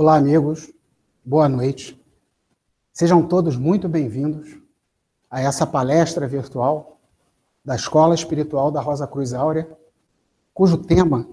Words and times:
Olá, 0.00 0.14
amigos. 0.14 0.72
Boa 1.24 1.48
noite. 1.48 2.00
Sejam 2.92 3.26
todos 3.26 3.56
muito 3.56 3.88
bem-vindos 3.88 4.56
a 5.28 5.40
essa 5.40 5.66
palestra 5.66 6.24
virtual 6.28 7.00
da 7.64 7.74
Escola 7.74 8.14
Espiritual 8.14 8.70
da 8.70 8.80
Rosa 8.80 9.08
Cruz 9.08 9.34
Áurea, 9.34 9.68
cujo 10.54 10.78
tema 10.78 11.26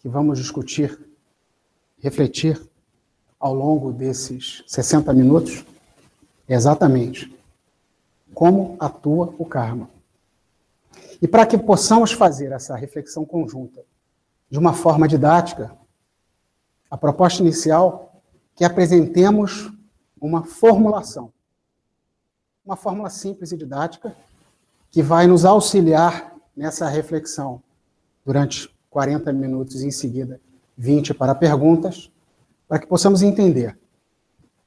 que 0.00 0.06
vamos 0.06 0.38
discutir, 0.38 1.00
refletir 1.98 2.60
ao 3.38 3.54
longo 3.54 3.90
desses 3.90 4.62
60 4.66 5.14
minutos 5.14 5.64
é 6.46 6.52
exatamente 6.52 7.34
como 8.34 8.76
atua 8.78 9.34
o 9.38 9.46
karma. 9.46 9.88
E 11.22 11.26
para 11.26 11.46
que 11.46 11.56
possamos 11.56 12.12
fazer 12.12 12.52
essa 12.52 12.76
reflexão 12.76 13.24
conjunta 13.24 13.82
de 14.50 14.58
uma 14.58 14.74
forma 14.74 15.08
didática, 15.08 15.74
a 16.90 16.98
proposta 16.98 17.40
inicial 17.40 18.09
que 18.54 18.64
apresentemos 18.64 19.70
uma 20.20 20.44
formulação. 20.44 21.32
Uma 22.64 22.76
fórmula 22.76 23.08
simples 23.08 23.52
e 23.52 23.56
didática 23.56 24.14
que 24.90 25.02
vai 25.02 25.26
nos 25.26 25.44
auxiliar 25.44 26.34
nessa 26.56 26.88
reflexão 26.88 27.62
durante 28.24 28.68
40 28.90 29.32
minutos 29.32 29.82
e 29.82 29.86
em 29.86 29.90
seguida 29.90 30.40
20 30.76 31.14
para 31.14 31.34
perguntas, 31.34 32.10
para 32.68 32.78
que 32.78 32.86
possamos 32.86 33.22
entender 33.22 33.78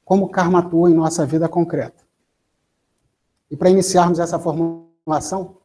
como 0.04 0.26
o 0.26 0.28
karma 0.28 0.60
atua 0.60 0.90
em 0.90 0.94
nossa 0.94 1.24
vida 1.24 1.48
concreta. 1.48 2.02
E 3.50 3.56
para 3.56 3.70
iniciarmos 3.70 4.18
essa 4.18 4.38
formulação, 4.38 5.56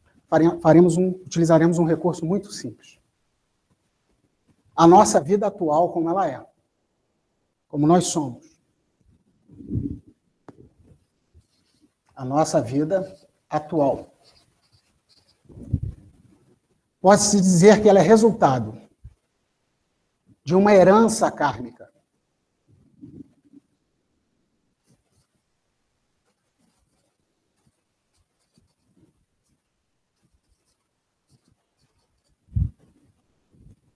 faremos 0.61 0.97
um, 0.97 1.09
utilizaremos 1.09 1.79
um 1.79 1.85
recurso 1.85 2.25
muito 2.25 2.51
simples. 2.51 2.99
A 4.75 4.87
nossa 4.87 5.19
vida 5.19 5.47
atual 5.47 5.91
como 5.91 6.09
ela 6.09 6.27
é, 6.27 6.45
como 7.69 7.87
nós 7.87 8.07
somos. 8.07 8.59
A 12.13 12.25
nossa 12.25 12.61
vida 12.61 13.15
atual. 13.47 14.13
Pode-se 16.99 17.37
dizer 17.37 17.81
que 17.81 17.87
ela 17.87 17.99
é 17.99 18.01
resultado 18.01 18.77
de 20.43 20.53
uma 20.53 20.73
herança 20.73 21.31
kármica. 21.31 21.87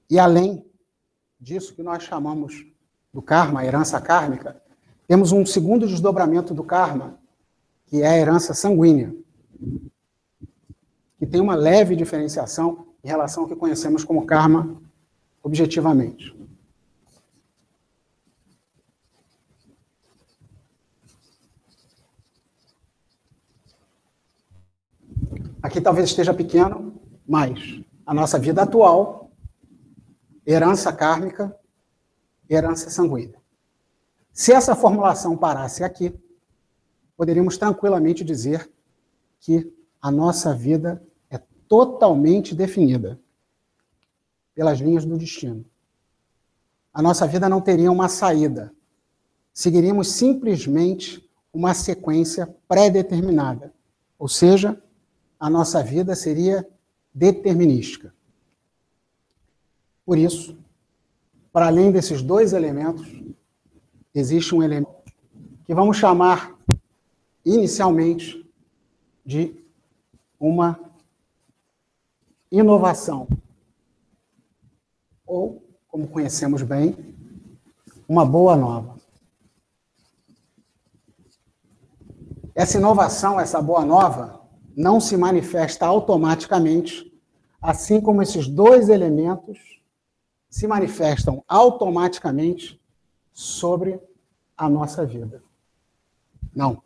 E 0.10 0.20
além 0.20 0.64
disso 1.40 1.76
que 1.76 1.82
nós 1.82 2.04
chamamos 2.04 2.73
do 3.14 3.22
karma, 3.22 3.60
a 3.60 3.66
herança 3.66 4.02
kármica, 4.02 4.62
temos 5.08 5.32
um 5.32 5.46
segundo 5.46 5.88
desdobramento 5.88 6.54
do 6.54 6.64
karma, 6.64 7.20
que 7.86 8.02
é 8.02 8.08
a 8.08 8.18
herança 8.18 8.54
sanguínea, 8.54 9.16
que 11.20 11.28
tem 11.28 11.40
uma 11.40 11.56
leve 11.56 11.96
diferenciação 11.96 12.88
em 13.04 13.08
relação 13.08 13.44
ao 13.44 13.50
que 13.50 13.56
conhecemos 13.56 14.04
como 14.04 14.26
karma 14.26 14.82
objetivamente. 15.44 16.36
Aqui 25.62 25.80
talvez 25.80 26.10
esteja 26.10 26.34
pequeno, 26.34 27.02
mas 27.28 27.80
a 28.06 28.14
nossa 28.14 28.38
vida 28.38 28.64
atual 28.64 29.32
herança 30.46 30.92
kármica, 30.92 31.56
herança 32.50 32.90
sanguínea. 32.90 33.42
Se 34.32 34.52
essa 34.52 34.76
formulação 34.76 35.38
parasse 35.38 35.84
aqui, 35.84 36.14
poderíamos 37.16 37.58
tranquilamente 37.58 38.24
dizer 38.24 38.70
que 39.40 39.72
a 40.02 40.10
nossa 40.10 40.54
vida 40.54 41.02
é 41.30 41.38
totalmente 41.68 42.56
definida 42.56 43.20
pelas 44.56 44.80
linhas 44.80 45.06
do 45.06 45.18
destino. 45.18 45.66
A 46.94 47.02
nossa 47.02 47.26
vida 47.28 47.50
não 47.50 47.62
teria 47.62 47.92
uma 47.92 48.08
saída. 48.08 48.74
Seguiríamos 49.54 50.10
simplesmente 50.10 51.28
uma 51.52 51.74
sequência 51.74 52.56
pré-determinada. 52.68 53.74
Ou 54.18 54.28
seja, 54.28 54.82
a 55.40 55.50
nossa 55.50 55.84
vida 55.84 56.16
seria 56.16 56.68
determinística. 57.14 58.14
Por 60.06 60.18
isso, 60.18 60.58
para 61.54 61.68
além 61.68 61.92
desses 61.92 62.24
dois 62.24 62.52
elementos, 62.52 63.08
existe 64.14 64.56
um 64.56 64.64
elemento 64.64 64.92
que 65.68 65.76
vamos 65.76 65.98
chamar 65.98 66.58
inicialmente 67.46 68.44
de 69.24 69.56
uma 70.40 70.80
inovação. 72.52 73.28
Ou, 75.28 75.64
como 75.88 76.08
conhecemos 76.08 76.64
bem, 76.64 77.16
uma 78.10 78.26
boa 78.26 78.58
nova. 78.58 78.98
Essa 82.56 82.80
inovação, 82.80 83.40
essa 83.40 83.62
boa 83.62 83.86
nova, 83.86 84.42
não 84.76 85.00
se 85.00 85.16
manifesta 85.16 85.86
automaticamente, 85.86 87.14
assim 87.62 88.02
como 88.02 88.24
esses 88.24 88.48
dois 88.48 88.90
elementos 88.90 89.83
se 90.54 90.68
manifestam 90.68 91.44
automaticamente 91.48 92.80
sobre 93.32 94.00
a 94.56 94.70
nossa 94.70 95.04
vida. 95.04 95.42
Não. 96.56 96.80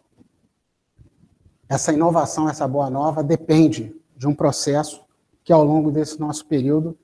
Essa 1.67 1.91
inovação, 1.91 2.47
essa 2.47 2.65
boa 2.65 2.89
nova, 2.89 3.21
depende 3.21 3.93
de 4.15 4.25
um 4.25 4.33
processo 4.33 5.03
que, 5.43 5.51
ao 5.51 5.65
longo 5.65 5.91
desse 5.91 6.17
nosso 6.17 6.45
período, 6.45 6.97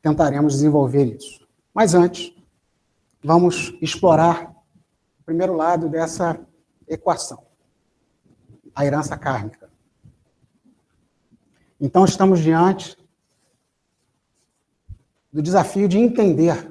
tentaremos 0.00 0.54
desenvolver 0.54 1.14
isso. 1.14 1.46
Mas 1.74 1.92
antes, 1.92 2.34
vamos 3.22 3.76
explorar 3.82 4.50
o 5.20 5.24
primeiro 5.26 5.54
lado 5.54 5.90
dessa 5.90 6.40
equação, 6.88 7.44
a 8.74 8.86
herança 8.86 9.14
kármica. 9.14 9.70
Então, 11.78 12.06
estamos 12.06 12.40
diante 12.40 12.96
do 15.32 15.40
desafio 15.40 15.88
de 15.88 15.98
entender 15.98 16.70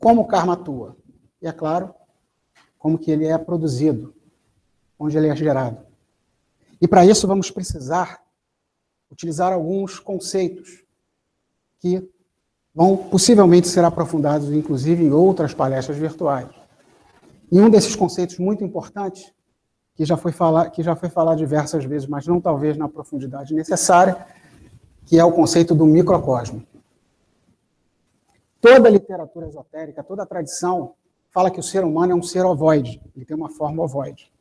como 0.00 0.22
o 0.22 0.26
karma 0.26 0.54
atua. 0.54 0.96
E, 1.42 1.46
é 1.46 1.52
claro, 1.52 1.94
como 2.78 2.98
que 2.98 3.10
ele 3.10 3.26
é 3.26 3.36
produzido, 3.36 4.14
onde 4.98 5.16
ele 5.16 5.28
é 5.28 5.36
gerado. 5.36 5.78
E 6.80 6.86
para 6.86 7.04
isso 7.04 7.26
vamos 7.26 7.50
precisar 7.50 8.20
utilizar 9.10 9.52
alguns 9.52 9.98
conceitos 9.98 10.84
que 11.80 12.08
vão 12.74 12.96
possivelmente 12.96 13.68
ser 13.68 13.84
aprofundados, 13.84 14.52
inclusive, 14.52 15.02
em 15.02 15.10
outras 15.10 15.54
palestras 15.54 15.96
virtuais. 15.96 16.48
E 17.50 17.60
um 17.60 17.70
desses 17.70 17.96
conceitos 17.96 18.38
muito 18.38 18.62
importantes, 18.62 19.32
que 19.94 20.04
já 20.04 20.16
foi 20.16 20.30
falar, 20.30 20.70
que 20.70 20.82
já 20.82 20.94
foi 20.94 21.08
falado 21.08 21.38
diversas 21.38 21.84
vezes, 21.84 22.06
mas 22.06 22.26
não 22.26 22.40
talvez 22.40 22.76
na 22.76 22.88
profundidade 22.88 23.54
necessária, 23.54 24.24
que 25.06 25.18
é 25.18 25.24
o 25.24 25.32
conceito 25.32 25.74
do 25.74 25.86
microcosmo. 25.86 26.64
Toda 28.60 28.88
a 28.88 28.90
literatura 28.90 29.46
esotérica, 29.46 30.02
toda 30.02 30.24
a 30.24 30.26
tradição 30.26 30.94
fala 31.30 31.50
que 31.50 31.60
o 31.60 31.62
ser 31.62 31.84
humano 31.84 32.12
é 32.12 32.14
um 32.14 32.22
ser 32.22 32.44
ovoide, 32.44 33.00
ele 33.14 33.24
tem 33.24 33.36
uma 33.36 33.48
forma 33.48 33.84
ovoide. 33.84 34.32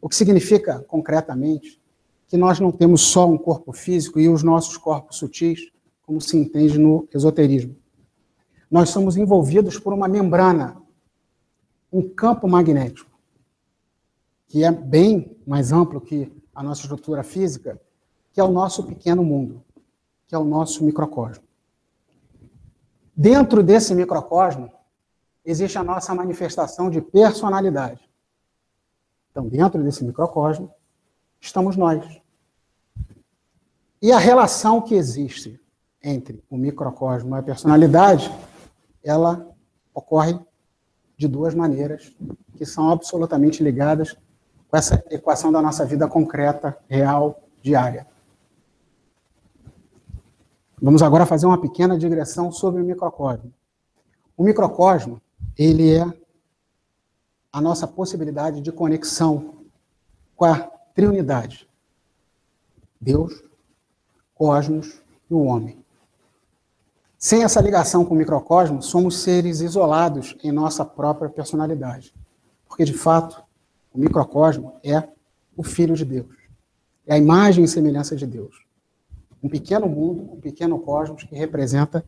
O 0.00 0.08
que 0.08 0.16
significa, 0.16 0.84
concretamente, 0.86 1.80
que 2.26 2.36
nós 2.36 2.60
não 2.60 2.70
temos 2.70 3.00
só 3.00 3.26
um 3.26 3.38
corpo 3.38 3.72
físico 3.72 4.20
e 4.20 4.28
os 4.28 4.42
nossos 4.42 4.76
corpos 4.76 5.16
sutis, 5.16 5.72
como 6.02 6.20
se 6.20 6.36
entende 6.36 6.78
no 6.78 7.08
esoterismo. 7.14 7.76
Nós 8.70 8.90
somos 8.90 9.16
envolvidos 9.16 9.78
por 9.78 9.92
uma 9.92 10.06
membrana, 10.06 10.76
um 11.92 12.08
campo 12.08 12.46
magnético, 12.46 13.10
que 14.46 14.64
é 14.64 14.70
bem 14.70 15.36
mais 15.46 15.72
amplo 15.72 16.00
que 16.00 16.30
a 16.54 16.62
nossa 16.62 16.82
estrutura 16.82 17.22
física, 17.22 17.80
que 18.32 18.40
é 18.40 18.44
o 18.44 18.52
nosso 18.52 18.84
pequeno 18.84 19.24
mundo, 19.24 19.62
que 20.26 20.34
é 20.34 20.38
o 20.38 20.44
nosso 20.44 20.84
microcosmo. 20.84 21.49
Dentro 23.20 23.62
desse 23.62 23.94
microcosmo, 23.94 24.72
existe 25.44 25.76
a 25.76 25.84
nossa 25.84 26.14
manifestação 26.14 26.88
de 26.88 27.02
personalidade. 27.02 28.00
Então, 29.30 29.46
dentro 29.46 29.84
desse 29.84 30.02
microcosmo, 30.02 30.72
estamos 31.38 31.76
nós. 31.76 32.02
E 34.00 34.10
a 34.10 34.16
relação 34.16 34.80
que 34.80 34.94
existe 34.94 35.60
entre 36.02 36.42
o 36.48 36.56
microcosmo 36.56 37.36
e 37.36 37.38
a 37.38 37.42
personalidade, 37.42 38.34
ela 39.04 39.54
ocorre 39.92 40.40
de 41.14 41.28
duas 41.28 41.54
maneiras 41.54 42.16
que 42.56 42.64
são 42.64 42.90
absolutamente 42.90 43.62
ligadas 43.62 44.16
com 44.66 44.76
essa 44.78 45.04
equação 45.10 45.52
da 45.52 45.60
nossa 45.60 45.84
vida 45.84 46.08
concreta, 46.08 46.78
real, 46.88 47.38
diária. 47.60 48.06
Vamos 50.82 51.02
agora 51.02 51.26
fazer 51.26 51.44
uma 51.44 51.60
pequena 51.60 51.98
digressão 51.98 52.50
sobre 52.50 52.80
o 52.80 52.84
microcosmo. 52.84 53.52
O 54.34 54.42
microcosmo, 54.42 55.20
ele 55.58 55.94
é 55.94 56.10
a 57.52 57.60
nossa 57.60 57.86
possibilidade 57.86 58.62
de 58.62 58.72
conexão 58.72 59.64
com 60.34 60.46
a 60.46 60.70
Trinidade: 60.94 61.68
Deus, 62.98 63.42
cosmos 64.34 65.02
e 65.30 65.34
o 65.34 65.42
homem. 65.42 65.78
Sem 67.18 67.44
essa 67.44 67.60
ligação 67.60 68.02
com 68.02 68.14
o 68.14 68.16
microcosmo, 68.16 68.82
somos 68.82 69.18
seres 69.18 69.60
isolados 69.60 70.34
em 70.42 70.50
nossa 70.50 70.82
própria 70.82 71.28
personalidade. 71.28 72.14
Porque, 72.66 72.84
de 72.84 72.94
fato, 72.94 73.44
o 73.92 73.98
microcosmo 73.98 74.80
é 74.82 75.06
o 75.54 75.62
Filho 75.62 75.94
de 75.94 76.06
Deus. 76.06 76.34
É 77.06 77.14
a 77.14 77.18
imagem 77.18 77.64
e 77.64 77.68
semelhança 77.68 78.16
de 78.16 78.26
Deus. 78.26 78.69
Um 79.42 79.48
pequeno 79.48 79.88
mundo, 79.88 80.32
um 80.32 80.40
pequeno 80.40 80.78
cosmos 80.78 81.24
que 81.24 81.34
representa 81.34 82.04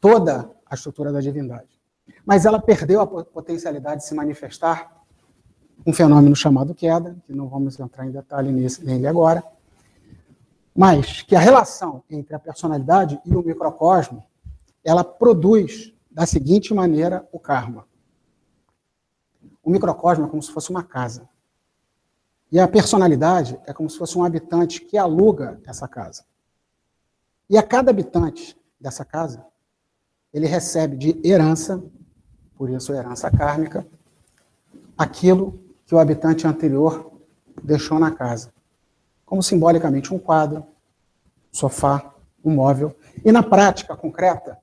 toda 0.00 0.50
a 0.66 0.74
estrutura 0.74 1.12
da 1.12 1.20
divindade. 1.20 1.68
Mas 2.24 2.44
ela 2.44 2.60
perdeu 2.60 3.00
a 3.00 3.06
potencialidade 3.06 4.02
de 4.02 4.06
se 4.06 4.14
manifestar 4.14 5.00
um 5.86 5.92
fenômeno 5.92 6.36
chamado 6.36 6.74
queda, 6.74 7.16
que 7.26 7.32
não 7.32 7.48
vamos 7.48 7.78
entrar 7.78 8.06
em 8.06 8.10
detalhe 8.10 8.52
nesse, 8.52 8.84
nele 8.84 9.06
agora, 9.06 9.42
mas 10.74 11.22
que 11.22 11.34
a 11.34 11.40
relação 11.40 12.02
entre 12.10 12.34
a 12.34 12.38
personalidade 12.38 13.20
e 13.24 13.34
o 13.34 13.42
microcosmo, 13.42 14.24
ela 14.84 15.04
produz 15.04 15.92
da 16.10 16.26
seguinte 16.26 16.74
maneira 16.74 17.26
o 17.32 17.38
karma. 17.38 17.86
O 19.62 19.70
microcosmo 19.70 20.26
é 20.26 20.28
como 20.28 20.42
se 20.42 20.52
fosse 20.52 20.70
uma 20.70 20.82
casa. 20.82 21.28
E 22.52 22.58
a 22.58 22.66
personalidade 22.66 23.58
é 23.66 23.72
como 23.72 23.88
se 23.88 23.96
fosse 23.96 24.18
um 24.18 24.24
habitante 24.24 24.80
que 24.80 24.98
aluga 24.98 25.60
essa 25.64 25.86
casa. 25.86 26.24
E 27.48 27.56
a 27.56 27.62
cada 27.62 27.90
habitante 27.90 28.56
dessa 28.80 29.04
casa, 29.04 29.44
ele 30.32 30.46
recebe 30.46 30.96
de 30.96 31.20
herança, 31.24 31.82
por 32.56 32.70
isso 32.70 32.92
herança 32.92 33.30
kármica, 33.30 33.86
aquilo 34.96 35.60
que 35.86 35.94
o 35.94 35.98
habitante 35.98 36.46
anterior 36.46 37.12
deixou 37.62 37.98
na 37.98 38.10
casa. 38.10 38.52
Como 39.24 39.42
simbolicamente 39.42 40.12
um 40.12 40.18
quadro, 40.18 40.60
um 40.60 40.64
sofá, 41.52 42.14
um 42.44 42.52
móvel. 42.52 42.96
E 43.24 43.30
na 43.30 43.42
prática 43.42 43.96
concreta, 43.96 44.58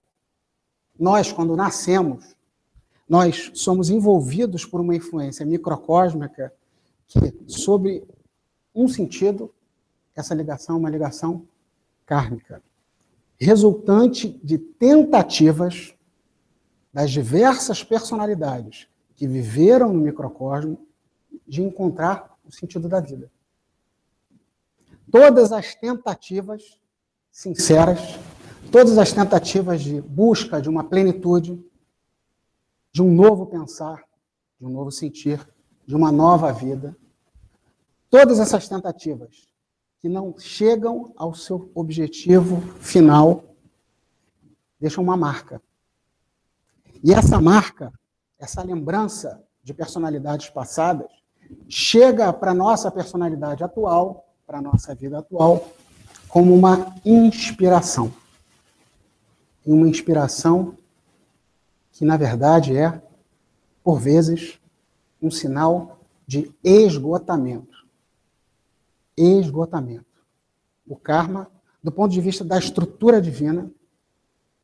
nós, 1.00 1.32
quando 1.32 1.56
nascemos, 1.56 2.36
nós 3.08 3.52
somos 3.54 3.90
envolvidos 3.90 4.66
por 4.66 4.82
uma 4.82 4.96
influência 4.96 5.46
microcósmica 5.46 6.54
que, 7.08 7.20
sob 7.48 8.06
um 8.74 8.88
sentido, 8.88 9.54
essa 10.16 10.34
ligação 10.34 10.76
é 10.76 10.80
uma 10.80 10.90
ligação 10.90 11.48
kármica, 12.06 12.62
resultante 13.40 14.30
de 14.44 14.58
tentativas 14.58 15.94
das 16.92 17.12
diversas 17.12 17.84
personalidades 17.84 18.88
que 19.16 19.28
viveram 19.28 19.94
no 19.94 20.02
microcosmo 20.02 20.88
de 21.48 21.62
encontrar 21.62 22.36
o 22.46 22.52
sentido 22.52 22.88
da 22.90 23.00
vida. 23.00 23.32
Todas 25.12 25.52
as 25.52 25.76
tentativas 25.76 26.80
sinceras, 27.32 28.00
todas 28.72 28.98
as 28.98 29.14
tentativas 29.14 29.82
de 29.82 30.02
busca 30.02 30.62
de 30.62 30.70
uma 30.70 30.84
plenitude, 30.84 31.64
de 32.92 33.02
um 33.02 33.14
novo 33.14 33.46
pensar, 33.46 34.04
de 34.60 34.66
um 34.66 34.70
novo 34.70 34.92
sentir, 34.92 35.48
de 35.88 35.96
uma 35.96 36.12
nova 36.12 36.52
vida. 36.52 36.96
Todas 38.10 38.40
essas 38.40 38.68
tentativas 38.68 39.48
que 40.00 40.10
não 40.10 40.38
chegam 40.38 41.14
ao 41.16 41.34
seu 41.34 41.72
objetivo 41.74 42.62
final 42.80 43.56
deixam 44.80 45.04
uma 45.04 45.18
marca. 45.18 45.62
E 47.04 47.14
essa 47.14 47.40
marca, 47.40 47.92
essa 48.38 48.62
lembrança 48.62 49.42
de 49.64 49.74
personalidades 49.74 50.50
passadas, 50.50 51.08
chega 51.68 52.32
para 52.34 52.52
a 52.52 52.56
nossa 52.56 52.92
personalidade 52.92 53.64
atual, 53.64 54.28
para 54.46 54.60
a 54.60 54.62
nossa 54.62 54.94
vida 54.94 55.20
atual, 55.20 55.72
como 56.28 56.54
uma 56.54 56.96
inspiração. 57.06 58.14
E 59.66 59.72
uma 59.72 59.88
inspiração 59.88 60.78
que, 61.92 62.06
na 62.06 62.18
verdade, 62.18 62.76
é, 62.76 63.02
por 63.84 64.00
vezes, 64.00 64.60
um 65.22 65.32
sinal 65.32 66.00
de 66.26 66.54
esgotamento. 66.64 67.86
Esgotamento. 69.16 70.06
O 70.88 70.96
karma, 70.96 71.50
do 71.82 71.92
ponto 71.92 72.12
de 72.12 72.22
vista 72.22 72.44
da 72.44 72.58
estrutura 72.58 73.22
divina, 73.22 73.70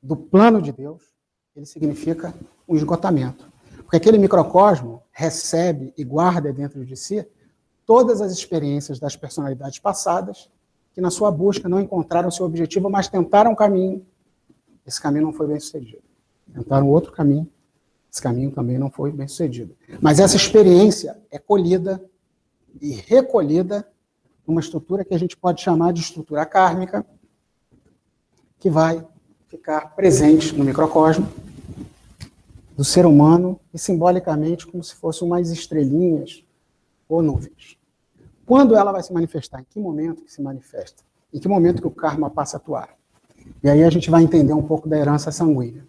do 0.02 0.16
plano 0.16 0.62
de 0.62 0.72
Deus, 0.72 1.02
ele 1.56 1.66
significa 1.66 2.34
um 2.68 2.76
esgotamento. 2.76 3.52
Porque 3.78 3.98
aquele 3.98 4.18
microcosmo 4.18 5.02
recebe 5.12 5.94
e 5.98 6.04
guarda 6.04 6.52
dentro 6.52 6.86
de 6.86 6.96
si 6.96 7.26
todas 7.86 8.22
as 8.22 8.32
experiências 8.32 9.00
das 9.00 9.16
personalidades 9.16 9.80
passadas 9.80 10.50
que, 10.94 11.02
na 11.02 11.10
sua 11.10 11.32
busca, 11.32 11.68
não 11.68 11.80
encontraram 11.80 12.30
seu 12.30 12.46
objetivo, 12.46 12.90
mas 12.90 13.08
tentaram 13.08 13.52
um 13.52 13.56
caminho. 13.56 14.06
Esse 14.86 15.02
caminho 15.02 15.26
não 15.26 15.34
foi 15.34 15.48
bem 15.48 15.60
sucedido. 15.60 16.04
Tentaram 16.54 16.90
outro 16.90 17.12
caminho 17.12 17.50
esse 18.14 18.22
caminho 18.22 18.52
também 18.52 18.78
não 18.78 18.92
foi 18.92 19.12
bem 19.12 19.28
sucedido. 19.28 19.76
Mas 20.00 20.20
essa 20.20 20.36
experiência 20.36 21.20
é 21.32 21.40
colhida 21.40 22.00
e 22.80 22.92
recolhida 22.92 23.88
numa 24.46 24.62
estrutura 24.62 25.04
que 25.04 25.16
a 25.16 25.18
gente 25.18 25.36
pode 25.36 25.64
chamar 25.64 25.94
de 25.94 26.02
estrutura 26.02 26.46
kármica, 26.46 27.04
que 28.60 28.70
vai 28.70 29.04
ficar 29.48 29.96
presente 29.96 30.56
no 30.56 30.64
microcosmo 30.64 31.28
do 32.78 32.84
ser 32.84 33.08
humano 33.08 33.60
e 33.74 33.80
simbolicamente 33.80 34.68
como 34.68 34.84
se 34.84 34.94
fossem 34.94 35.28
umas 35.28 35.50
estrelinhas 35.50 36.44
ou 37.10 37.24
nuvens. 37.24 37.80
Quando 38.46 38.76
ela 38.76 38.92
vai 38.92 39.02
se 39.02 39.12
manifestar? 39.12 39.62
Em 39.62 39.66
que 39.68 39.80
momento 39.80 40.24
que 40.24 40.32
se 40.32 40.42
manifesta? 40.42 41.04
Em 41.34 41.40
que 41.40 41.48
momento 41.48 41.82
que 41.82 41.88
o 41.88 41.92
karma 41.92 42.30
passa 42.30 42.58
a 42.58 42.60
atuar? 42.60 42.96
E 43.64 43.70
aí 43.70 43.84
a 43.84 43.90
gente 43.90 44.12
vai 44.12 44.22
entender 44.22 44.54
um 44.54 44.62
pouco 44.62 44.88
da 44.88 45.00
herança 45.00 45.32
sanguínea. 45.32 45.84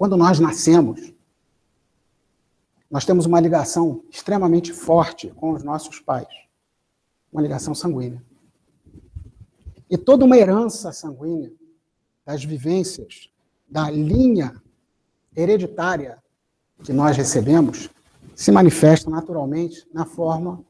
Quando 0.00 0.16
nós 0.16 0.40
nascemos, 0.40 1.12
nós 2.90 3.04
temos 3.04 3.26
uma 3.26 3.38
ligação 3.38 4.02
extremamente 4.10 4.72
forte 4.72 5.28
com 5.28 5.52
os 5.52 5.62
nossos 5.62 6.00
pais, 6.00 6.26
uma 7.30 7.42
ligação 7.42 7.74
sanguínea. 7.74 8.24
E 9.90 9.98
toda 9.98 10.24
uma 10.24 10.38
herança 10.38 10.90
sanguínea 10.90 11.52
das 12.24 12.42
vivências 12.42 13.28
da 13.68 13.90
linha 13.90 14.54
hereditária 15.36 16.16
que 16.82 16.94
nós 16.94 17.14
recebemos 17.14 17.90
se 18.34 18.50
manifesta 18.50 19.10
naturalmente 19.10 19.86
na 19.92 20.06
forma 20.06 20.64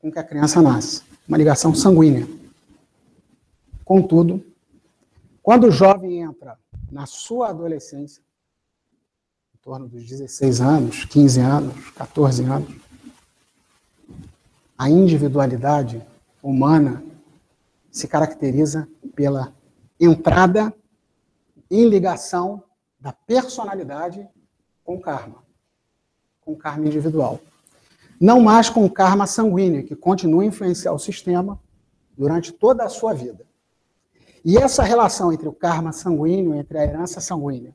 com 0.00 0.10
que 0.10 0.18
a 0.18 0.24
criança 0.24 0.62
nasce, 0.62 1.02
uma 1.28 1.36
ligação 1.36 1.74
sanguínea. 1.74 2.26
Contudo, 3.84 4.42
quando 5.42 5.64
o 5.66 5.70
jovem 5.70 6.22
entra 6.22 6.58
na 6.90 7.04
sua 7.04 7.50
adolescência, 7.50 8.22
torno 9.62 9.88
dos 9.88 10.04
16 10.04 10.60
anos, 10.60 11.04
15 11.04 11.40
anos, 11.40 11.90
14 11.90 12.42
anos, 12.44 12.74
a 14.76 14.90
individualidade 14.90 16.04
humana 16.42 17.04
se 17.88 18.08
caracteriza 18.08 18.88
pela 19.14 19.54
entrada 20.00 20.74
em 21.70 21.88
ligação 21.88 22.64
da 22.98 23.12
personalidade 23.12 24.28
com 24.82 24.96
o 24.96 25.00
karma, 25.00 25.44
com 26.40 26.54
o 26.54 26.56
karma 26.56 26.86
individual. 26.86 27.38
Não 28.20 28.40
mais 28.40 28.68
com 28.68 28.84
o 28.84 28.90
karma 28.90 29.28
sanguíneo, 29.28 29.84
que 29.84 29.94
continua 29.94 30.42
a 30.42 30.46
influenciar 30.46 30.92
o 30.92 30.98
sistema 30.98 31.58
durante 32.18 32.52
toda 32.52 32.82
a 32.82 32.88
sua 32.88 33.14
vida. 33.14 33.46
E 34.44 34.58
essa 34.58 34.82
relação 34.82 35.32
entre 35.32 35.46
o 35.46 35.52
karma 35.52 35.92
sanguíneo, 35.92 36.52
entre 36.52 36.78
a 36.78 36.84
herança 36.84 37.20
sanguínea 37.20 37.72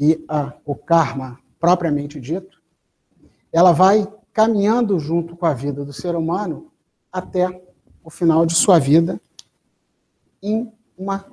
e 0.00 0.24
a, 0.26 0.54
o 0.64 0.74
karma 0.74 1.38
propriamente 1.60 2.18
dito, 2.18 2.62
ela 3.52 3.70
vai 3.70 4.10
caminhando 4.32 4.98
junto 4.98 5.36
com 5.36 5.44
a 5.44 5.52
vida 5.52 5.84
do 5.84 5.92
ser 5.92 6.16
humano 6.16 6.72
até 7.12 7.62
o 8.02 8.08
final 8.08 8.46
de 8.46 8.54
sua 8.54 8.78
vida 8.78 9.20
em 10.42 10.72
uma 10.96 11.26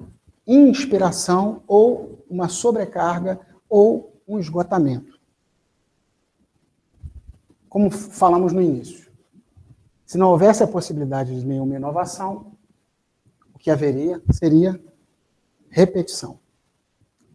inspiração 0.45 1.63
ou 1.65 2.25
uma 2.29 2.49
sobrecarga 2.49 3.39
ou 3.69 4.21
um 4.27 4.37
esgotamento. 4.37 5.17
Como 7.69 7.89
falamos 7.89 8.51
no 8.51 8.61
início, 8.61 9.09
se 10.05 10.17
não 10.17 10.29
houvesse 10.29 10.61
a 10.61 10.67
possibilidade 10.67 11.39
de 11.39 11.45
nenhuma 11.45 11.75
inovação, 11.75 12.51
o 13.53 13.59
que 13.59 13.71
haveria 13.71 14.21
seria 14.31 14.81
repetição 15.69 16.39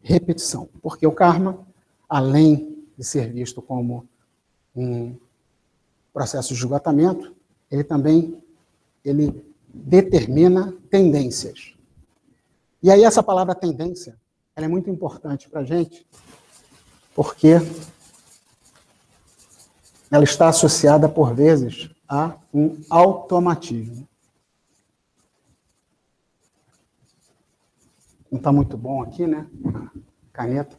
repetição. 0.02 0.68
Porque 0.82 1.06
o 1.06 1.12
karma, 1.12 1.66
além 2.09 2.85
de 2.97 3.04
ser 3.04 3.32
visto 3.32 3.62
como 3.62 4.06
um 4.75 5.14
processo 6.12 6.49
de 6.49 6.54
esgotamento, 6.54 7.35
ele 7.71 7.85
também 7.85 8.42
ele 9.04 9.44
determina 9.73 10.75
tendências. 10.90 11.75
E 12.82 12.90
aí 12.90 13.04
essa 13.04 13.23
palavra 13.23 13.54
tendência, 13.54 14.18
ela 14.54 14.66
é 14.66 14.68
muito 14.68 14.90
importante 14.90 15.49
para 15.49 15.61
a 15.61 15.64
gente, 15.64 16.06
porque 17.14 17.54
ela 20.11 20.25
está 20.25 20.49
associada, 20.49 21.09
por 21.09 21.35
vezes, 21.35 21.90
a 22.06 22.37
um 22.52 22.78
automatismo. 22.90 24.06
Não 28.32 28.38
está 28.38 28.50
muito 28.50 28.78
bom 28.78 29.02
aqui, 29.02 29.26
né? 29.26 29.46
Caneta, 30.32 30.74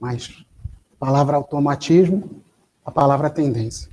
mas 0.00 0.46
a 0.92 0.96
palavra 1.04 1.36
automatismo, 1.36 2.40
a 2.84 2.90
palavra 2.92 3.28
tendência. 3.28 3.90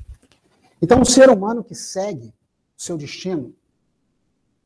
Então, 0.80 1.02
o 1.02 1.06
ser 1.06 1.28
humano 1.28 1.64
que 1.64 1.74
segue 1.74 2.28
o 2.28 2.32
seu 2.78 3.00
destino, 3.00 3.56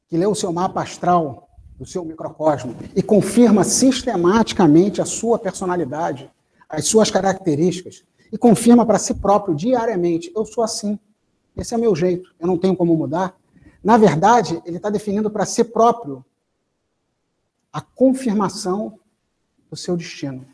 que 0.09 0.17
lê 0.17 0.25
o 0.25 0.35
seu 0.35 0.51
mapa 0.51 0.81
astral 0.81 1.47
do 1.79 1.85
seu 1.85 2.03
microcosmo 2.03 2.75
e 2.93 3.01
confirma 3.01 3.63
sistematicamente 3.63 5.01
a 5.01 5.05
sua 5.05 5.39
personalidade, 5.39 6.29
as 6.67 6.87
suas 6.87 7.09
características, 7.09 8.03
e 8.33 8.37
confirma 8.37 8.85
para 8.85 8.99
si 8.99 9.13
próprio 9.13 9.55
diariamente: 9.55 10.29
eu 10.35 10.45
sou 10.45 10.61
assim, 10.61 10.99
esse 11.55 11.73
é 11.73 11.77
o 11.77 11.79
meu 11.79 11.95
jeito, 11.95 12.35
eu 12.37 12.47
não 12.47 12.57
tenho 12.57 12.75
como 12.75 12.97
mudar. 12.97 13.33
Na 13.81 13.95
verdade, 13.95 14.61
ele 14.65 14.75
está 14.75 14.89
definindo 14.89 15.29
para 15.31 15.45
si 15.45 15.63
próprio 15.63 16.25
a 17.75 17.81
confirmação 17.81 18.97
do 19.69 19.75
seu 19.75 19.97
destino. 19.97 20.45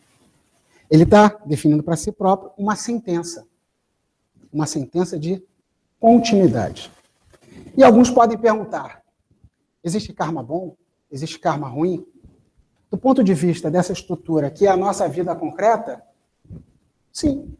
Ele 0.89 1.03
está 1.03 1.39
definindo 1.45 1.83
para 1.83 1.95
si 1.95 2.11
próprio 2.11 2.51
uma 2.57 2.75
sentença. 2.75 3.45
Uma 4.51 4.65
sentença 4.65 5.19
de 5.19 5.39
continuidade. 5.99 6.91
E 7.77 7.83
alguns 7.83 8.09
podem 8.09 8.39
perguntar: 8.39 9.03
existe 9.83 10.11
karma 10.11 10.41
bom? 10.41 10.75
Existe 11.11 11.37
karma 11.37 11.67
ruim? 11.67 12.03
Do 12.89 12.97
ponto 12.97 13.23
de 13.23 13.35
vista 13.35 13.69
dessa 13.69 13.93
estrutura, 13.93 14.49
que 14.49 14.65
é 14.65 14.71
a 14.71 14.75
nossa 14.75 15.07
vida 15.07 15.35
concreta, 15.35 16.01
sim, 17.13 17.55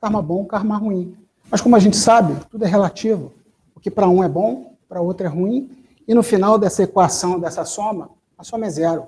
karma 0.00 0.22
bom, 0.22 0.46
karma 0.46 0.78
ruim. 0.78 1.14
Mas 1.50 1.60
como 1.60 1.76
a 1.76 1.78
gente 1.78 1.98
sabe, 1.98 2.42
tudo 2.46 2.64
é 2.64 2.66
relativo. 2.66 3.34
O 3.74 3.80
que 3.80 3.90
para 3.90 4.08
um 4.08 4.24
é 4.24 4.28
bom, 4.28 4.74
para 4.88 5.02
outro 5.02 5.26
é 5.26 5.28
ruim, 5.28 5.84
e 6.08 6.14
no 6.14 6.22
final 6.22 6.58
dessa 6.58 6.82
equação, 6.82 7.38
dessa 7.38 7.66
soma, 7.66 8.10
a 8.42 8.44
soma 8.44 8.66
é 8.66 8.70
zero. 8.70 9.06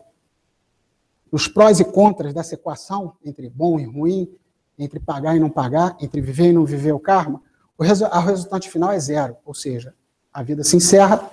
Os 1.30 1.48
prós 1.48 1.80
e 1.80 1.84
contras 1.84 2.32
dessa 2.32 2.54
equação, 2.54 3.16
entre 3.24 3.50
bom 3.50 3.80
e 3.80 3.84
ruim, 3.84 4.32
entre 4.78 5.00
pagar 5.00 5.36
e 5.36 5.40
não 5.40 5.50
pagar, 5.50 5.96
entre 6.00 6.20
viver 6.20 6.50
e 6.50 6.52
não 6.52 6.64
viver 6.64 6.92
o 6.92 7.00
karma, 7.00 7.42
o, 7.76 7.82
resu 7.82 8.04
o 8.04 8.20
resultante 8.20 8.70
final 8.70 8.92
é 8.92 8.98
zero. 9.00 9.36
Ou 9.44 9.52
seja, 9.52 9.92
a 10.32 10.40
vida 10.42 10.62
se 10.62 10.76
encerra, 10.76 11.28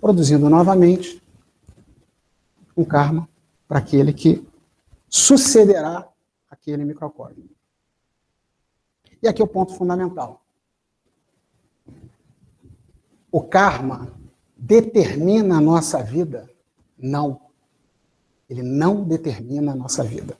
produzindo 0.00 0.48
novamente 0.48 1.20
um 2.76 2.84
karma 2.84 3.28
para 3.66 3.80
aquele 3.80 4.12
que 4.12 4.46
sucederá 5.08 6.08
aquele 6.48 6.84
microcosmo. 6.84 7.50
E 9.20 9.26
aqui 9.26 9.42
é 9.42 9.44
o 9.44 9.48
ponto 9.48 9.74
fundamental. 9.74 10.44
O 13.32 13.42
karma 13.42 14.12
determina 14.56 15.56
a 15.56 15.60
nossa 15.60 16.02
vida? 16.02 16.51
Não. 17.02 17.40
Ele 18.48 18.62
não 18.62 19.02
determina 19.02 19.72
a 19.72 19.76
nossa 19.76 20.04
vida. 20.04 20.38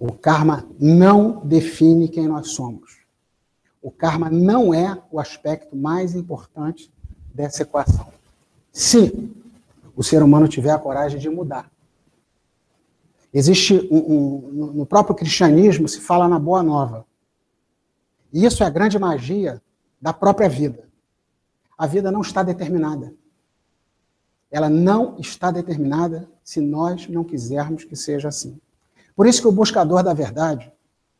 O 0.00 0.12
karma 0.12 0.66
não 0.78 1.44
define 1.44 2.08
quem 2.08 2.26
nós 2.26 2.52
somos. 2.52 2.98
O 3.82 3.90
karma 3.90 4.30
não 4.30 4.72
é 4.72 5.00
o 5.10 5.20
aspecto 5.20 5.76
mais 5.76 6.14
importante 6.14 6.90
dessa 7.34 7.62
equação. 7.62 8.08
Se 8.72 9.30
o 9.98 10.02
ser 10.02 10.22
humano 10.22 10.46
tiver 10.46 10.70
a 10.70 10.78
coragem 10.78 11.18
de 11.18 11.28
mudar. 11.28 11.68
Existe 13.34 13.88
um, 13.90 13.98
um, 13.98 14.72
no 14.74 14.86
próprio 14.86 15.14
cristianismo 15.14 15.88
se 15.88 16.00
fala 16.00 16.28
na 16.28 16.38
boa 16.38 16.62
nova. 16.62 17.04
E 18.32 18.44
isso 18.44 18.62
é 18.62 18.66
a 18.66 18.70
grande 18.70 18.96
magia 18.96 19.60
da 20.00 20.12
própria 20.12 20.48
vida. 20.48 20.88
A 21.76 21.86
vida 21.86 22.12
não 22.12 22.20
está 22.20 22.44
determinada. 22.44 23.12
Ela 24.50 24.68
não 24.68 25.16
está 25.18 25.50
determinada 25.50 26.28
se 26.42 26.60
nós 26.60 27.06
não 27.08 27.22
quisermos 27.22 27.84
que 27.84 27.94
seja 27.94 28.28
assim. 28.28 28.58
Por 29.14 29.26
isso 29.26 29.42
que 29.42 29.48
o 29.48 29.52
buscador 29.52 30.02
da 30.02 30.14
verdade, 30.14 30.72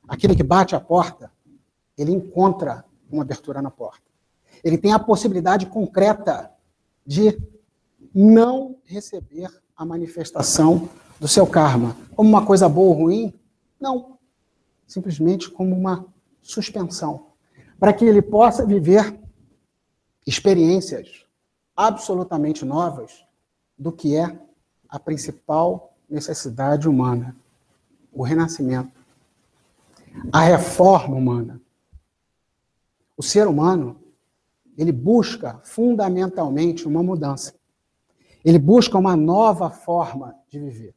aquele 0.06 0.34
que 0.34 0.42
bate 0.42 0.74
a 0.74 0.80
porta, 0.80 1.30
ele 1.96 2.12
encontra 2.12 2.84
uma 3.10 3.22
abertura 3.22 3.60
na 3.60 3.70
porta. 3.70 4.02
Ele 4.62 4.78
tem 4.78 4.92
a 4.92 4.98
possibilidade 4.98 5.66
concreta 5.66 6.50
de 7.04 7.38
não 8.14 8.76
receber 8.84 9.50
a 9.76 9.84
manifestação 9.84 10.88
do 11.20 11.28
seu 11.28 11.46
karma 11.46 11.96
como 12.14 12.28
uma 12.28 12.44
coisa 12.44 12.68
boa 12.68 12.88
ou 12.88 13.02
ruim, 13.02 13.34
não. 13.80 14.18
Simplesmente 14.86 15.50
como 15.50 15.74
uma 15.74 16.06
suspensão. 16.42 17.26
Para 17.78 17.92
que 17.92 18.04
ele 18.04 18.22
possa 18.22 18.64
viver 18.64 19.18
experiências 20.26 21.24
absolutamente 21.78 22.64
novas 22.64 23.24
do 23.78 23.92
que 23.92 24.16
é 24.16 24.36
a 24.88 24.98
principal 24.98 25.96
necessidade 26.10 26.88
humana: 26.88 27.36
o 28.12 28.24
renascimento, 28.24 29.00
a 30.32 30.40
reforma 30.40 31.14
humana. 31.14 31.60
O 33.16 33.22
ser 33.22 33.46
humano, 33.46 34.00
ele 34.76 34.90
busca 34.90 35.60
fundamentalmente 35.62 36.86
uma 36.86 37.02
mudança. 37.02 37.54
Ele 38.44 38.58
busca 38.58 38.98
uma 38.98 39.16
nova 39.16 39.70
forma 39.70 40.34
de 40.48 40.58
viver. 40.58 40.94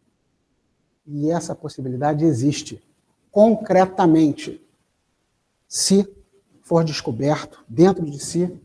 E 1.05 1.29
essa 1.29 1.55
possibilidade 1.55 2.25
existe 2.25 2.81
concretamente, 3.31 4.63
se 5.67 6.07
for 6.61 6.83
descoberto 6.83 7.63
dentro 7.67 8.05
de 8.05 8.19
si 8.19 8.59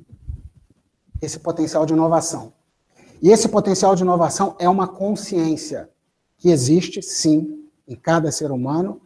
esse 1.20 1.38
potencial 1.38 1.86
de 1.86 1.92
inovação. 1.92 2.52
E 3.22 3.30
esse 3.30 3.48
potencial 3.48 3.94
de 3.94 4.02
inovação 4.02 4.54
é 4.58 4.68
uma 4.68 4.86
consciência 4.86 5.88
que 6.36 6.50
existe, 6.50 7.02
sim, 7.02 7.64
em 7.88 7.96
cada 7.96 8.30
ser 8.30 8.50
humano, 8.50 9.00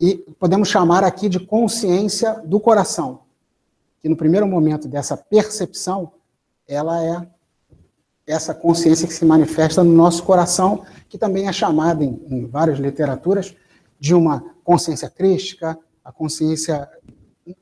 e 0.00 0.16
podemos 0.38 0.68
chamar 0.68 1.04
aqui 1.04 1.28
de 1.28 1.38
consciência 1.38 2.42
do 2.44 2.58
coração, 2.58 3.20
que 4.02 4.08
no 4.08 4.16
primeiro 4.16 4.46
momento 4.46 4.88
dessa 4.88 5.16
percepção, 5.16 6.12
ela 6.66 7.02
é 7.02 7.26
essa 8.26 8.54
consciência 8.54 9.06
que 9.06 9.14
se 9.14 9.24
manifesta 9.24 9.84
no 9.84 9.92
nosso 9.92 10.24
coração, 10.24 10.84
que 11.08 11.18
também 11.18 11.46
é 11.46 11.52
chamada 11.52 12.04
em, 12.04 12.20
em 12.28 12.46
várias 12.46 12.78
literaturas 12.78 13.54
de 14.00 14.14
uma 14.14 14.44
consciência 14.64 15.08
crística, 15.08 15.78
a 16.04 16.10
consciência 16.10 16.88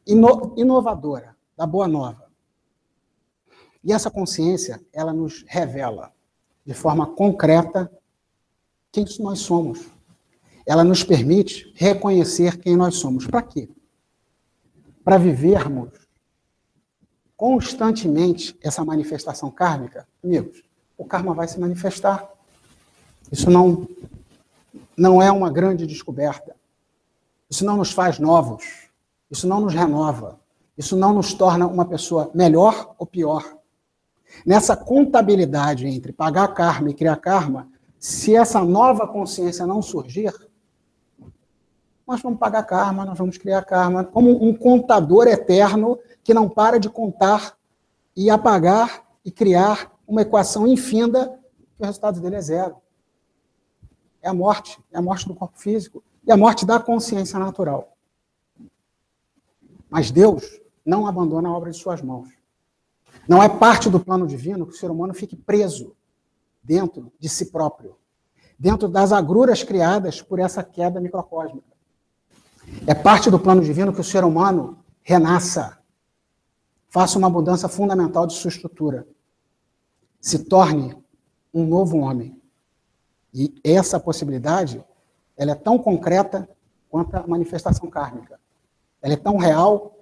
ino, 0.06 0.54
inovadora, 0.56 1.36
da 1.56 1.66
boa 1.66 1.86
nova. 1.86 2.31
E 3.84 3.92
essa 3.92 4.10
consciência, 4.10 4.80
ela 4.92 5.12
nos 5.12 5.44
revela 5.46 6.12
de 6.64 6.74
forma 6.74 7.06
concreta 7.06 7.90
quem 8.92 9.04
nós 9.20 9.40
somos. 9.40 9.90
Ela 10.64 10.84
nos 10.84 11.02
permite 11.02 11.72
reconhecer 11.74 12.58
quem 12.58 12.76
nós 12.76 12.96
somos. 12.96 13.26
Para 13.26 13.42
quê? 13.42 13.68
Para 15.02 15.18
vivermos 15.18 15.90
constantemente 17.36 18.56
essa 18.62 18.84
manifestação 18.84 19.50
kármica, 19.50 20.06
amigos, 20.22 20.62
o 20.96 21.04
karma 21.04 21.34
vai 21.34 21.48
se 21.48 21.58
manifestar. 21.58 22.30
Isso 23.32 23.50
não, 23.50 23.88
não 24.96 25.20
é 25.20 25.32
uma 25.32 25.50
grande 25.50 25.84
descoberta. 25.84 26.54
Isso 27.50 27.64
não 27.64 27.76
nos 27.76 27.90
faz 27.90 28.20
novos. 28.20 28.88
Isso 29.28 29.48
não 29.48 29.60
nos 29.60 29.74
renova. 29.74 30.38
Isso 30.78 30.96
não 30.96 31.12
nos 31.12 31.34
torna 31.34 31.66
uma 31.66 31.84
pessoa 31.84 32.30
melhor 32.32 32.94
ou 32.96 33.06
pior. 33.06 33.58
Nessa 34.44 34.76
contabilidade 34.76 35.86
entre 35.86 36.12
pagar 36.12 36.48
karma 36.48 36.90
e 36.90 36.94
criar 36.94 37.16
karma, 37.16 37.68
se 37.98 38.34
essa 38.34 38.64
nova 38.64 39.06
consciência 39.06 39.66
não 39.66 39.80
surgir, 39.80 40.32
nós 42.06 42.20
vamos 42.20 42.38
pagar 42.38 42.64
karma, 42.64 43.04
nós 43.04 43.16
vamos 43.16 43.38
criar 43.38 43.62
karma, 43.62 44.04
como 44.04 44.44
um 44.44 44.52
contador 44.52 45.26
eterno 45.28 45.98
que 46.24 46.34
não 46.34 46.48
para 46.48 46.78
de 46.78 46.90
contar 46.90 47.56
e 48.16 48.28
apagar 48.28 49.04
e 49.24 49.30
criar 49.30 49.92
uma 50.06 50.22
equação 50.22 50.66
infinda 50.66 51.40
que 51.76 51.82
o 51.82 51.86
resultado 51.86 52.20
dele 52.20 52.36
é 52.36 52.40
zero. 52.40 52.76
É 54.20 54.28
a 54.28 54.34
morte, 54.34 54.78
é 54.92 54.98
a 54.98 55.02
morte 55.02 55.26
do 55.26 55.34
corpo 55.34 55.58
físico 55.58 56.02
e 56.26 56.30
a 56.30 56.36
morte 56.36 56.66
da 56.66 56.78
consciência 56.78 57.38
natural. 57.38 57.96
Mas 59.88 60.10
Deus 60.10 60.60
não 60.84 61.06
abandona 61.06 61.48
a 61.48 61.52
obra 61.52 61.70
de 61.70 61.76
suas 61.76 62.02
mãos. 62.02 62.28
Não 63.28 63.42
é 63.42 63.48
parte 63.48 63.88
do 63.88 64.00
plano 64.00 64.26
divino 64.26 64.66
que 64.66 64.72
o 64.72 64.76
ser 64.76 64.90
humano 64.90 65.14
fique 65.14 65.36
preso 65.36 65.94
dentro 66.62 67.12
de 67.18 67.28
si 67.28 67.50
próprio, 67.50 67.96
dentro 68.58 68.88
das 68.88 69.12
agruras 69.12 69.62
criadas 69.62 70.20
por 70.20 70.38
essa 70.38 70.62
queda 70.62 71.00
microcósmica. 71.00 71.72
É 72.86 72.94
parte 72.94 73.30
do 73.30 73.38
plano 73.38 73.62
divino 73.62 73.92
que 73.92 74.00
o 74.00 74.04
ser 74.04 74.24
humano 74.24 74.78
renasça, 75.02 75.78
faça 76.88 77.18
uma 77.18 77.30
mudança 77.30 77.68
fundamental 77.68 78.26
de 78.26 78.34
sua 78.34 78.50
estrutura, 78.50 79.06
se 80.20 80.44
torne 80.44 80.96
um 81.52 81.66
novo 81.66 81.98
homem. 81.98 82.40
E 83.34 83.54
essa 83.64 83.98
possibilidade, 83.98 84.84
ela 85.36 85.52
é 85.52 85.54
tão 85.54 85.78
concreta 85.78 86.48
quanto 86.88 87.14
a 87.16 87.26
manifestação 87.26 87.88
kármica. 87.88 88.38
Ela 89.00 89.14
é 89.14 89.16
tão 89.16 89.36
real 89.36 89.98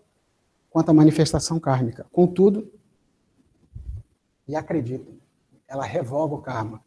quanto 0.69 0.91
à 0.91 0.93
manifestação 0.93 1.59
kármica. 1.59 2.07
Contudo, 2.13 2.71
e 4.51 4.57
acreditem, 4.57 5.21
ela 5.69 5.85
revoga 5.85 6.35
o 6.35 6.43
karma. 6.43 6.83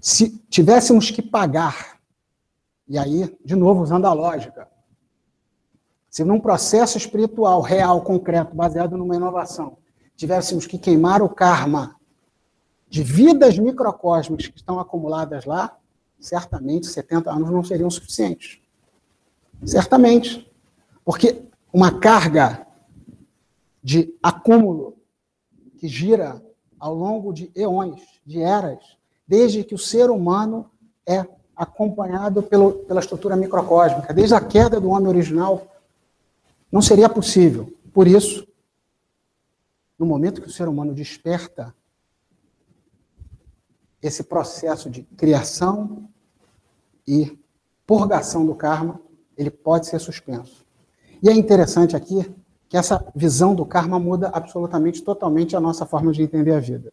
Se 0.00 0.36
tivéssemos 0.50 1.12
que 1.12 1.22
pagar, 1.22 2.00
e 2.88 2.98
aí, 2.98 3.34
de 3.44 3.54
novo, 3.54 3.80
usando 3.80 4.06
a 4.06 4.12
lógica, 4.12 4.68
se 6.10 6.24
num 6.24 6.40
processo 6.40 6.98
espiritual 6.98 7.60
real, 7.60 8.02
concreto, 8.02 8.54
baseado 8.54 8.96
numa 8.96 9.14
inovação, 9.14 9.78
tivéssemos 10.16 10.66
que 10.66 10.76
queimar 10.76 11.22
o 11.22 11.28
karma 11.28 11.96
de 12.88 13.02
vidas 13.02 13.56
microcósmicas 13.56 14.48
que 14.48 14.56
estão 14.56 14.80
acumuladas 14.80 15.44
lá, 15.44 15.76
certamente 16.18 16.86
70 16.86 17.30
anos 17.30 17.50
não 17.50 17.62
seriam 17.62 17.90
suficientes. 17.90 18.60
Certamente. 19.64 20.50
Porque 21.04 21.42
uma 21.72 22.00
carga 22.00 22.66
de 23.82 24.16
acúmulo 24.22 24.96
que 25.84 25.88
gira 25.88 26.42
ao 26.80 26.94
longo 26.94 27.30
de 27.30 27.52
eões, 27.54 28.00
de 28.24 28.40
eras, 28.40 28.96
desde 29.28 29.62
que 29.62 29.74
o 29.74 29.78
ser 29.78 30.08
humano 30.08 30.70
é 31.06 31.26
acompanhado 31.54 32.42
pelo, 32.42 32.72
pela 32.84 33.00
estrutura 33.00 33.36
microcósmica, 33.36 34.14
desde 34.14 34.34
a 34.34 34.40
queda 34.40 34.80
do 34.80 34.88
homem 34.88 35.08
original, 35.08 35.70
não 36.72 36.80
seria 36.80 37.06
possível. 37.06 37.70
Por 37.92 38.08
isso, 38.08 38.48
no 39.98 40.06
momento 40.06 40.40
que 40.40 40.48
o 40.48 40.50
ser 40.50 40.68
humano 40.68 40.94
desperta, 40.94 41.74
esse 44.00 44.22
processo 44.22 44.88
de 44.88 45.02
criação 45.02 46.08
e 47.06 47.38
purgação 47.86 48.46
do 48.46 48.54
karma, 48.54 48.98
ele 49.36 49.50
pode 49.50 49.86
ser 49.86 49.98
suspenso. 49.98 50.64
E 51.22 51.28
é 51.28 51.34
interessante 51.34 51.94
aqui 51.94 52.34
que 52.74 52.78
essa 52.78 53.06
visão 53.14 53.54
do 53.54 53.64
karma 53.64 54.00
muda 54.00 54.30
absolutamente, 54.30 55.00
totalmente 55.00 55.54
a 55.54 55.60
nossa 55.60 55.86
forma 55.86 56.10
de 56.10 56.24
entender 56.24 56.50
a 56.50 56.58
vida. 56.58 56.92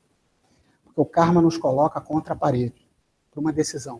Porque 0.83 1.01
o 1.01 1.05
karma 1.05 1.41
nos 1.41 1.57
coloca 1.57 1.99
contra 1.99 2.33
a 2.35 2.37
parede, 2.37 2.87
por 3.31 3.39
uma 3.39 3.51
decisão. 3.51 3.99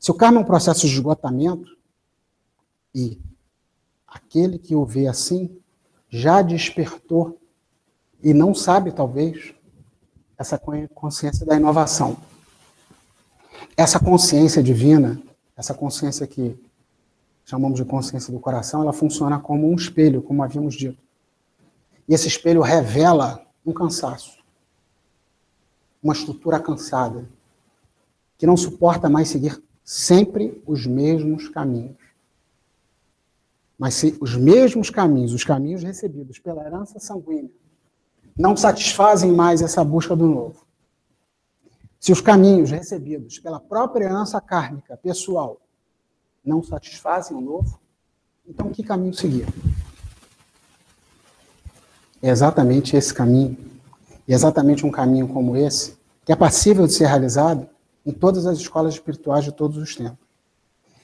Se 0.00 0.10
o 0.10 0.14
karma 0.14 0.38
é 0.38 0.42
um 0.42 0.44
processo 0.44 0.80
de 0.80 0.92
esgotamento, 0.92 1.78
e 2.92 3.20
aquele 4.04 4.58
que 4.58 4.74
o 4.74 4.84
vê 4.84 5.06
assim 5.06 5.56
já 6.08 6.42
despertou 6.42 7.40
e 8.20 8.34
não 8.34 8.52
sabe, 8.52 8.90
talvez, 8.90 9.54
essa 10.36 10.60
consciência 10.92 11.46
da 11.46 11.54
inovação. 11.54 12.16
Essa 13.76 14.00
consciência 14.00 14.60
divina, 14.60 15.22
essa 15.56 15.72
consciência 15.72 16.26
que 16.26 16.60
chamamos 17.50 17.80
de 17.80 17.84
consciência 17.84 18.32
do 18.32 18.38
coração, 18.38 18.82
ela 18.82 18.92
funciona 18.92 19.40
como 19.40 19.68
um 19.68 19.74
espelho, 19.74 20.22
como 20.22 20.44
havíamos 20.44 20.74
dito. 20.74 21.02
E 22.08 22.14
esse 22.14 22.28
espelho 22.28 22.60
revela 22.60 23.44
um 23.66 23.72
cansaço, 23.72 24.38
uma 26.00 26.12
estrutura 26.12 26.60
cansada, 26.60 27.28
que 28.38 28.46
não 28.46 28.56
suporta 28.56 29.10
mais 29.10 29.28
seguir 29.28 29.60
sempre 29.84 30.62
os 30.64 30.86
mesmos 30.86 31.48
caminhos. 31.48 31.96
Mas 33.76 33.94
se 33.94 34.16
os 34.20 34.36
mesmos 34.36 34.88
caminhos, 34.88 35.32
os 35.32 35.42
caminhos 35.42 35.82
recebidos 35.82 36.38
pela 36.38 36.64
herança 36.64 37.00
sanguínea, 37.00 37.50
não 38.38 38.56
satisfazem 38.56 39.32
mais 39.32 39.60
essa 39.60 39.82
busca 39.82 40.14
do 40.14 40.26
novo. 40.26 40.64
Se 41.98 42.12
os 42.12 42.20
caminhos 42.20 42.70
recebidos 42.70 43.40
pela 43.40 43.58
própria 43.58 44.04
herança 44.04 44.40
kármica 44.40 44.96
pessoal 44.96 45.60
não 46.44 46.62
satisfazem 46.62 47.36
o 47.36 47.40
novo, 47.40 47.78
então 48.46 48.70
que 48.70 48.82
caminho 48.82 49.14
seguir? 49.14 49.46
É 52.22 52.28
exatamente 52.28 52.96
esse 52.96 53.14
caminho, 53.14 53.56
é 54.28 54.32
exatamente 54.32 54.84
um 54.84 54.90
caminho 54.90 55.28
como 55.28 55.56
esse, 55.56 55.96
que 56.24 56.32
é 56.32 56.36
passível 56.36 56.86
de 56.86 56.92
ser 56.92 57.06
realizado 57.06 57.68
em 58.04 58.12
todas 58.12 58.46
as 58.46 58.58
escolas 58.58 58.94
espirituais 58.94 59.44
de 59.44 59.52
todos 59.52 59.76
os 59.76 59.94
tempos. 59.94 60.18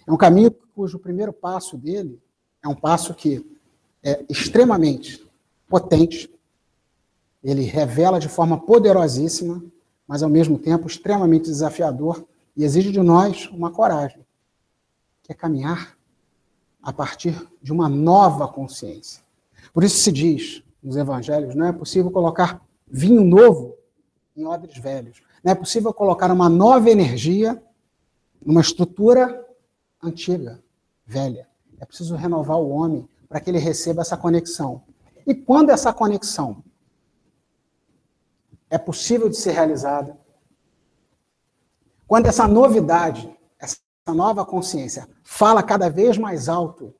É 0.07 0.13
um 0.13 0.17
caminho 0.17 0.51
cujo 0.75 0.99
primeiro 0.99 1.33
passo 1.33 1.77
dele 1.77 2.21
é 2.63 2.69
um 2.69 2.75
passo 2.75 3.15
que 3.15 3.45
é 4.03 4.25
extremamente 4.29 5.25
potente, 5.69 6.31
ele 7.43 7.63
revela 7.63 8.19
de 8.19 8.29
forma 8.29 8.59
poderosíssima, 8.59 9.63
mas 10.07 10.23
ao 10.23 10.29
mesmo 10.29 10.59
tempo 10.59 10.87
extremamente 10.87 11.45
desafiador 11.45 12.25
e 12.57 12.65
exige 12.65 12.91
de 12.91 13.01
nós 13.01 13.49
uma 13.53 13.71
coragem 13.71 14.26
que 15.27 15.33
é 15.33 15.35
caminhar 15.35 15.99
a 16.81 16.93
partir 16.93 17.49
de 17.61 17.73
uma 17.73 17.89
nova 17.89 18.47
consciência. 18.47 19.21
Por 19.75 19.83
isso 19.83 19.97
se 19.97 20.13
diz 20.13 20.63
nos 20.81 20.97
evangelhos, 20.97 21.57
não 21.57 21.67
é 21.67 21.73
possível 21.73 22.13
colocar 22.13 22.65
vinho 22.87 23.25
novo 23.25 23.77
em 24.37 24.47
odres 24.47 24.79
velhos. 24.79 25.21
Não 25.43 25.51
é 25.51 25.55
possível 25.57 25.93
colocar 25.93 26.31
uma 26.31 26.49
nova 26.49 26.89
energia 26.89 27.61
numa 28.41 28.61
estrutura 28.61 29.45
antiga, 30.01 30.63
velha. 31.05 31.49
É 31.81 31.85
preciso 31.85 32.15
renovar 32.15 32.59
o 32.59 32.69
homem 32.69 33.09
para 33.29 33.41
que 33.41 33.51
ele 33.51 33.59
receba 33.59 34.03
essa 34.03 34.17
conexão. 34.17 34.85
E 35.27 35.35
quando 35.35 35.71
essa 35.71 35.93
conexão 35.93 36.63
é 38.71 38.79
possível 38.79 39.29
de 39.29 39.37
ser 39.37 39.51
realizada, 39.53 40.17
quando 42.07 42.27
essa 42.27 42.47
novidade 42.47 43.36
essa 44.07 44.15
nova 44.15 44.47
consciência 44.47 45.09
fala 45.25 45.65
cada 45.65 45.91
vez 45.91 46.17
mais 46.17 46.49
alto 46.49 46.95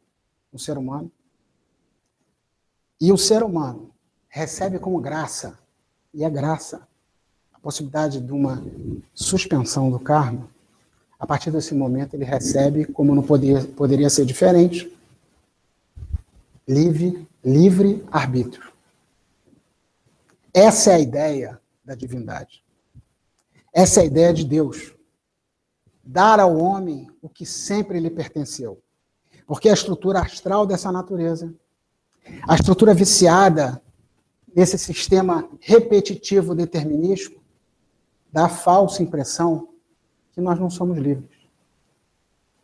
no 0.53 0.59
ser 0.59 0.77
humano, 0.77 1.11
e 3.01 3.13
o 3.13 3.17
ser 3.17 3.45
humano 3.45 3.93
recebe 4.29 4.81
como 4.81 5.01
graça, 5.01 5.57
e 6.13 6.25
é 6.25 6.31
graça, 6.31 6.89
a 7.53 7.61
possibilidade 7.61 8.21
de 8.21 8.33
uma 8.33 8.61
suspensão 9.15 9.89
do 9.89 10.01
karma, 10.01 10.49
a 11.19 11.27
partir 11.27 11.53
desse 11.53 11.75
momento 11.75 12.15
ele 12.15 12.25
recebe, 12.25 12.85
como 12.87 13.15
não 13.15 13.23
poderia, 13.23 13.65
poderia 13.65 14.11
ser 14.11 14.25
diferente, 14.25 14.93
livre, 16.67 17.29
livre 17.45 18.05
arbítrio. 18.11 18.73
Essa 20.53 20.91
é 20.91 20.95
a 20.95 21.01
ideia 21.01 21.61
da 21.85 21.95
divindade. 21.95 22.65
Essa 23.73 24.01
é 24.01 24.03
a 24.03 24.07
ideia 24.07 24.33
de 24.33 24.45
Deus 24.45 24.96
dar 26.07 26.39
ao 26.39 26.57
homem 26.57 27.11
o 27.21 27.29
que 27.29 27.45
sempre 27.45 27.99
lhe 27.99 28.09
pertenceu. 28.09 28.81
Porque 29.45 29.69
a 29.69 29.73
estrutura 29.73 30.21
astral 30.21 30.65
dessa 30.65 30.93
natureza, 30.93 31.53
a 32.49 32.55
estrutura 32.55 32.95
viciada 32.95 33.83
nesse 34.55 34.79
sistema 34.79 35.49
repetitivo 35.61 36.55
determinístico, 36.55 37.43
dá 38.33 38.47
a 38.47 38.49
falsa 38.49 39.03
impressão 39.03 39.69
que 40.33 40.41
nós 40.41 40.59
não 40.59 40.71
somos 40.71 40.97
livres, 40.97 41.31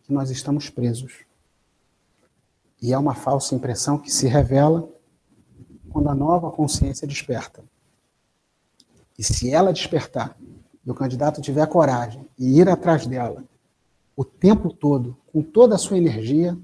que 0.04 0.12
nós 0.12 0.30
estamos 0.30 0.70
presos. 0.70 1.24
E 2.80 2.92
é 2.92 2.98
uma 2.98 3.14
falsa 3.14 3.54
impressão 3.54 3.98
que 3.98 4.10
se 4.10 4.26
revela 4.26 4.88
quando 5.90 6.08
a 6.08 6.14
nova 6.14 6.50
consciência 6.50 7.06
desperta. 7.06 7.62
E 9.18 9.22
se 9.22 9.50
ela 9.50 9.72
despertar, 9.72 10.36
e 10.84 10.90
o 10.90 10.94
candidato 10.94 11.40
tiver 11.40 11.66
coragem 11.66 12.26
e 12.38 12.58
ir 12.58 12.68
atrás 12.68 13.06
dela 13.06 13.44
o 14.16 14.24
tempo 14.24 14.72
todo, 14.72 15.16
com 15.32 15.42
toda 15.42 15.74
a 15.74 15.78
sua 15.78 15.96
energia, 15.96 16.56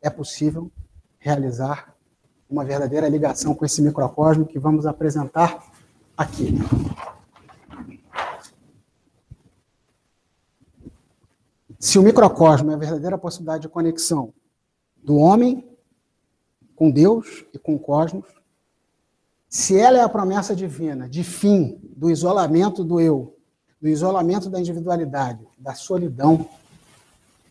é 0.00 0.08
possível 0.08 0.70
realizar 1.18 1.94
uma 2.48 2.64
verdadeira 2.64 3.08
ligação 3.08 3.54
com 3.54 3.64
esse 3.64 3.82
microcosmo 3.82 4.46
que 4.46 4.58
vamos 4.58 4.86
apresentar 4.86 5.72
aqui. 6.16 6.54
Se 11.78 11.98
o 11.98 12.02
microcosmo 12.02 12.70
é 12.70 12.74
a 12.74 12.78
verdadeira 12.78 13.18
possibilidade 13.18 13.62
de 13.62 13.68
conexão 13.68 14.32
do 15.02 15.16
homem 15.16 15.68
com 16.76 16.90
Deus 16.90 17.44
e 17.52 17.58
com 17.58 17.74
o 17.74 17.78
cosmos, 17.78 18.24
se 19.52 19.78
ela 19.78 19.98
é 19.98 20.00
a 20.00 20.08
promessa 20.08 20.56
divina 20.56 21.06
de 21.06 21.22
fim 21.22 21.78
do 21.94 22.10
isolamento 22.10 22.82
do 22.82 22.98
eu, 22.98 23.36
do 23.78 23.86
isolamento 23.86 24.48
da 24.48 24.58
individualidade, 24.58 25.46
da 25.58 25.74
solidão, 25.74 26.48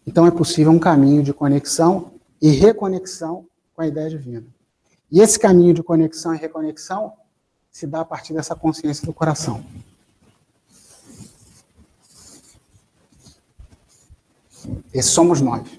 então 0.05 0.25
é 0.25 0.31
possível 0.31 0.71
um 0.71 0.79
caminho 0.79 1.21
de 1.21 1.31
conexão 1.31 2.13
e 2.41 2.49
reconexão 2.49 3.45
com 3.75 3.83
a 3.83 3.87
ideia 3.87 4.09
divina. 4.09 4.47
E 5.11 5.21
esse 5.21 5.37
caminho 5.37 5.75
de 5.75 5.83
conexão 5.83 6.33
e 6.33 6.39
reconexão 6.39 7.13
se 7.69 7.85
dá 7.85 7.99
a 7.99 8.05
partir 8.05 8.33
dessa 8.33 8.55
consciência 8.55 9.05
do 9.05 9.13
coração. 9.13 9.63
Esse 14.91 15.09
somos 15.09 15.39
nós. 15.39 15.69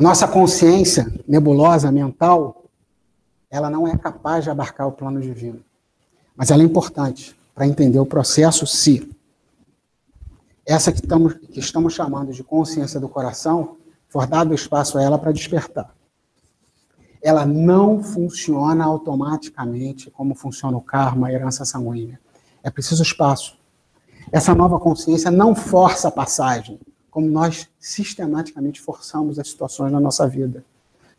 Nossa 0.00 0.26
consciência 0.26 1.12
nebulosa, 1.28 1.92
mental, 1.92 2.57
ela 3.50 3.70
não 3.70 3.86
é 3.86 3.96
capaz 3.96 4.44
de 4.44 4.50
abarcar 4.50 4.86
o 4.86 4.92
plano 4.92 5.20
divino. 5.20 5.60
Mas 6.36 6.50
ela 6.50 6.62
é 6.62 6.66
importante 6.66 7.36
para 7.54 7.66
entender 7.66 7.98
o 7.98 8.06
processo 8.06 8.66
se 8.66 9.10
essa 10.64 10.92
que 10.92 11.00
estamos, 11.00 11.34
que 11.34 11.58
estamos 11.58 11.94
chamando 11.94 12.30
de 12.30 12.44
consciência 12.44 13.00
do 13.00 13.08
coração 13.08 13.78
for 14.08 14.26
dado 14.26 14.54
espaço 14.54 14.98
a 14.98 15.02
ela 15.02 15.18
para 15.18 15.32
despertar. 15.32 15.94
Ela 17.22 17.46
não 17.46 18.02
funciona 18.02 18.84
automaticamente 18.84 20.10
como 20.10 20.34
funciona 20.34 20.76
o 20.76 20.80
karma, 20.80 21.28
a 21.28 21.32
herança 21.32 21.64
sanguínea. 21.64 22.20
É 22.62 22.70
preciso 22.70 23.02
espaço. 23.02 23.58
Essa 24.30 24.54
nova 24.54 24.78
consciência 24.78 25.30
não 25.30 25.54
força 25.54 26.08
a 26.08 26.12
passagem, 26.12 26.78
como 27.10 27.26
nós 27.28 27.66
sistematicamente 27.80 28.80
forçamos 28.80 29.38
as 29.38 29.48
situações 29.48 29.90
na 29.90 29.98
nossa 29.98 30.28
vida. 30.28 30.62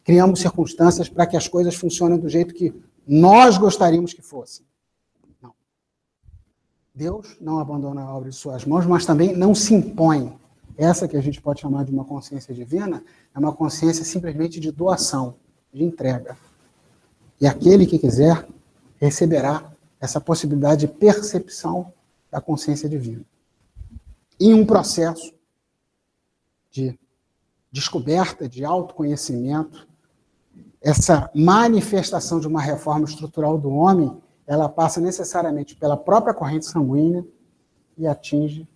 Criamos 0.10 0.39
circunstâncias 0.39 1.08
para 1.08 1.28
que 1.28 1.38
as 1.38 1.48
coisas 1.48 1.76
funcionem 1.76 2.17
do 2.17 2.28
jeito 2.28 2.52
que 2.52 2.74
nós 3.08 3.60
gostaríamos 3.60 4.12
que 4.12 4.24
fossem. 4.24 4.65
Não. 5.39 5.54
Deus 6.95 7.38
não 7.39 7.60
abandona 7.60 8.02
a 8.02 8.17
obra 8.17 8.32
de 8.32 8.36
suas 8.36 8.65
mãos, 8.65 8.88
mas 8.88 9.06
também 9.06 9.38
não 9.38 9.54
se 9.54 9.72
impõe. 9.76 10.36
Essa 10.76 11.08
que 11.08 11.15
a 11.15 11.22
gente 11.22 11.39
pode 11.39 11.62
chamar 11.62 11.86
de 11.86 11.91
uma 11.91 12.04
consciência 12.04 12.56
divina 12.56 13.04
é 13.36 13.38
uma 13.38 13.54
consciência 13.54 14.04
simplesmente 14.04 14.60
de 14.60 14.72
doação, 14.72 15.36
de 15.72 15.84
entrega. 15.84 16.36
E 17.39 17.45
aquele 17.45 17.86
que 17.86 18.00
quiser 18.00 18.48
receberá 18.98 19.72
essa 20.02 20.19
possibilidade 20.19 20.88
de 20.88 20.91
percepção 20.91 21.93
da 22.32 22.41
consciência 22.41 22.89
divina. 22.89 23.24
Em 24.39 24.56
um 24.56 24.65
processo 24.65 25.32
de 26.72 26.98
descoberta, 27.72 28.50
de 28.50 28.65
autoconhecimento, 28.65 29.88
essa 30.82 31.30
manifestação 31.36 32.39
de 32.39 32.48
uma 32.48 32.62
reforma 32.62 33.06
estrutural 33.06 33.58
do 33.58 33.70
homem, 33.70 34.22
ela 34.48 34.70
passa 34.70 35.02
necessariamente 35.02 35.76
pela 35.76 35.98
própria 35.98 36.34
corrente 36.34 36.65
sanguínea 36.65 37.26
e 37.98 38.08
atinge 38.08 38.68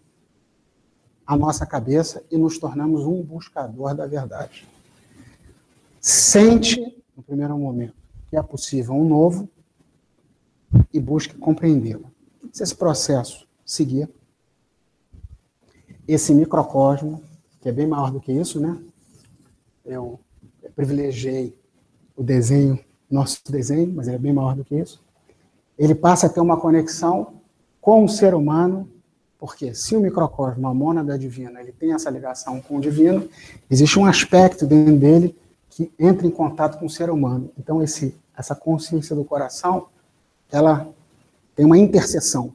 a 1.26 1.38
nossa 1.38 1.66
cabeça 1.66 2.24
e 2.30 2.38
nos 2.38 2.58
tornamos 2.60 3.06
um 3.06 3.22
buscador 3.24 3.96
da 3.96 4.06
verdade. 4.06 4.68
Sente, 6.00 7.02
no 7.16 7.24
primeiro 7.24 7.58
momento, 7.58 7.96
que 8.30 8.36
é 8.36 8.44
possível 8.44 8.94
um 8.94 9.08
novo 9.08 9.50
e 10.92 11.00
busque 11.00 11.36
compreendê-lo. 11.36 12.12
Se 12.52 12.62
esse 12.62 12.76
processo 12.76 13.48
seguir, 13.66 14.10
esse 16.06 16.34
microcosmo, 16.34 17.24
que 17.62 17.70
é 17.70 17.72
bem 17.72 17.88
maior 17.88 18.12
do 18.12 18.20
que 18.20 18.34
isso, 18.34 18.60
né? 18.60 18.78
Eu 19.86 20.20
privilegiei 20.76 21.58
o 22.16 22.24
desenho, 22.24 22.80
nosso 23.10 23.40
desenho, 23.50 23.94
mas 23.94 24.08
ele 24.08 24.16
é 24.16 24.20
bem 24.20 24.34
maior 24.34 24.56
do 24.56 24.64
que 24.64 24.76
isso. 24.76 25.02
Ele 25.78 25.96
passa 25.96 26.28
a 26.28 26.30
ter 26.30 26.40
uma 26.40 26.58
conexão 26.58 27.34
com 27.82 28.04
o 28.04 28.10
ser 28.10 28.34
humano, 28.34 28.90
porque 29.40 29.74
se 29.74 29.96
o 29.96 30.00
microcosmo, 30.00 30.68
a 30.68 30.74
mônada 30.74 31.18
divina, 31.18 31.62
ele 31.62 31.72
tem 31.72 31.94
essa 31.94 32.10
ligação 32.10 32.62
com 32.62 32.78
o 32.78 32.82
divino, 32.82 33.28
existe 33.70 34.00
um 34.00 34.06
aspecto 34.06 34.66
dentro 34.66 34.98
dele 34.98 35.38
que 35.70 35.92
entra 36.00 36.26
em 36.26 36.32
contato 36.32 36.78
com 36.78 36.86
o 36.86 36.90
ser 36.90 37.10
humano. 37.10 37.52
Então 37.58 37.82
esse 37.82 38.16
essa 38.36 38.56
consciência 38.56 39.16
do 39.16 39.24
coração, 39.24 39.88
ela 40.52 40.92
tem 41.56 41.66
uma 41.66 41.78
interseção. 41.78 42.54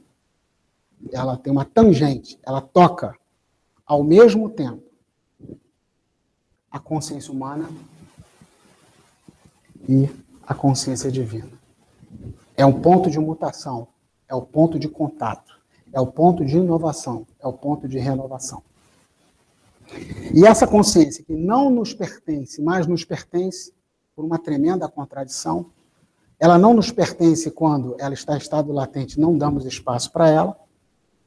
Ela 1.11 1.37
tem 1.37 1.51
uma 1.51 1.63
tangente, 1.63 2.37
ela 2.45 2.59
toca 2.59 3.15
ao 3.85 4.03
mesmo 4.03 4.49
tempo 4.49 4.83
a 6.69 6.77
consciência 6.77 7.31
humana 7.31 7.69
e 9.87 10.09
a 10.45 10.53
consciência 10.53 11.11
divina. 11.11 11.51
É 12.57 12.65
um 12.65 12.81
ponto 12.81 13.09
de 13.09 13.19
mutação, 13.19 13.87
é 14.27 14.35
o 14.35 14.41
ponto 14.41 14.77
de 14.77 14.87
contato, 14.87 15.59
é 15.93 15.99
o 15.99 16.07
ponto 16.07 16.43
de 16.45 16.57
inovação, 16.57 17.25
é 17.39 17.47
o 17.47 17.53
ponto 17.53 17.87
de 17.87 17.97
renovação. 17.97 18.61
E 20.33 20.45
essa 20.45 20.67
consciência 20.67 21.23
que 21.23 21.33
não 21.33 21.69
nos 21.69 21.93
pertence, 21.93 22.61
mas 22.61 22.85
nos 22.85 23.03
pertence 23.03 23.73
por 24.15 24.23
uma 24.23 24.37
tremenda 24.37 24.87
contradição, 24.87 25.67
ela 26.39 26.57
não 26.57 26.73
nos 26.73 26.91
pertence 26.91 27.49
quando 27.51 27.95
ela 27.99 28.13
está 28.13 28.35
em 28.35 28.37
estado 28.37 28.71
latente, 28.71 29.19
não 29.19 29.37
damos 29.37 29.65
espaço 29.65 30.11
para 30.11 30.29
ela, 30.29 30.57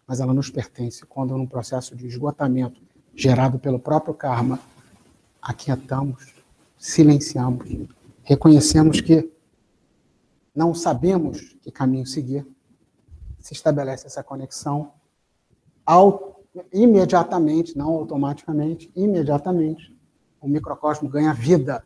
mas 0.07 0.21
ela 0.21 0.33
nos 0.33 0.51
pertence 0.51 1.05
quando, 1.07 1.37
num 1.37 1.47
processo 1.47 1.97
de 1.97 2.07
esgotamento 2.07 2.81
gerado 3.15 3.59
pelo 3.59 3.79
próprio 3.79 4.15
karma, 4.15 4.59
aquietamos, 5.41 6.35
silenciamos, 6.79 7.89
reconhecemos 8.23 9.01
que 9.01 9.31
não 10.55 10.75
sabemos 10.75 11.57
que 11.63 11.71
caminho 11.71 12.07
seguir, 12.07 12.47
se 13.39 13.53
estabelece 13.53 14.07
essa 14.07 14.23
conexão 14.23 14.93
imediatamente, 16.73 17.77
não 17.77 17.89
automaticamente, 17.89 18.91
imediatamente, 18.95 19.97
o 20.41 20.49
microcosmo 20.49 21.09
ganha 21.09 21.33
vida 21.33 21.85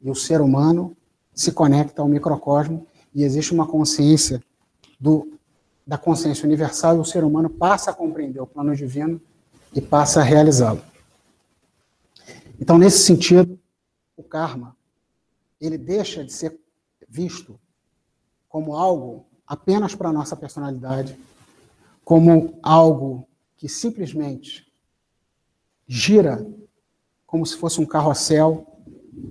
e 0.00 0.10
o 0.10 0.14
ser 0.14 0.40
humano 0.40 0.96
se 1.34 1.52
conecta 1.52 2.02
ao 2.02 2.08
microcosmo 2.08 2.86
e 3.14 3.24
existe 3.24 3.52
uma 3.52 3.66
consciência 3.66 4.42
do, 4.98 5.38
da 5.86 5.98
consciência 5.98 6.46
universal 6.46 6.96
e 6.96 7.00
o 7.00 7.04
ser 7.04 7.24
humano 7.24 7.50
passa 7.50 7.90
a 7.90 7.94
compreender 7.94 8.40
o 8.40 8.46
plano 8.46 8.74
divino 8.74 9.20
e 9.74 9.80
passa 9.80 10.20
a 10.20 10.22
realizá-lo. 10.22 10.82
Então, 12.60 12.78
nesse 12.78 12.98
sentido, 12.98 13.58
o 14.16 14.22
karma 14.22 14.76
ele 15.60 15.76
deixa 15.76 16.24
de 16.24 16.32
ser 16.32 16.58
visto 17.08 17.60
como 18.48 18.74
algo 18.76 19.26
apenas 19.46 19.94
para 19.94 20.08
a 20.08 20.12
nossa 20.12 20.34
personalidade, 20.34 21.18
como 22.04 22.58
algo 22.62 23.28
que 23.56 23.68
simplesmente 23.68 24.66
gira 25.86 26.46
como 27.26 27.44
se 27.44 27.56
fosse 27.56 27.80
um 27.80 27.86
carrossel, 27.86 28.66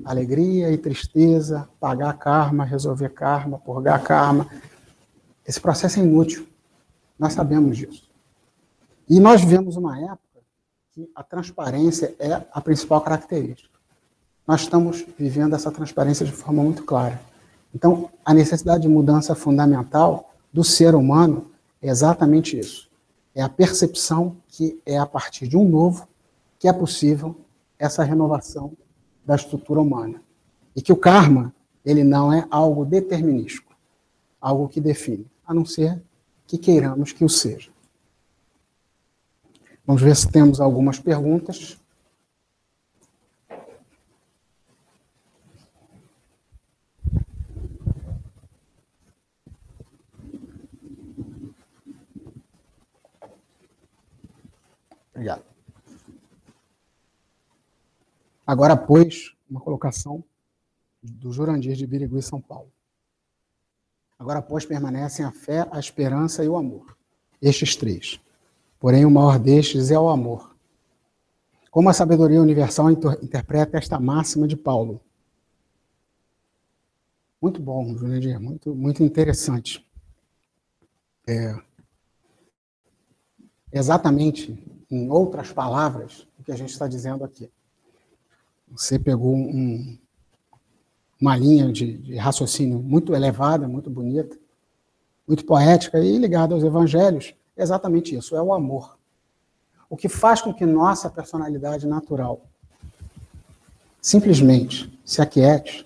alegria 0.06 0.72
e 0.72 0.78
tristeza, 0.78 1.68
pagar 1.80 2.18
karma, 2.18 2.64
resolver 2.64 3.10
karma, 3.10 3.60
purgar 3.60 4.02
karma. 4.04 4.48
Esse 5.46 5.60
processo 5.60 6.00
é 6.00 6.04
inútil. 6.04 6.48
Nós 7.18 7.34
sabemos 7.34 7.78
disso. 7.78 8.10
E 9.10 9.20
nós 9.20 9.42
vivemos 9.42 9.76
uma 9.76 10.00
época 10.00 10.40
que 10.92 11.10
a 11.16 11.24
transparência 11.24 12.16
é 12.20 12.46
a 12.52 12.62
principal 12.62 13.02
característica 13.02 13.79
nós 14.50 14.62
estamos 14.62 15.06
vivendo 15.16 15.54
essa 15.54 15.72
transparência 15.72 16.26
de 16.26 16.32
forma 16.32 16.64
muito 16.64 16.84
clara. 16.84 17.22
Então, 17.72 18.10
a 18.26 18.34
necessidade 18.34 18.82
de 18.82 18.88
mudança 18.88 19.36
fundamental 19.36 20.34
do 20.52 20.64
ser 20.64 20.96
humano 20.96 21.52
é 21.80 21.88
exatamente 21.88 22.58
isso. 22.58 22.90
É 23.36 23.44
a 23.44 23.48
percepção 23.48 24.38
que 24.48 24.82
é 24.88 24.98
a 24.98 25.06
partir 25.06 25.48
de 25.48 25.56
um 25.56 25.70
novo 25.70 26.08
que 26.58 26.68
é 26.68 26.74
possível 26.74 27.36
essa 27.78 28.04
renovação 28.04 28.74
da 29.24 29.36
estrutura 29.36 29.82
humana. 29.82 30.20
E 30.76 30.82
que 30.82 30.92
o 30.92 30.98
karma, 30.98 31.54
ele 31.86 32.04
não 32.04 32.34
é 32.34 32.44
algo 32.50 32.84
determinístico, 32.84 33.72
algo 34.42 34.68
que 34.68 34.82
define, 34.82 35.28
a 35.46 35.54
não 35.54 35.64
ser 35.64 36.02
que 36.48 36.58
queiramos 36.58 37.12
que 37.12 37.24
o 37.24 37.30
seja. 37.30 37.70
Vamos 39.86 40.02
ver 40.02 40.16
se 40.16 40.28
temos 40.28 40.60
algumas 40.60 40.98
perguntas. 40.98 41.78
Agora, 58.50 58.76
pois, 58.76 59.36
uma 59.48 59.62
colocação 59.62 60.24
do 61.04 61.32
Jurandir 61.32 61.76
de 61.76 61.86
Birigui, 61.86 62.20
São 62.20 62.42
Paulo. 62.42 62.72
Agora, 64.18 64.42
pois, 64.42 64.66
permanecem 64.66 65.24
a 65.24 65.32
fé, 65.32 65.68
a 65.70 65.78
esperança 65.78 66.44
e 66.44 66.50
o 66.50 66.58
amor. 66.58 66.98
Estes 67.40 67.76
três. 67.76 68.20
Porém, 68.80 69.06
o 69.06 69.12
maior 69.12 69.38
destes 69.38 69.92
é 69.92 70.00
o 70.00 70.10
amor. 70.10 70.56
Como 71.70 71.90
a 71.90 71.94
sabedoria 71.94 72.42
universal 72.42 72.90
interpreta 72.90 73.78
esta 73.78 74.00
máxima 74.00 74.48
de 74.48 74.58
Paulo? 74.58 75.00
Muito 77.40 77.62
bom, 77.62 77.96
Jurandir, 77.96 78.40
muito, 78.40 78.74
muito 78.74 79.04
interessante. 79.04 79.88
É, 81.28 81.56
exatamente 83.72 84.58
em 84.90 85.08
outras 85.08 85.54
palavras, 85.54 86.28
o 86.40 86.44
que 86.44 86.52
a 86.52 86.58
gente 86.58 86.72
está 86.72 86.88
dizendo 86.88 87.24
aqui. 87.24 87.52
Você 88.72 89.00
pegou 89.00 89.36
um, 89.36 89.98
uma 91.20 91.36
linha 91.36 91.72
de, 91.72 91.98
de, 91.98 92.16
raciocínio 92.16 92.80
muito 92.80 93.14
elevada, 93.14 93.68
muito 93.68 93.90
bonita, 93.90 94.38
muito 95.28 95.46
poética 95.46 96.00
e 96.00 96.18
ligada 96.18 96.54
aos 96.54 96.64
evangelhos. 96.64 97.34
Exatamente 97.58 98.16
isso, 98.16 98.36
é 98.36 98.42
o 98.42 98.54
amor. 98.54 98.98
O 99.90 99.98
que 99.98 100.08
faz 100.08 100.42
com 100.42 100.54
que 100.54 100.66
nossa 100.66 101.10
personalidade 101.10 101.88
natural 101.88 102.42
simplesmente 104.02 104.98
se 105.04 105.22
aquiete 105.22 105.86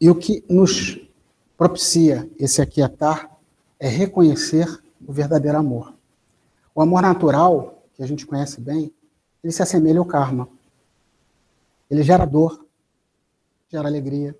e 0.00 0.08
o 0.08 0.14
que 0.14 0.44
nos 0.48 0.98
propicia 1.56 2.28
esse 2.38 2.62
aquietar 2.62 3.30
é 3.78 3.88
reconhecer 3.88 4.66
o 5.06 5.12
verdadeiro 5.12 5.58
amor. 5.58 5.94
O 6.74 6.80
amor 6.80 7.02
natural, 7.02 7.84
que 7.94 8.02
a 8.02 8.06
gente 8.06 8.26
conhece 8.26 8.60
bem, 8.60 8.92
ele 9.42 9.52
se 9.52 9.62
assemelha 9.62 9.98
ao 9.98 10.04
karma. 10.04 10.48
Ele 11.92 12.02
gera 12.02 12.24
dor, 12.24 12.64
gera 13.68 13.86
alegria, 13.86 14.34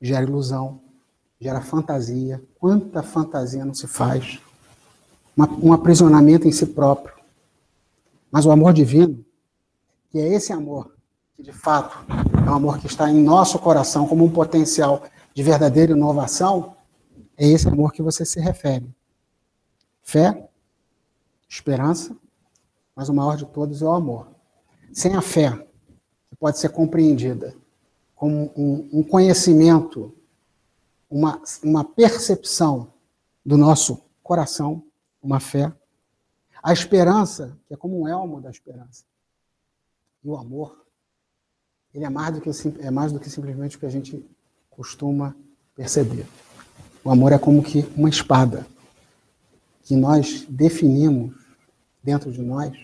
gera 0.00 0.22
ilusão, 0.24 0.80
gera 1.40 1.60
fantasia. 1.60 2.40
Quanta 2.60 3.02
fantasia 3.02 3.64
não 3.64 3.74
se 3.74 3.88
faz? 3.88 4.38
Um 5.60 5.72
aprisionamento 5.72 6.46
em 6.46 6.52
si 6.52 6.64
próprio. 6.64 7.12
Mas 8.30 8.46
o 8.46 8.52
amor 8.52 8.72
divino, 8.72 9.26
que 10.12 10.20
é 10.20 10.32
esse 10.32 10.52
amor 10.52 10.94
que 11.34 11.42
de 11.42 11.52
fato 11.52 12.06
é 12.46 12.48
um 12.48 12.54
amor 12.54 12.78
que 12.78 12.86
está 12.86 13.10
em 13.10 13.20
nosso 13.20 13.58
coração 13.58 14.06
como 14.06 14.24
um 14.24 14.30
potencial 14.30 15.02
de 15.34 15.42
verdadeira 15.42 15.90
inovação, 15.90 16.76
é 17.36 17.48
esse 17.48 17.66
amor 17.66 17.92
que 17.92 18.00
você 18.00 18.24
se 18.24 18.38
refere. 18.38 18.88
Fé, 20.04 20.48
esperança, 21.48 22.16
mas 22.94 23.08
o 23.08 23.12
maior 23.12 23.36
de 23.36 23.44
todos 23.44 23.82
é 23.82 23.84
o 23.84 23.90
amor. 23.90 24.28
Sem 24.92 25.16
a 25.16 25.20
fé, 25.20 25.65
pode 26.38 26.58
ser 26.58 26.70
compreendida 26.70 27.54
como 28.14 28.50
um, 28.56 29.00
um 29.00 29.02
conhecimento, 29.02 30.14
uma, 31.08 31.40
uma 31.62 31.84
percepção 31.84 32.92
do 33.44 33.58
nosso 33.58 34.02
coração, 34.22 34.82
uma 35.22 35.38
fé. 35.38 35.72
A 36.62 36.72
esperança, 36.72 37.56
que 37.68 37.74
é 37.74 37.76
como 37.76 38.00
um 38.00 38.08
elmo 38.08 38.40
da 38.40 38.50
esperança. 38.50 39.04
E 40.24 40.28
o 40.28 40.36
amor, 40.36 40.84
ele 41.94 42.04
é 42.04 42.10
mais 42.10 42.34
do 42.34 42.40
que, 42.40 42.50
é 42.80 42.90
mais 42.90 43.12
do 43.12 43.20
que 43.20 43.30
simplesmente 43.30 43.76
o 43.76 43.80
que 43.80 43.86
a 43.86 43.90
gente 43.90 44.24
costuma 44.70 45.36
perceber. 45.76 46.26
O 47.04 47.10
amor 47.10 47.32
é 47.32 47.38
como 47.38 47.62
que 47.62 47.80
uma 47.96 48.08
espada 48.08 48.66
que 49.84 49.94
nós 49.94 50.44
definimos 50.48 51.36
dentro 52.02 52.32
de 52.32 52.42
nós 52.42 52.76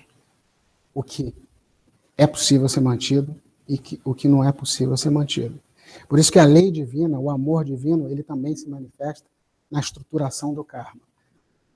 o 0.95 1.03
que 1.03 1.35
é 2.17 2.27
possível 2.27 2.69
ser 2.69 2.81
mantido 2.81 3.35
e 3.73 3.79
que, 3.79 3.99
o 4.05 4.15
que 4.15 4.29
não 4.29 4.45
é 4.45 4.53
possível 4.53 4.95
ser 4.99 5.09
mantido. 5.09 5.59
Por 6.07 6.19
isso 6.19 6.31
que 6.31 6.39
a 6.39 6.45
lei 6.45 6.71
divina, 6.71 7.19
o 7.19 7.31
amor 7.31 7.65
divino, 7.65 8.07
ele 8.07 8.23
também 8.23 8.55
se 8.55 8.69
manifesta 8.69 9.27
na 9.71 9.81
estruturação 9.81 10.53
do 10.53 10.63
karma. 10.63 11.01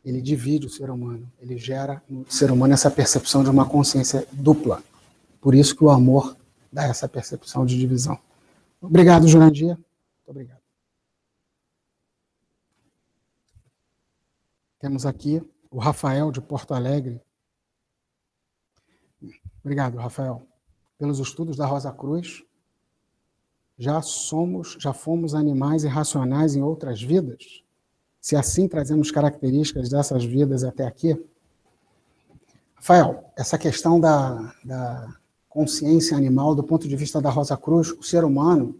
Ele 0.05 0.21
divide 0.21 0.67
o 0.67 0.71
ser 0.71 0.91
humano, 0.91 1.27
ele 1.41 1.57
gera 1.57 2.03
no 2.07 2.31
ser 2.31 2.51
humano 2.51 2.75
essa 2.75 2.91
percepção 2.91 3.43
de 3.43 3.49
uma 3.49 3.67
consciência 3.67 4.29
dupla. 4.31 4.83
Por 5.41 5.55
isso 5.55 5.75
que 5.75 5.83
o 5.83 5.89
amor 5.91 6.37
dá 6.71 6.85
essa 6.85 7.09
percepção 7.09 7.65
de 7.65 7.79
divisão. 7.79 8.19
Obrigado, 8.79 9.27
Jurandir. 9.27 9.69
Muito 9.69 10.29
obrigado. 10.29 10.61
Temos 14.79 15.07
aqui 15.07 15.43
o 15.71 15.79
Rafael 15.79 16.31
de 16.31 16.43
Porto 16.43 16.75
Alegre. 16.75 17.23
Obrigado, 19.65 19.97
Rafael. 19.97 20.47
Pelos 20.99 21.19
estudos 21.19 21.57
da 21.57 21.67
Rosa 21.67 21.93
Cruz, 21.93 22.43
já 23.79 24.01
somos, 24.01 24.77
já 24.81 24.93
fomos 24.93 25.35
animais 25.35 25.85
irracionais 25.85 26.57
em 26.57 26.63
outras 26.63 27.03
vidas? 27.03 27.63
Se 28.21 28.35
assim 28.35 28.67
trazemos 28.67 29.11
características 29.11 29.89
dessas 29.89 30.25
vidas 30.25 30.65
até 30.65 30.87
aqui? 30.87 31.23
Rafael, 32.75 33.25
essa 33.37 33.59
questão 33.59 34.01
da, 34.01 34.55
da 34.65 35.15
consciência 35.49 36.17
animal, 36.17 36.55
do 36.55 36.63
ponto 36.63 36.89
de 36.89 36.97
vista 36.97 37.21
da 37.21 37.31
Rosa 37.31 37.57
Cruz, 37.57 37.91
o 37.93 38.03
ser 38.03 38.25
humano, 38.25 38.77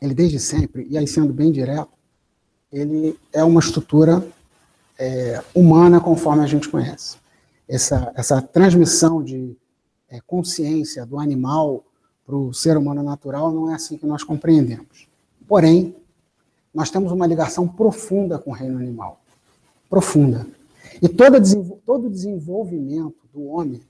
ele 0.00 0.14
desde 0.14 0.38
sempre, 0.38 0.86
e 0.88 0.96
aí 0.96 1.06
sendo 1.06 1.32
bem 1.32 1.52
direto, 1.52 1.90
ele 2.72 3.18
é 3.32 3.42
uma 3.44 3.60
estrutura 3.60 4.26
é, 4.98 5.42
humana 5.54 6.00
conforme 6.00 6.42
a 6.42 6.46
gente 6.46 6.68
conhece. 6.68 7.18
Essa, 7.68 8.12
essa 8.14 8.40
transmissão 8.40 9.22
de 9.22 9.56
é, 10.10 10.20
consciência 10.20 11.06
do 11.06 11.18
animal 11.18 11.84
para 12.26 12.36
o 12.36 12.52
ser 12.52 12.76
humano 12.76 13.02
natural 13.02 13.52
não 13.52 13.70
é 13.70 13.74
assim 13.74 13.96
que 13.96 14.06
nós 14.06 14.22
compreendemos. 14.24 15.08
Porém, 15.48 15.96
nós 16.74 16.90
temos 16.90 17.10
uma 17.12 17.26
ligação 17.26 17.66
profunda 17.66 18.38
com 18.38 18.50
o 18.50 18.54
reino 18.54 18.78
animal. 18.78 19.20
Profunda. 19.88 20.46
E 21.00 21.08
todo, 21.08 21.40
todo 21.86 22.10
desenvolvimento 22.10 23.16
do 23.32 23.46
homem, 23.46 23.80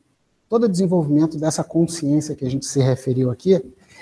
todo 0.49 0.69
desenvolvimento 0.69 1.39
dessa 1.39 1.65
consciência 1.65 2.35
que 2.35 2.45
a 2.45 2.51
gente 2.51 2.67
se 2.67 2.81
referiu 2.81 3.31
aqui, 3.31 3.55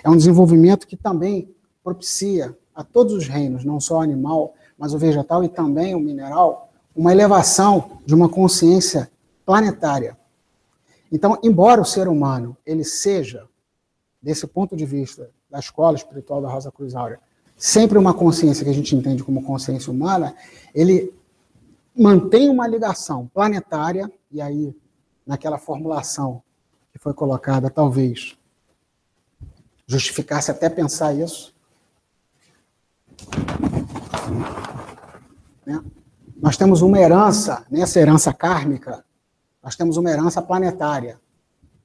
é 0.03 0.11
um 0.11 0.17
desenvolvimento 0.17 0.87
que 0.87 0.97
também 0.97 1.49
propicia 1.83 2.57
a 2.75 2.85
todos 2.85 3.15
os 3.15 3.27
reinos, 3.27 3.65
não 3.65 3.81
só 3.81 3.99
o 3.99 4.01
animal, 4.01 4.55
mas 4.77 4.95
o 4.95 4.99
vegetal 4.99 5.43
e 5.43 5.49
também 5.49 5.95
o 5.95 6.01
mineral, 6.01 6.71
uma 6.95 7.13
elevação 7.13 7.99
de 8.05 8.15
uma 8.15 8.29
consciência 8.29 9.11
planetária. 9.45 10.18
Então, 11.11 11.39
embora 11.43 11.81
o 11.81 11.85
ser 11.85 12.09
humano 12.09 12.57
ele 12.67 12.85
seja, 12.85 13.47
desse 14.21 14.47
ponto 14.47 14.77
de 14.77 14.85
vista 14.85 15.31
da 15.51 15.59
escola 15.59 15.97
espiritual 15.97 16.43
da 16.43 16.49
Rosa 16.49 16.71
Cruz 16.71 16.95
Áurea, 16.95 17.21
sempre 17.57 17.99
uma 17.99 18.15
consciência 18.15 18.65
que 18.65 18.71
a 18.71 18.75
gente 18.75 18.95
entende 18.95 19.25
como 19.25 19.43
consciência 19.43 19.93
humana, 19.93 20.35
ele 20.75 21.13
mantém 21.97 22.49
uma 22.49 22.69
ligação 22.69 23.27
planetária, 23.35 24.11
e 24.31 24.41
aí, 24.41 24.77
naquela 25.27 25.59
formulação 25.59 26.43
que 26.93 26.99
foi 26.99 27.13
colocada, 27.13 27.69
talvez 27.69 28.37
justificasse 29.87 30.51
até 30.51 30.69
pensar 30.69 31.15
isso. 31.15 31.55
Né? 35.67 35.83
Nós 36.41 36.57
temos 36.57 36.83
uma 36.83 36.99
herança, 36.99 37.67
nessa 37.71 37.99
herança 37.99 38.33
kármica, 38.33 39.05
nós 39.69 39.77
temos 39.77 39.99
uma 39.99 40.11
herança 40.11 40.41
planetária, 40.41 41.21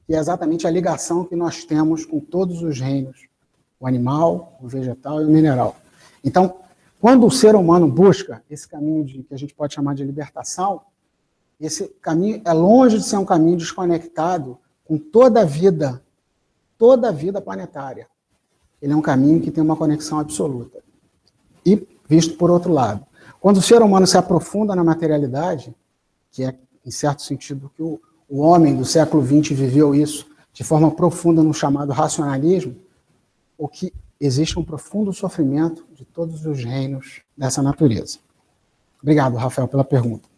que 0.08 0.16
é 0.16 0.18
exatamente 0.18 0.66
a 0.66 0.70
ligação 0.70 1.26
que 1.26 1.36
nós 1.36 1.66
temos 1.66 2.06
com 2.06 2.18
todos 2.18 2.64
os 2.64 2.80
reinos, 2.80 3.28
o 3.78 3.86
animal, 3.86 4.58
o 4.62 4.70
vegetal 4.70 5.22
e 5.22 5.26
o 5.26 5.30
mineral. 5.30 5.76
Então, 6.24 6.60
quando 7.02 7.28
o 7.28 7.30
ser 7.30 7.58
humano 7.58 7.86
busca 7.86 8.42
esse 8.50 8.66
caminho 8.70 9.04
de, 9.04 9.24
que 9.24 9.34
a 9.34 9.38
gente 9.38 9.54
pode 9.54 9.74
chamar 9.74 9.96
de 9.96 10.04
libertação, 10.06 10.80
esse 11.60 11.90
caminho 12.02 12.42
é 12.46 12.54
longe 12.54 13.00
de 13.00 13.04
ser 13.04 13.18
um 13.18 13.26
caminho 13.26 13.58
desconectado 13.58 14.58
com 14.86 14.98
toda 14.98 15.42
a 15.42 15.46
vida, 15.46 16.02
toda 16.78 17.10
a 17.10 17.12
vida 17.12 17.42
planetária. 17.42 18.08
Ele 18.82 18.94
é 18.94 18.96
um 18.96 19.02
caminho 19.02 19.42
que 19.42 19.52
tem 19.52 19.62
uma 19.62 19.76
conexão 19.76 20.20
absoluta. 20.20 20.82
E 21.66 21.86
visto 22.08 22.38
por 22.38 22.50
outro 22.50 22.72
lado, 22.72 23.06
quando 23.42 23.58
o 23.58 23.62
ser 23.62 23.82
humano 23.82 24.08
se 24.08 24.18
aprofunda 24.18 24.74
na 24.74 24.86
materialidade, 24.86 25.76
que 26.32 26.46
é 26.46 26.56
em 26.86 26.92
certo 26.92 27.22
sentido, 27.22 27.72
que 27.76 27.82
o, 27.82 28.02
o 28.28 28.40
homem 28.40 28.76
do 28.76 28.86
século 28.86 29.24
XX 29.26 29.58
viveu 29.58 29.94
isso 29.94 30.28
de 30.52 30.64
forma 30.64 30.92
profunda 30.92 31.42
no 31.42 31.54
chamado 31.54 31.92
racionalismo, 31.92 32.76
o 33.58 33.68
que 33.68 33.92
existe 34.20 34.58
um 34.60 34.64
profundo 34.64 35.12
sofrimento 35.12 35.86
de 35.94 36.06
todos 36.06 36.46
os 36.46 36.64
reinos 36.64 37.22
dessa 37.36 37.62
natureza. 37.62 38.20
Obrigado, 39.02 39.36
Rafael, 39.36 39.68
pela 39.68 39.84
pergunta. 39.84 40.30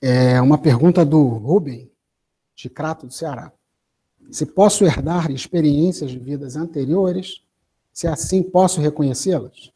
É 0.00 0.40
uma 0.40 0.56
pergunta 0.56 1.04
do 1.04 1.22
Rubem, 1.22 1.90
de 2.56 2.70
Crato 2.70 3.06
do 3.06 3.12
Ceará. 3.12 3.52
Se 4.30 4.46
posso 4.46 4.84
herdar 4.84 5.30
experiências 5.30 6.10
de 6.10 6.18
vidas 6.18 6.56
anteriores, 6.56 7.42
se 7.92 8.06
assim 8.06 8.42
posso 8.42 8.80
reconhecê-las? 8.80 9.72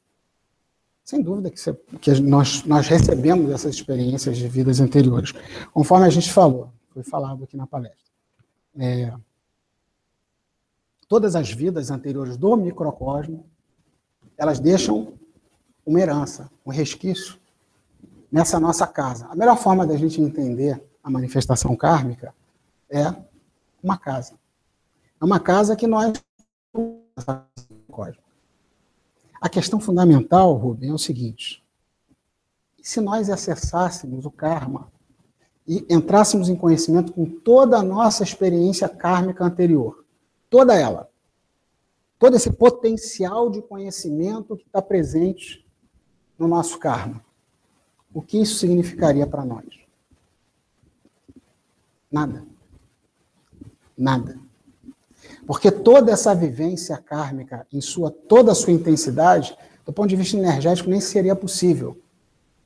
Sem 1.04 1.20
dúvida 1.20 1.50
que, 1.50 1.60
você, 1.60 1.74
que 2.00 2.18
nós, 2.20 2.64
nós 2.64 2.88
recebemos 2.88 3.50
essas 3.50 3.74
experiências 3.74 4.38
de 4.38 4.48
vidas 4.48 4.80
anteriores. 4.80 5.32
Conforme 5.72 6.06
a 6.06 6.10
gente 6.10 6.32
falou, 6.32 6.72
foi 6.94 7.02
falado 7.02 7.44
aqui 7.44 7.56
na 7.56 7.66
palestra. 7.66 7.98
É, 8.78 9.12
todas 11.06 11.36
as 11.36 11.50
vidas 11.50 11.90
anteriores 11.90 12.38
do 12.38 12.56
microcosmo, 12.56 13.44
elas 14.38 14.58
deixam 14.58 15.12
uma 15.84 16.00
herança, 16.00 16.50
um 16.64 16.70
resquício 16.70 17.38
nessa 18.32 18.58
nossa 18.58 18.86
casa. 18.86 19.26
A 19.26 19.36
melhor 19.36 19.58
forma 19.58 19.86
da 19.86 19.96
gente 19.96 20.22
entender 20.22 20.82
a 21.02 21.10
manifestação 21.10 21.76
kármica 21.76 22.34
é 22.88 23.14
uma 23.82 23.98
casa. 23.98 24.34
É 25.20 25.24
uma 25.24 25.38
casa 25.38 25.76
que 25.76 25.86
nós 25.86 26.14
a 29.44 29.48
questão 29.50 29.78
fundamental, 29.78 30.54
Rubem, 30.54 30.88
é 30.88 30.94
o 30.94 30.96
seguinte: 30.96 31.62
se 32.82 32.98
nós 32.98 33.28
acessássemos 33.28 34.24
o 34.24 34.30
karma 34.30 34.90
e 35.68 35.84
entrássemos 35.90 36.48
em 36.48 36.56
conhecimento 36.56 37.12
com 37.12 37.26
toda 37.26 37.76
a 37.76 37.82
nossa 37.82 38.22
experiência 38.22 38.88
kármica 38.88 39.44
anterior, 39.44 40.02
toda 40.48 40.74
ela, 40.74 41.10
todo 42.18 42.36
esse 42.36 42.50
potencial 42.50 43.50
de 43.50 43.60
conhecimento 43.60 44.56
que 44.56 44.64
está 44.64 44.80
presente 44.80 45.62
no 46.38 46.48
nosso 46.48 46.78
karma, 46.78 47.22
o 48.14 48.22
que 48.22 48.40
isso 48.40 48.54
significaria 48.54 49.26
para 49.26 49.44
nós? 49.44 49.66
Nada. 52.10 52.46
Nada. 53.94 54.40
Porque 55.46 55.70
toda 55.70 56.12
essa 56.12 56.34
vivência 56.34 56.96
kármica, 56.96 57.66
em 57.72 57.80
sua 57.80 58.10
toda 58.10 58.52
a 58.52 58.54
sua 58.54 58.72
intensidade, 58.72 59.56
do 59.84 59.92
ponto 59.92 60.08
de 60.08 60.16
vista 60.16 60.36
energético, 60.36 60.88
nem 60.88 61.00
seria 61.00 61.36
possível. 61.36 61.98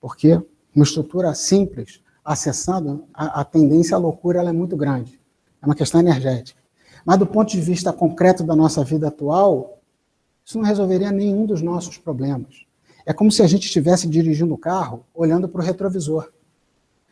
Porque 0.00 0.40
uma 0.74 0.84
estrutura 0.84 1.34
simples, 1.34 2.00
acessando, 2.24 3.04
a, 3.12 3.40
a 3.40 3.44
tendência 3.44 3.96
à 3.96 3.98
loucura 3.98 4.42
é 4.42 4.52
muito 4.52 4.76
grande. 4.76 5.20
É 5.60 5.66
uma 5.66 5.74
questão 5.74 6.00
energética. 6.00 6.60
Mas 7.04 7.18
do 7.18 7.26
ponto 7.26 7.50
de 7.50 7.60
vista 7.60 7.92
concreto 7.92 8.44
da 8.44 8.54
nossa 8.54 8.84
vida 8.84 9.08
atual, 9.08 9.80
isso 10.44 10.58
não 10.58 10.64
resolveria 10.64 11.10
nenhum 11.10 11.46
dos 11.46 11.62
nossos 11.62 11.98
problemas. 11.98 12.64
É 13.04 13.12
como 13.12 13.32
se 13.32 13.42
a 13.42 13.46
gente 13.46 13.64
estivesse 13.64 14.06
dirigindo 14.06 14.54
o 14.54 14.58
carro 14.58 15.04
olhando 15.14 15.48
para 15.48 15.60
o 15.60 15.64
retrovisor. 15.64 16.30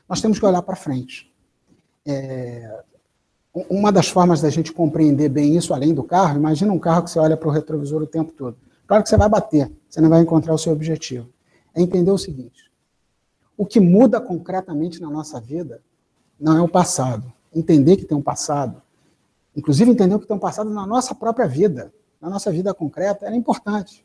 Nós 0.09 0.21
temos 0.21 0.39
que 0.39 0.47
olhar 0.47 0.63
para 0.63 0.77
frente. 0.77 1.33
É, 2.05 2.85
uma 3.71 3.91
das 3.91 4.09
formas 4.09 4.43
da 4.43 4.51
gente 4.51 4.71
compreender 4.71 5.31
bem 5.31 5.57
isso, 5.57 5.73
além 5.73 5.95
do 5.95 6.05
carro, 6.05 6.37
imagina 6.37 6.71
um 6.73 6.79
carro 6.79 7.05
que 7.05 7.11
você 7.11 7.19
olha 7.19 7.37
para 7.37 7.49
o 7.49 7.51
retrovisor 7.51 8.03
o 8.03 8.07
tempo 8.07 8.31
todo. 8.33 8.57
Claro 8.87 9.03
que 9.03 9.09
você 9.09 9.17
vai 9.17 9.29
bater, 9.29 9.73
você 9.89 9.99
não 10.01 10.11
vai 10.11 10.21
encontrar 10.21 10.53
o 10.53 10.59
seu 10.59 10.73
objetivo. 10.73 11.27
É 11.75 11.81
entender 11.81 12.11
o 12.11 12.19
seguinte: 12.19 12.71
o 13.57 13.65
que 13.65 13.81
muda 13.81 14.21
concretamente 14.21 15.01
na 15.01 15.09
nossa 15.09 15.41
vida 15.41 15.81
não 16.39 16.59
é 16.59 16.61
o 16.61 16.69
passado. 16.69 17.33
Entender 17.55 17.97
que 17.97 18.05
tem 18.05 18.17
um 18.17 18.23
passado, 18.23 18.83
inclusive 19.57 19.91
entender 19.91 20.19
que 20.19 20.27
tem 20.27 20.37
um 20.37 20.41
passado 20.41 20.69
na 20.69 20.87
nossa 20.87 21.15
própria 21.15 21.49
vida, 21.49 21.91
na 22.21 22.29
nossa 22.29 22.53
vida 22.53 22.75
concreta, 22.75 23.27
é 23.27 23.35
importante. 23.35 24.05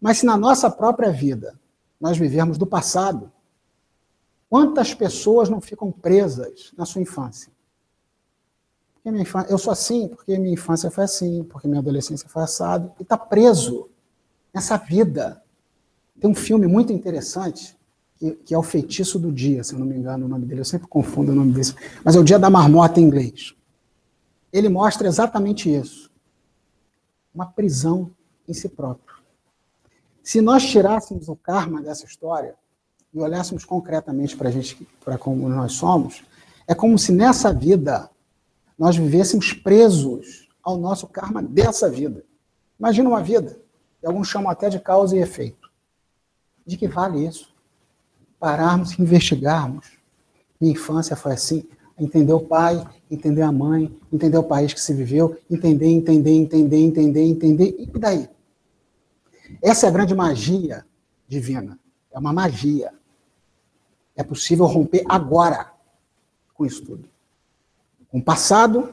Mas 0.00 0.18
se 0.18 0.26
na 0.26 0.36
nossa 0.36 0.70
própria 0.70 1.10
vida 1.10 1.58
nós 2.00 2.16
vivermos 2.16 2.58
do 2.58 2.66
passado, 2.66 3.32
quantas 4.48 4.94
pessoas 4.94 5.48
não 5.48 5.60
ficam 5.60 5.90
presas 5.90 6.72
na 6.76 6.86
sua 6.86 7.02
infância? 7.02 7.50
Porque 9.02 9.10
minha 9.10 9.22
infância, 9.22 9.50
eu 9.50 9.58
sou 9.58 9.72
assim, 9.72 10.06
porque 10.06 10.38
minha 10.38 10.54
infância 10.54 10.88
foi 10.88 11.02
assim, 11.02 11.42
porque 11.42 11.66
minha 11.66 11.80
adolescência 11.80 12.28
foi 12.28 12.44
assado, 12.44 12.92
e 13.00 13.02
está 13.02 13.18
preso 13.18 13.88
nessa 14.54 14.76
vida. 14.76 15.42
Tem 16.20 16.30
um 16.30 16.34
filme 16.34 16.68
muito 16.68 16.92
interessante, 16.92 17.76
que, 18.14 18.30
que, 18.30 18.54
é 18.54 18.58
O 18.58 18.62
Feitiço 18.62 19.18
do 19.18 19.32
Dia, 19.32 19.64
se 19.64 19.74
eu 19.74 19.80
não 19.80 19.86
me 19.86 19.96
engano 19.96 20.26
o 20.26 20.28
nome 20.28 20.46
dele, 20.46 20.60
eu 20.60 20.64
sempre 20.64 20.86
confundo 20.86 21.32
o 21.32 21.34
nome 21.34 21.52
desse, 21.52 21.74
mas 22.04 22.14
é 22.14 22.20
o 22.20 22.22
Dia 22.22 22.38
da 22.38 22.48
Marmota 22.48 23.00
em 23.00 23.02
inglês. 23.02 23.56
Ele 24.52 24.68
mostra 24.68 25.08
exatamente 25.08 25.68
isso. 25.68 26.08
Uma 27.34 27.46
prisão 27.46 28.08
em 28.46 28.54
si 28.54 28.68
próprio. 28.68 29.16
Se 30.22 30.40
nós 30.40 30.64
tirássemos 30.64 31.28
o 31.28 31.34
karma 31.34 31.82
dessa 31.82 32.06
história 32.06 32.54
e 33.12 33.18
olhássemos 33.18 33.64
concretamente 33.64 34.36
para 34.36 34.48
a 34.48 34.52
gente, 34.52 34.86
para 35.04 35.18
como 35.18 35.48
nós 35.48 35.72
somos, 35.72 36.22
é 36.68 36.74
como 36.74 36.96
se 36.96 37.10
nessa 37.10 37.52
vida 37.52 38.08
nós 38.78 38.96
vivêssemos 38.96 39.52
presos 39.52 40.48
ao 40.62 40.76
nosso 40.76 41.06
karma 41.06 41.42
dessa 41.42 41.90
vida. 41.90 42.24
Imagina 42.78 43.08
uma 43.08 43.22
vida, 43.22 43.60
alguns 44.04 44.28
chamam 44.28 44.50
até 44.50 44.68
de 44.68 44.80
causa 44.80 45.16
e 45.16 45.20
efeito. 45.20 45.70
De 46.66 46.76
que 46.76 46.88
vale 46.88 47.26
isso? 47.26 47.52
Pararmos 48.38 48.92
e 48.92 49.02
investigarmos. 49.02 49.98
Minha 50.60 50.72
infância 50.72 51.16
foi 51.16 51.32
assim. 51.32 51.68
Entender 51.98 52.32
o 52.32 52.40
pai, 52.40 52.84
entender 53.10 53.42
a 53.42 53.52
mãe, 53.52 53.94
entender 54.12 54.38
o 54.38 54.42
país 54.42 54.72
que 54.72 54.80
se 54.80 54.94
viveu, 54.94 55.36
entender, 55.50 55.86
entender, 55.86 56.30
entender, 56.30 56.78
entender, 56.78 57.22
entender. 57.22 57.76
E 57.78 57.86
daí? 57.98 58.28
Essa 59.62 59.86
é 59.86 59.88
a 59.88 59.92
grande 59.92 60.14
magia 60.14 60.84
divina. 61.28 61.78
É 62.10 62.18
uma 62.18 62.32
magia. 62.32 62.92
É 64.16 64.22
possível 64.22 64.66
romper 64.66 65.04
agora 65.08 65.72
com 66.54 66.64
isso 66.64 66.84
tudo 66.84 67.11
com 68.12 68.18
o 68.18 68.22
passado, 68.22 68.92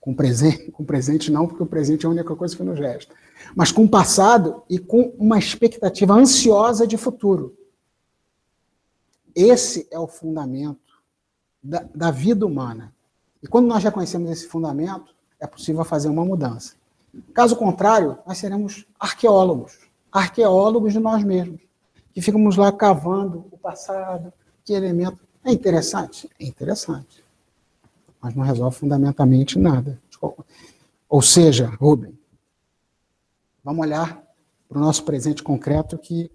com 0.00 0.12
o 0.12 0.14
presente, 0.14 0.70
com 0.70 0.84
o 0.84 0.86
presente 0.86 1.32
não, 1.32 1.48
porque 1.48 1.64
o 1.64 1.66
presente 1.66 2.06
é 2.06 2.08
a 2.08 2.12
única 2.12 2.36
coisa 2.36 2.56
que 2.56 2.62
nos 2.62 2.78
resta, 2.78 3.12
mas 3.56 3.72
com 3.72 3.84
o 3.84 3.88
passado 3.88 4.62
e 4.70 4.78
com 4.78 5.12
uma 5.18 5.36
expectativa 5.36 6.14
ansiosa 6.14 6.86
de 6.86 6.96
futuro. 6.96 7.56
Esse 9.34 9.88
é 9.90 9.98
o 9.98 10.06
fundamento 10.06 10.78
da, 11.60 11.84
da 11.92 12.10
vida 12.12 12.46
humana. 12.46 12.94
E 13.42 13.48
quando 13.48 13.66
nós 13.66 13.82
já 13.82 13.90
conhecemos 13.90 14.30
esse 14.30 14.46
fundamento, 14.46 15.12
é 15.40 15.46
possível 15.46 15.84
fazer 15.84 16.08
uma 16.08 16.24
mudança. 16.24 16.74
Caso 17.34 17.56
contrário, 17.56 18.16
nós 18.24 18.38
seremos 18.38 18.86
arqueólogos, 18.98 19.76
arqueólogos 20.12 20.92
de 20.92 21.00
nós 21.00 21.24
mesmos, 21.24 21.60
que 22.12 22.22
ficamos 22.22 22.56
lá 22.56 22.70
cavando 22.70 23.46
o 23.50 23.58
passado, 23.58 24.32
que 24.64 24.72
elemento. 24.72 25.18
É 25.44 25.50
interessante? 25.50 26.30
É 26.38 26.44
interessante 26.44 27.24
mas 28.20 28.34
não 28.34 28.44
resolve 28.44 28.76
fundamentalmente 28.76 29.58
nada. 29.58 30.00
Ou 31.08 31.22
seja, 31.22 31.66
Rubem, 31.66 32.18
vamos 33.64 33.84
olhar 33.84 34.22
para 34.68 34.78
o 34.78 34.80
nosso 34.80 35.04
presente 35.04 35.42
concreto 35.42 35.98
que 35.98 36.30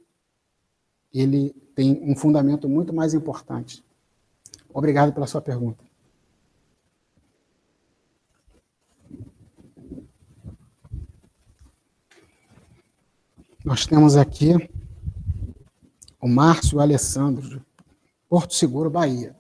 ele 1.14 1.52
tem 1.76 2.02
um 2.04 2.16
fundamento 2.16 2.68
muito 2.68 2.94
mais 2.94 3.14
importante. 3.14 3.84
Obrigado 4.74 5.14
pela 5.14 5.28
sua 5.28 5.42
pergunta. 5.42 5.84
Nós 13.64 13.88
temos 13.88 14.16
aqui 14.16 14.54
o 16.22 16.28
Márcio 16.28 16.80
Alessandro, 16.80 17.48
de 17.50 17.62
Porto 18.30 18.54
Seguro, 18.54 18.90
Bahia. 18.90 19.36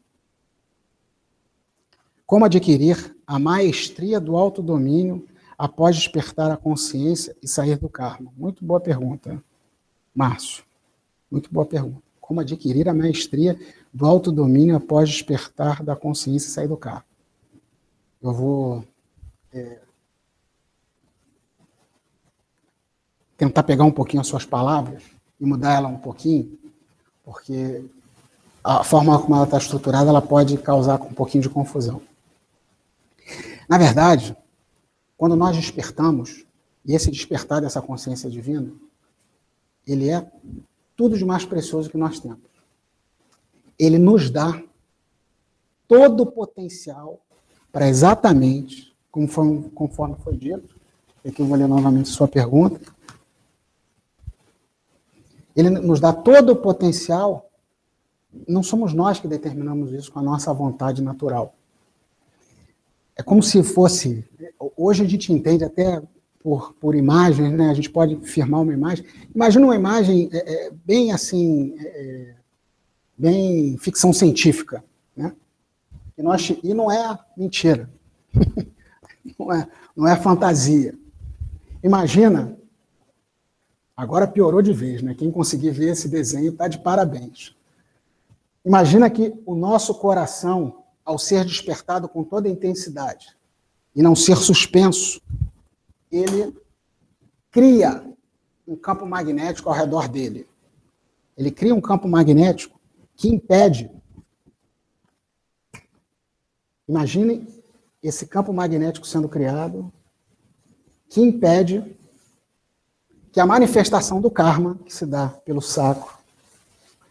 Como 2.26 2.44
adquirir 2.44 3.16
a 3.28 3.38
maestria 3.38 4.20
do 4.20 4.36
autodomínio 4.36 5.28
após 5.58 5.96
despertar 5.96 6.52
a 6.52 6.58
consciência 6.58 7.36
e 7.42 7.48
sair 7.48 7.78
do 7.78 7.88
karma? 7.88 8.34
Muito 8.36 8.66
boa 8.66 8.80
pergunta, 8.80 9.42
Márcio. 10.14 10.64
Muito 11.30 11.54
boa 11.54 11.66
pergunta. 11.66 12.02
Como 12.20 12.40
adquirir 12.40 12.90
a 12.90 12.94
maestria 12.96 13.60
do 13.94 14.08
autodomínio 14.08 14.76
após 14.76 15.10
despertar 15.10 15.84
da 15.84 15.96
consciência 15.96 16.48
e 16.48 16.52
sair 16.52 16.68
do 16.68 16.76
karma? 16.76 17.06
Eu 18.20 18.34
vou 18.34 18.84
é, 19.54 19.80
tentar 23.38 23.62
pegar 23.62 23.84
um 23.84 23.92
pouquinho 23.92 24.22
as 24.22 24.28
suas 24.28 24.46
palavras 24.46 25.04
e 25.40 25.46
mudar 25.46 25.74
ela 25.76 25.88
um 25.88 26.00
pouquinho, 26.00 26.58
porque 27.24 27.86
a 28.64 28.84
forma 28.84 29.20
como 29.22 29.36
ela 29.36 29.44
está 29.44 29.60
estruturada 29.60 30.10
ela 30.10 30.24
pode 30.24 30.58
causar 30.58 31.00
um 31.04 31.14
pouquinho 31.14 31.44
de 31.44 31.50
confusão. 31.50 32.02
Na 33.68 33.78
verdade, 33.78 34.36
quando 35.18 35.36
nós 35.36 35.56
despertamos, 35.56 36.46
e 36.86 36.94
esse 36.94 37.10
despertar 37.10 37.62
dessa 37.62 37.82
consciência 37.82 38.30
divina, 38.30 38.72
ele 39.88 40.10
é 40.10 40.30
tudo 40.96 41.18
de 41.18 41.26
mais 41.26 41.46
precioso 41.46 41.90
que 41.90 41.98
nós 41.98 42.20
temos. 42.20 42.40
Ele 43.78 43.98
nos 43.98 44.30
dá 44.30 44.62
todo 45.88 46.22
o 46.22 46.32
potencial 46.32 47.20
para 47.72 47.88
exatamente, 47.90 48.96
foi, 49.28 49.70
conforme 49.74 50.16
foi 50.24 50.38
dito, 50.38 50.76
aqui 51.26 51.42
eu 51.42 51.46
vou 51.46 51.58
ler 51.58 51.68
novamente 51.68 52.10
sua 52.10 52.28
pergunta, 52.28 52.80
ele 55.56 55.70
nos 55.70 56.00
dá 56.00 56.14
todo 56.14 56.52
o 56.52 56.56
potencial, 56.56 57.50
não 58.48 58.62
somos 58.62 58.94
nós 58.94 59.20
que 59.20 59.28
determinamos 59.28 59.92
isso 59.92 60.12
com 60.12 60.20
a 60.20 60.24
nossa 60.24 60.54
vontade 60.54 61.02
natural 61.02 61.56
é 63.15 63.23
como 63.23 63.41
se 63.41 63.63
fosse. 63.63 64.25
Hoje 64.75 65.04
a 65.04 65.08
gente 65.08 65.32
entende 65.32 65.63
até 65.63 66.01
por, 66.45 66.73
por 66.73 66.95
imagens, 66.95 67.51
né? 67.51 67.69
A 67.69 67.73
gente 67.73 67.89
pode 67.89 68.17
firmar 68.17 68.62
uma 68.62 68.73
imagem. 68.73 69.06
Imagina 69.34 69.65
uma 69.65 69.75
imagem 69.75 70.30
é, 70.32 70.67
é, 70.67 70.71
bem 70.86 71.12
assim, 71.12 71.75
é, 71.80 71.86
é 71.86 72.36
bem 73.17 73.78
ficção 73.78 74.12
científica, 74.12 74.84
né? 75.15 75.34
E, 76.17 76.21
nós, 76.21 76.56
e 76.63 76.73
não 76.73 76.91
é 76.91 77.17
mentira, 77.36 77.89
não, 79.39 79.51
é, 79.51 79.67
não 79.95 80.08
é 80.08 80.15
fantasia. 80.15 80.93
Imagina, 81.84 82.58
agora 83.96 84.27
piorou 84.27 84.62
de 84.62 84.73
vez, 84.73 85.02
né? 85.02 85.15
Quem 85.15 85.31
conseguir 85.31 85.71
ver 85.71 85.94
esse 85.94 86.08
desenho 86.08 86.52
está 86.52 86.67
de 86.67 86.79
parabéns. 86.79 87.56
Imagina 88.63 89.10
que 89.10 89.33
o 89.46 89.56
nosso 89.56 89.96
coração 89.96 90.85
ao 91.06 91.19
ser 91.19 91.45
despertado 91.45 92.10
com 92.10 92.23
toda 92.23 92.49
a 92.49 92.51
intensidade 92.51 93.37
e 93.95 94.01
não 94.01 94.15
ser 94.15 94.35
suspenso, 94.35 95.21
ele 96.12 96.58
cria 97.51 98.03
um 98.67 98.75
campo 98.75 99.06
magnético 99.06 99.69
ao 99.69 99.75
redor 99.75 100.10
dele. 100.10 100.49
Ele 101.37 101.51
cria 101.51 101.75
um 101.75 101.81
campo 101.81 102.08
magnético 102.08 102.79
que 103.15 103.29
impede. 103.29 103.91
Imaginem 106.87 107.47
esse 108.01 108.25
campo 108.25 108.51
magnético 108.51 109.08
sendo 109.08 109.29
criado, 109.29 109.91
que 111.10 111.21
impede 111.21 111.95
que 113.31 113.39
a 113.39 113.45
manifestação 113.45 114.21
do 114.21 114.31
karma 114.31 114.75
que 114.85 114.93
se 114.93 115.06
dá 115.06 115.29
pelo 115.29 115.62
saco 115.62 116.17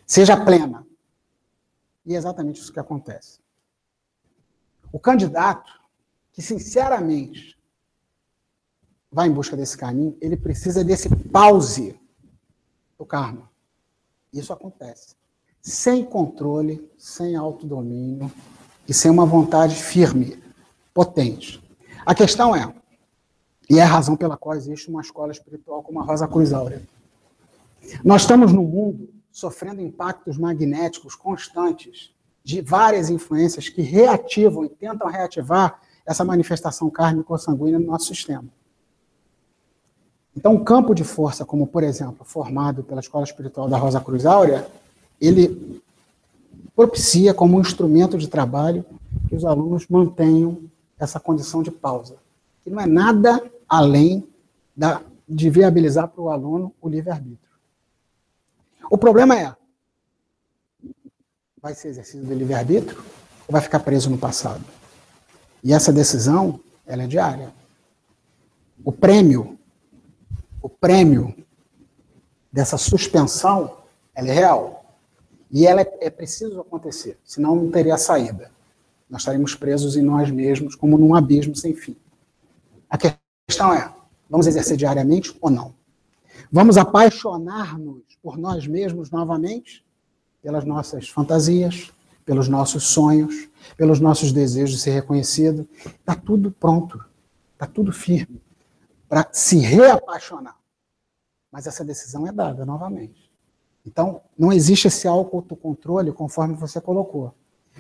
seja 0.07 0.37
plena. 0.37 0.87
E 2.05 2.15
é 2.15 2.19
exatamente 2.19 2.61
isso 2.61 2.73
que 2.73 2.81
acontece. 2.81 3.44
O 4.95 5.01
candidato 5.01 5.73
que, 6.33 6.41
sinceramente, 6.41 7.59
vai 9.11 9.27
em 9.27 9.33
busca 9.33 9.57
desse 9.57 9.77
caminho, 9.77 10.17
ele 10.21 10.37
precisa 10.37 10.85
desse 10.85 11.09
pause 11.33 11.99
do 12.97 13.05
karma. 13.05 13.51
Isso 14.33 14.53
acontece. 14.53 15.17
Sem 15.61 16.05
controle, 16.05 16.89
sem 16.97 17.35
autodomínio 17.35 18.31
e 18.87 18.95
sem 18.95 19.11
uma 19.11 19.27
vontade 19.27 19.75
firme, 19.75 20.41
potente. 20.95 21.61
A 22.07 22.15
questão 22.15 22.55
é, 22.55 22.73
e 23.69 23.81
é 23.81 23.83
a 23.83 23.87
razão 23.87 24.17
pela 24.17 24.37
qual 24.37 24.55
existe 24.55 24.89
uma 24.89 25.01
escola 25.01 25.33
espiritual 25.33 25.83
como 25.83 25.99
a 25.99 26.05
Rosa 26.05 26.29
Cruz 26.29 26.53
Áurea. 26.53 26.81
Nós 28.05 28.23
estamos 28.23 28.53
no 28.53 28.63
mundo 28.63 29.13
sofrendo 29.33 29.81
impactos 29.81 30.39
magnéticos 30.39 31.17
constantes 31.17 32.14
de 32.45 32.61
várias 32.61 33.09
influências 33.09 33.69
que 33.71 33.81
reativam 33.81 34.65
e 34.65 34.69
tentam 34.69 35.09
reativar 35.09 35.81
essa 36.05 36.25
manifestação 36.25 36.91
kármica 36.91 37.33
ou 37.33 37.39
sanguínea 37.39 37.79
no 37.79 37.87
nosso 37.87 38.07
sistema. 38.07 38.45
Então, 40.37 40.53
um 40.53 40.63
campo 40.63 40.95
de 40.95 41.05
força, 41.05 41.45
como 41.45 41.67
por 41.67 41.83
exemplo, 41.83 42.25
formado 42.25 42.83
pela 42.83 43.01
Escola 43.01 43.25
Espiritual 43.25 43.69
da 43.69 43.79
Rosa 43.79 44.01
Cruz 44.01 44.27
Áurea, 44.27 44.67
ele 45.21 45.81
propicia 46.77 47.33
como 47.33 47.57
um 47.57 47.61
instrumento 47.61 48.19
de 48.19 48.29
trabalho 48.29 48.85
que 49.29 49.35
os 49.35 49.45
alunos 49.45 49.87
mantenham 49.89 50.59
essa 50.99 51.19
condição 51.19 51.63
de 51.63 51.71
pausa, 51.71 52.17
que 52.63 52.69
não 52.69 52.81
é 52.81 52.87
nada 52.87 53.43
além 53.69 54.27
da, 54.77 55.01
de 55.27 55.49
viabilizar 55.49 56.09
para 56.09 56.21
o 56.21 56.29
aluno 56.29 56.75
o 56.81 56.89
livre-arbítrio. 56.89 57.39
O 58.91 58.99
problema 58.99 59.39
é, 59.39 59.55
vai 61.65 61.75
ser 61.75 61.89
exercício 61.89 62.21
do 62.21 62.35
livre-arbítrio 62.35 63.03
ou 63.49 63.53
vai 63.53 63.63
ficar 63.63 63.81
preso 63.81 64.11
no 64.11 64.19
passado? 64.19 64.63
E 65.63 65.73
essa 65.73 65.91
decisão, 65.91 66.61
ela 66.87 67.05
é 67.05 67.07
diária. 67.07 67.55
O 68.85 68.93
prêmio, 68.93 69.59
o 70.61 70.69
prêmio 70.69 71.35
dessa 72.53 72.77
suspensão, 72.77 73.79
ela 74.15 74.29
é 74.29 74.33
real. 74.33 74.95
E 75.51 75.67
ela 75.67 75.81
é, 75.81 75.99
é 76.03 76.11
preciso 76.11 76.61
acontecer, 76.61 77.19
senão 77.25 77.57
não 77.57 77.71
teria 77.71 77.97
saída. 77.97 78.51
Nós 79.09 79.23
estaríamos 79.23 79.55
presos 79.55 79.97
em 79.97 80.03
nós 80.03 80.31
mesmos, 80.31 80.75
como 80.75 80.99
num 80.99 81.15
abismo 81.15 81.57
sem 81.57 81.75
fim. 81.75 81.97
A 82.91 82.99
questão 82.99 83.73
é, 83.73 83.91
vamos 84.29 84.47
exercer 84.47 84.77
diariamente 84.77 85.35
ou 85.41 85.49
não? 85.49 85.75
Vamos 86.53 86.77
apaixonar-nos 86.77 88.03
por 88.23 88.37
nós 88.37 88.67
mesmos 88.67 89.11
novamente? 89.11 89.83
Pelas 90.45 90.65
nossas 90.65 91.09
fantasias, 91.09 91.91
pelos 92.25 92.49
nossos 92.49 92.85
sonhos, 92.85 93.49
pelos 93.77 93.99
nossos 93.99 94.31
desejos 94.31 94.77
de 94.77 94.83
ser 94.83 94.93
reconhecido. 94.93 95.69
Está 95.85 96.15
tudo 96.15 96.53
pronto, 96.53 97.05
está 97.55 97.67
tudo 97.67 97.91
firme 97.91 98.41
para 99.09 99.29
se 99.33 99.59
reapaixonar. 99.59 100.57
Mas 101.51 101.67
essa 101.67 101.85
decisão 101.85 102.27
é 102.27 102.33
dada 102.33 102.65
novamente. 102.67 103.31
Então, 103.87 104.21
não 104.37 104.53
existe 104.53 104.89
esse 104.89 105.07
autocontrole 105.07 106.13
conforme 106.13 106.55
você 106.55 106.81
colocou, 106.81 107.35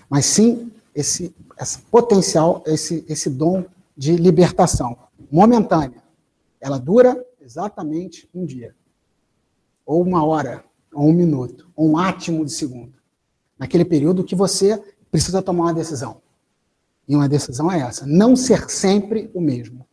mas 0.08 0.26
sim 0.26 0.70
esse, 0.94 1.34
esse 1.58 1.78
potencial, 1.78 2.62
esse, 2.66 3.04
esse 3.08 3.30
dom 3.30 3.64
de 3.96 4.16
libertação 4.16 4.96
momentânea. 5.30 6.02
Ela 6.60 6.78
dura 6.78 7.24
exatamente 7.40 8.28
um 8.34 8.44
dia, 8.44 8.74
ou 9.84 10.02
uma 10.02 10.24
hora, 10.24 10.64
ou 10.94 11.08
um 11.08 11.12
minuto, 11.12 11.70
ou 11.74 11.90
um 11.90 11.98
átimo 11.98 12.44
de 12.44 12.52
segundo 12.52 12.94
naquele 13.58 13.84
período 13.84 14.24
que 14.24 14.34
você 14.34 14.82
precisa 15.10 15.42
tomar 15.42 15.64
uma 15.64 15.74
decisão. 15.74 16.20
E 17.06 17.14
uma 17.14 17.28
decisão 17.28 17.70
é 17.70 17.80
essa: 17.80 18.06
não 18.06 18.36
ser 18.36 18.68
sempre 18.70 19.30
o 19.34 19.40
mesmo. 19.40 19.86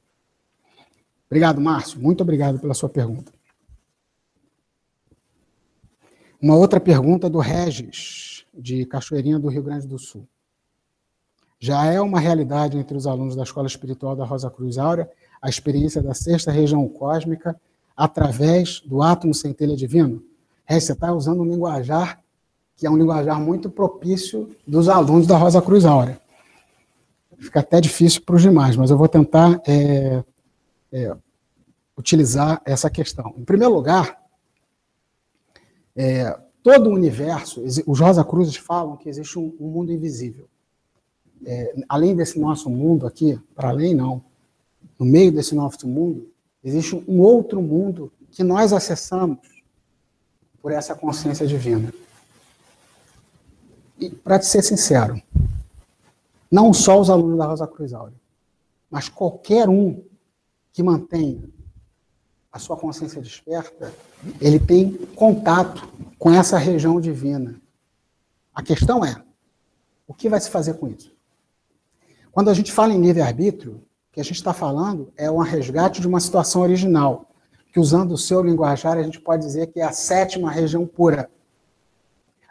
Obrigado, 1.28 1.62
Márcio. 1.62 2.00
Muito 2.00 2.22
obrigado 2.22 2.60
pela 2.60 2.74
sua 2.74 2.90
pergunta. 2.90 3.32
Uma 6.42 6.56
outra 6.56 6.80
pergunta 6.80 7.30
do 7.30 7.40
Regis, 7.40 8.46
de 8.54 8.86
Cachoeirinha 8.86 9.40
do 9.40 9.48
Rio 9.48 9.64
Grande 9.64 9.88
do 9.88 10.00
Sul. 10.00 10.28
Já 11.60 11.86
é 11.86 12.02
uma 12.02 12.20
realidade 12.20 12.78
entre 12.78 12.98
os 12.98 13.06
alunos 13.06 13.36
da 13.36 13.44
Escola 13.44 13.68
Espiritual 13.68 14.16
da 14.16 14.26
Rosa 14.26 14.50
Cruz 14.50 14.78
Áurea 14.80 15.10
a 15.42 15.48
experiência 15.48 16.02
da 16.02 16.14
sexta 16.14 16.52
região 16.52 16.88
cósmica 16.88 17.60
através 17.96 18.82
do 18.82 19.02
átomo 19.02 19.34
centelha 19.34 19.76
divino? 19.76 20.24
Regis, 20.72 20.86
você 20.86 20.94
está 20.94 21.12
usando 21.12 21.42
um 21.42 21.46
linguajar 21.46 22.22
que 22.78 22.88
é 22.88 22.90
um 22.90 22.98
linguajar 22.98 23.40
muito 23.40 23.70
propício 23.70 24.50
dos 24.66 24.90
alunos 24.90 25.28
da 25.28 25.38
Rosa 25.38 25.62
Cruz 25.62 25.86
Áurea. 25.86 26.20
Fica 27.38 27.60
até 27.60 27.80
difícil 27.80 28.22
para 28.24 28.36
os 28.36 28.42
demais, 28.42 28.76
mas 28.76 28.90
eu 28.90 28.98
vou 28.98 29.08
tentar 29.08 29.62
é, 29.68 30.24
é, 30.92 31.16
utilizar 31.96 32.60
essa 32.66 32.90
questão. 32.90 33.36
Em 33.38 33.44
primeiro 33.44 33.72
lugar, 33.72 34.20
é, 35.96 36.36
todo 36.64 36.90
o 36.90 36.94
universo, 36.94 37.62
os 37.86 38.00
Rosa 38.00 38.24
Cruzes 38.24 38.56
falam 38.56 38.98
que 38.98 39.10
existe 39.10 39.38
um, 39.38 39.56
um 39.60 39.68
mundo 39.68 39.92
invisível. 39.92 40.48
É, 41.46 41.76
além 41.88 42.16
desse 42.16 42.40
nosso 42.40 42.68
mundo 42.68 43.06
aqui, 43.06 43.40
para 43.54 43.70
além 43.70 43.94
não, 43.94 44.24
no 44.98 45.06
meio 45.06 45.32
desse 45.32 45.54
nosso 45.54 45.88
mundo, 45.88 46.32
existe 46.64 46.96
um 47.08 47.20
outro 47.20 47.62
mundo 47.62 48.12
que 48.32 48.44
nós 48.44 48.74
acessamos 48.74 49.38
por 50.62 50.72
essa 50.72 50.96
consciência 50.96 51.48
divina. 51.48 51.94
E, 54.00 54.10
para 54.10 54.40
te 54.40 54.46
ser 54.46 54.62
sincero, 54.62 55.22
não 56.52 56.74
só 56.74 57.00
os 57.00 57.10
alunos 57.10 57.38
da 57.38 57.46
Rosa 57.46 57.68
Cruz 57.68 57.94
Áurea, 57.94 58.20
mas 58.90 59.08
qualquer 59.08 59.70
um 59.70 60.04
que 60.74 60.84
mantenha 60.84 61.50
a 62.52 62.60
sua 62.60 62.76
consciência 62.76 63.22
desperta, 63.22 63.94
ele 64.40 64.60
tem 64.60 64.92
contato 65.16 65.88
com 66.20 66.32
essa 66.32 66.58
região 66.58 67.00
divina. 67.00 67.62
A 68.54 68.62
questão 68.62 69.06
é, 69.06 69.24
o 70.06 70.14
que 70.14 70.28
vai 70.28 70.42
se 70.42 70.50
fazer 70.50 70.74
com 70.74 70.88
isso? 70.90 71.16
Quando 72.32 72.50
a 72.50 72.54
gente 72.54 72.72
fala 72.72 72.94
em 72.94 73.02
livre-arbítrio, 73.02 73.76
o 73.76 74.14
que 74.14 74.20
a 74.20 74.24
gente 74.24 74.36
está 74.36 74.54
falando 74.54 75.12
é 75.16 75.32
um 75.32 75.38
resgate 75.38 76.02
de 76.02 76.08
uma 76.08 76.20
situação 76.20 76.62
original, 76.62 77.31
que 77.72 77.80
usando 77.80 78.12
o 78.12 78.18
seu 78.18 78.44
linguajar, 78.44 78.98
a 78.98 79.04
gente 79.04 79.20
pode 79.20 79.44
dizer 79.44 79.68
que 79.68 79.80
é 79.80 79.84
a 79.84 79.92
sétima 79.92 80.52
região 80.52 80.86
pura. 80.86 81.30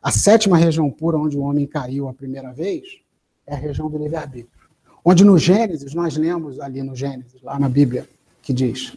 A 0.03 0.11
sétima 0.11 0.57
região 0.57 0.91
pura 0.91 1.19
onde 1.19 1.37
o 1.37 1.43
homem 1.43 1.67
caiu 1.67 2.09
a 2.09 2.15
primeira 2.15 2.53
vez 2.53 3.01
é 3.47 3.55
a 3.55 3.59
região 3.59 3.91
do 3.91 3.99
livre-arbítrio. 3.99 4.69
Onde 5.05 5.25
no 5.25 5.37
Gênesis, 5.37 5.93
nós 5.95 6.17
lemos 6.17 6.61
ali 6.61 6.83
no 6.83 6.95
Gênesis, 6.95 7.43
lá 7.43 7.59
na 7.59 7.69
Bíblia, 7.69 8.09
que 8.41 8.53
diz: 8.53 8.97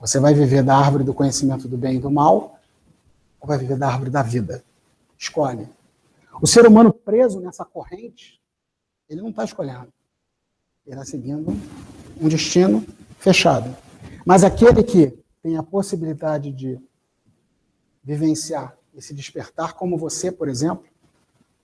Você 0.00 0.18
vai 0.18 0.34
viver 0.34 0.62
da 0.62 0.76
árvore 0.76 1.04
do 1.04 1.14
conhecimento 1.14 1.68
do 1.68 1.76
bem 1.76 1.96
e 1.96 2.00
do 2.00 2.10
mal, 2.10 2.58
ou 3.40 3.46
vai 3.46 3.58
viver 3.58 3.76
da 3.76 3.88
árvore 3.88 4.10
da 4.10 4.22
vida? 4.22 4.64
Escolhe. 5.16 5.68
O 6.40 6.46
ser 6.46 6.66
humano 6.66 6.92
preso 6.92 7.40
nessa 7.40 7.64
corrente, 7.64 8.40
ele 9.08 9.20
não 9.20 9.30
está 9.30 9.44
escolhendo. 9.44 9.92
Ele 10.86 10.94
está 10.96 11.04
seguindo 11.04 11.50
um 12.20 12.28
destino 12.28 12.84
fechado. 13.18 13.76
Mas 14.28 14.44
aquele 14.44 14.82
que 14.82 15.18
tem 15.42 15.56
a 15.56 15.62
possibilidade 15.62 16.52
de 16.52 16.78
vivenciar 18.04 18.76
esse 18.94 19.14
despertar, 19.14 19.72
como 19.72 19.96
você, 19.96 20.30
por 20.30 20.50
exemplo, 20.50 20.84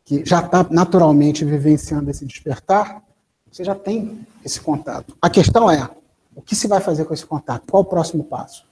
que 0.02 0.24
já 0.24 0.40
está 0.40 0.66
naturalmente 0.70 1.44
vivenciando 1.44 2.10
esse 2.10 2.24
despertar, 2.24 3.04
você 3.52 3.64
já 3.64 3.74
tem 3.74 4.26
esse 4.42 4.62
contato. 4.62 5.14
A 5.20 5.28
questão 5.28 5.70
é, 5.70 5.90
o 6.34 6.40
que 6.40 6.56
se 6.56 6.66
vai 6.66 6.80
fazer 6.80 7.04
com 7.04 7.12
esse 7.12 7.26
contato? 7.26 7.70
Qual 7.70 7.82
o 7.82 7.86
próximo 7.86 8.24
passo? 8.24 8.66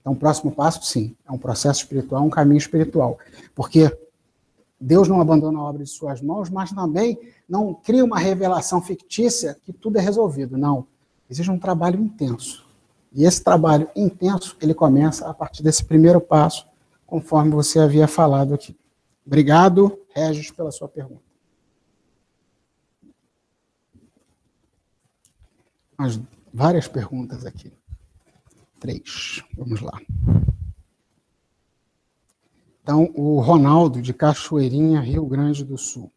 Então, 0.00 0.14
o 0.14 0.16
próximo 0.16 0.50
passo, 0.50 0.84
sim, 0.84 1.14
é 1.24 1.30
um 1.30 1.38
processo 1.38 1.82
espiritual, 1.82 2.24
um 2.24 2.30
caminho 2.30 2.58
espiritual. 2.58 3.16
Porque 3.54 3.96
Deus 4.80 5.06
não 5.06 5.20
abandona 5.20 5.60
a 5.60 5.62
obra 5.62 5.84
de 5.84 5.88
suas 5.88 6.20
mãos, 6.20 6.50
mas 6.50 6.72
também 6.72 7.16
não 7.48 7.74
cria 7.74 8.04
uma 8.04 8.18
revelação 8.18 8.82
fictícia 8.82 9.56
que 9.64 9.72
tudo 9.72 9.98
é 9.98 10.00
resolvido. 10.00 10.58
Não. 10.58 10.84
Existe 11.30 11.48
um 11.48 11.60
trabalho 11.60 12.00
intenso. 12.00 12.63
E 13.14 13.24
esse 13.24 13.42
trabalho 13.44 13.88
intenso, 13.94 14.56
ele 14.60 14.74
começa 14.74 15.28
a 15.28 15.32
partir 15.32 15.62
desse 15.62 15.84
primeiro 15.84 16.20
passo, 16.20 16.66
conforme 17.06 17.52
você 17.52 17.78
havia 17.78 18.08
falado 18.08 18.52
aqui. 18.52 18.76
Obrigado, 19.24 20.00
Regis, 20.12 20.50
pela 20.50 20.72
sua 20.72 20.88
pergunta. 20.88 21.22
Mas 25.96 26.20
várias 26.52 26.88
perguntas 26.88 27.46
aqui. 27.46 27.72
Três. 28.80 29.42
Vamos 29.56 29.80
lá. 29.80 30.00
Então, 32.82 33.10
o 33.14 33.40
Ronaldo, 33.40 34.02
de 34.02 34.12
Cachoeirinha, 34.12 35.00
Rio 35.00 35.24
Grande 35.24 35.64
do 35.64 35.78
Sul. 35.78 36.12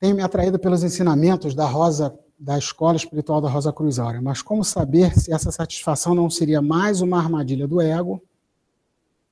Tenho 0.00 0.16
me 0.16 0.22
atraído 0.22 0.58
pelos 0.58 0.82
ensinamentos 0.82 1.54
da 1.54 1.66
Rosa 1.66 2.18
da 2.44 2.58
Escola 2.58 2.96
Espiritual 2.96 3.40
da 3.40 3.48
Rosa 3.48 3.72
Cruz 3.72 3.98
Áurea, 3.98 4.20
mas 4.20 4.42
como 4.42 4.62
saber 4.62 5.18
se 5.18 5.32
essa 5.32 5.50
satisfação 5.50 6.14
não 6.14 6.28
seria 6.28 6.60
mais 6.60 7.00
uma 7.00 7.18
armadilha 7.18 7.66
do 7.66 7.80
ego 7.80 8.22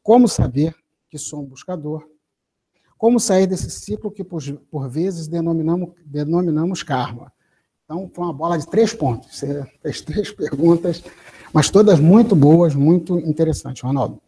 como 0.02 0.26
saber 0.26 0.74
que 1.10 1.18
sou 1.18 1.42
um 1.42 1.44
buscador? 1.44 2.08
Como 2.96 3.20
sair 3.20 3.46
desse 3.46 3.70
ciclo 3.70 4.10
que, 4.10 4.24
por, 4.24 4.42
por 4.70 4.88
vezes, 4.88 5.28
denominamos, 5.28 5.90
denominamos 6.06 6.82
karma? 6.82 7.30
Então, 7.84 8.10
foi 8.14 8.24
uma 8.24 8.32
bola 8.32 8.58
de 8.58 8.66
três 8.66 8.94
pontos. 8.94 9.38
Você 9.38 9.62
fez 9.82 10.00
três 10.00 10.32
perguntas, 10.32 11.04
mas 11.52 11.68
todas 11.68 12.00
muito 12.00 12.34
boas, 12.34 12.74
muito 12.74 13.18
interessantes, 13.18 13.82
Ronaldo. 13.82 14.22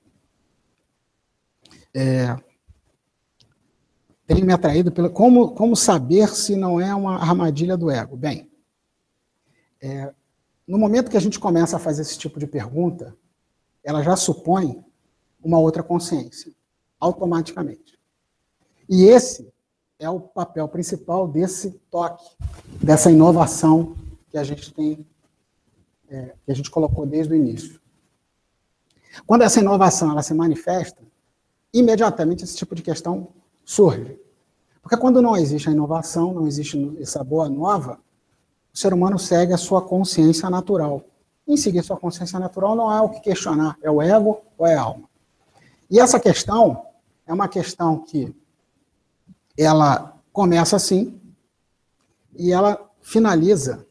É, 1.95 2.37
tem 4.27 4.45
me 4.45 4.53
atraído 4.53 4.93
pelo 4.93 5.09
como, 5.09 5.53
como 5.53 5.75
saber 5.75 6.29
se 6.29 6.55
não 6.55 6.79
é 6.79 6.95
uma 6.95 7.17
armadilha 7.17 7.77
do 7.77 7.91
ego. 7.91 8.17
Bem, 8.17 8.51
é, 9.85 10.15
no 10.67 10.79
momento 10.79 11.11
que 11.11 11.17
a 11.17 11.21
gente 11.21 11.39
começa 11.39 11.77
a 11.77 11.79
fazer 11.79 12.01
esse 12.01 12.17
tipo 12.17 12.41
de 12.41 12.47
pergunta, 12.47 13.15
ela 13.83 14.03
já 14.03 14.17
supõe 14.17 14.83
uma 15.43 15.59
outra 15.59 15.83
consciência, 15.83 16.51
automaticamente. 16.99 17.99
E 18.89 19.05
esse 19.05 19.53
é 19.99 20.09
o 20.09 20.19
papel 20.19 20.67
principal 20.69 21.29
desse 21.29 21.73
toque, 21.91 22.25
dessa 22.83 23.11
inovação 23.11 23.95
que 24.31 24.39
a 24.39 24.43
gente 24.43 24.73
tem, 24.73 25.07
é, 26.09 26.35
que 26.47 26.51
a 26.51 26.55
gente 26.55 26.71
colocou 26.71 27.05
desde 27.05 27.35
o 27.35 27.37
início. 27.37 27.79
Quando 29.27 29.43
essa 29.43 29.61
inovação 29.61 30.11
ela 30.11 30.23
se 30.23 30.33
manifesta, 30.33 31.03
imediatamente 31.75 32.43
esse 32.43 32.57
tipo 32.57 32.75
de 32.75 32.83
questão 32.83 33.29
surge. 33.63 34.19
Porque 34.81 34.97
quando 34.97 35.21
não 35.21 35.37
existe 35.37 35.69
a 35.69 35.73
inovação, 35.73 36.33
não 36.33 36.47
existe 36.47 36.97
essa 37.01 37.23
boa 37.23 37.51
nova, 37.51 38.03
o 38.75 38.79
ser 38.79 38.93
humano 38.93 39.19
segue 39.19 39.53
a 39.53 39.57
sua 39.57 39.81
consciência 39.81 40.51
natural. 40.51 41.05
Em 41.47 41.57
seguir 41.57 41.85
sua 41.85 41.97
consciência 41.97 42.41
natural 42.41 42.75
não 42.75 42.93
é 42.93 43.01
o 43.01 43.09
que 43.09 43.21
questionar, 43.21 43.79
é 43.81 43.89
o 43.89 44.03
ego 44.03 44.41
ou 44.59 44.67
é 44.67 44.75
a 44.75 44.83
alma. 44.83 45.09
E 45.89 46.01
essa 46.01 46.19
questão 46.19 46.85
é 47.25 47.33
uma 47.33 47.47
questão 47.47 48.01
que 48.01 48.35
ela 49.57 50.21
começa 50.33 50.75
assim 50.75 51.21
e 52.37 52.51
ela 52.51 52.91
finaliza, 53.01 53.87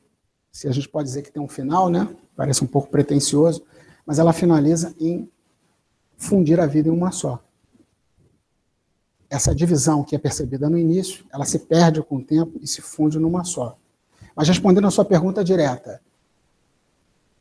se 0.52 0.68
a 0.68 0.72
gente 0.72 0.90
pode 0.90 1.08
dizer 1.08 1.22
que 1.22 1.32
tem 1.32 1.42
um 1.42 1.48
final, 1.48 1.90
né? 1.90 2.14
Parece 2.36 2.62
um 2.62 2.68
pouco 2.68 2.90
pretensioso, 2.90 3.64
mas 4.06 4.20
ela 4.20 4.34
finaliza 4.34 4.94
em 5.00 5.32
fundir 6.18 6.60
a 6.60 6.66
vida 6.66 6.90
em 6.90 6.92
uma 6.92 7.12
só. 7.12 7.42
Essa 9.30 9.56
divisão 9.56 10.04
que 10.04 10.16
é 10.16 10.20
percebida 10.20 10.70
no 10.70 10.78
início, 10.78 11.26
ela 11.32 11.46
se 11.46 11.60
perde 11.60 12.02
com 12.04 12.18
o 12.18 12.24
tempo 12.24 12.60
e 12.62 12.68
se 12.68 12.82
funde 12.82 13.18
numa 13.18 13.46
só. 13.46 13.78
Mas 14.36 14.48
respondendo 14.48 14.88
a 14.88 14.92
sua 14.92 15.06
pergunta 15.06 15.44
direta, 15.44 16.02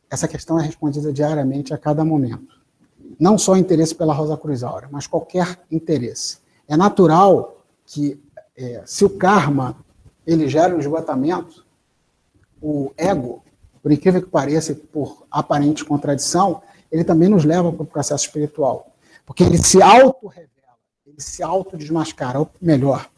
essa 0.09 0.27
questão 0.27 0.59
é 0.59 0.63
respondida 0.63 1.11
diariamente 1.11 1.73
a 1.73 1.77
cada 1.77 2.05
momento. 2.05 2.61
Não 3.19 3.37
só 3.37 3.57
interesse 3.57 3.95
pela 3.95 4.13
Rosa 4.13 4.37
Cruz 4.37 4.63
Aura, 4.63 4.87
mas 4.91 5.07
qualquer 5.07 5.59
interesse. 5.71 6.37
É 6.67 6.77
natural 6.77 7.63
que, 7.85 8.21
é, 8.55 8.83
se 8.85 9.03
o 9.03 9.09
karma 9.09 9.75
ele 10.25 10.47
gera 10.47 10.75
um 10.75 10.79
esgotamento, 10.79 11.65
o 12.61 12.91
ego, 12.95 13.43
por 13.81 13.91
incrível 13.91 14.21
que 14.21 14.29
pareça, 14.29 14.73
por 14.75 15.25
aparente 15.29 15.83
contradição, 15.83 16.61
ele 16.91 17.03
também 17.03 17.27
nos 17.27 17.43
leva 17.43 17.71
para 17.71 17.83
o 17.83 17.85
processo 17.85 18.25
espiritual. 18.25 18.91
Porque 19.25 19.43
ele 19.43 19.57
se 19.57 19.81
auto-revela, 19.81 20.77
ele 21.05 21.19
se 21.19 21.41
auto-desmascara, 21.41 22.39
ou 22.39 22.49
melhor, 22.61 23.09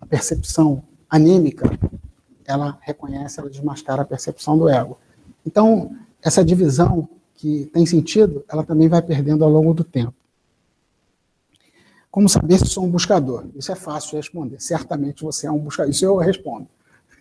a 0.00 0.06
percepção 0.06 0.82
anímica 1.08 1.78
ela 2.46 2.78
reconhece, 2.80 3.40
ela 3.40 3.50
desmascara 3.50 4.02
a 4.02 4.04
percepção 4.04 4.58
do 4.58 4.68
ego. 4.68 4.98
Então, 5.46 5.96
essa 6.22 6.44
divisão 6.44 7.08
que 7.34 7.66
tem 7.72 7.84
sentido, 7.84 8.44
ela 8.48 8.62
também 8.62 8.88
vai 8.88 9.02
perdendo 9.02 9.44
ao 9.44 9.50
longo 9.50 9.74
do 9.74 9.82
tempo. 9.82 10.14
Como 12.10 12.28
saber 12.28 12.58
se 12.58 12.66
sou 12.66 12.84
um 12.84 12.90
buscador? 12.90 13.46
Isso 13.56 13.72
é 13.72 13.74
fácil 13.74 14.10
de 14.10 14.16
responder. 14.16 14.60
Certamente 14.60 15.24
você 15.24 15.46
é 15.46 15.50
um 15.50 15.58
buscador. 15.58 15.90
Isso 15.90 16.04
eu 16.04 16.16
respondo. 16.18 16.68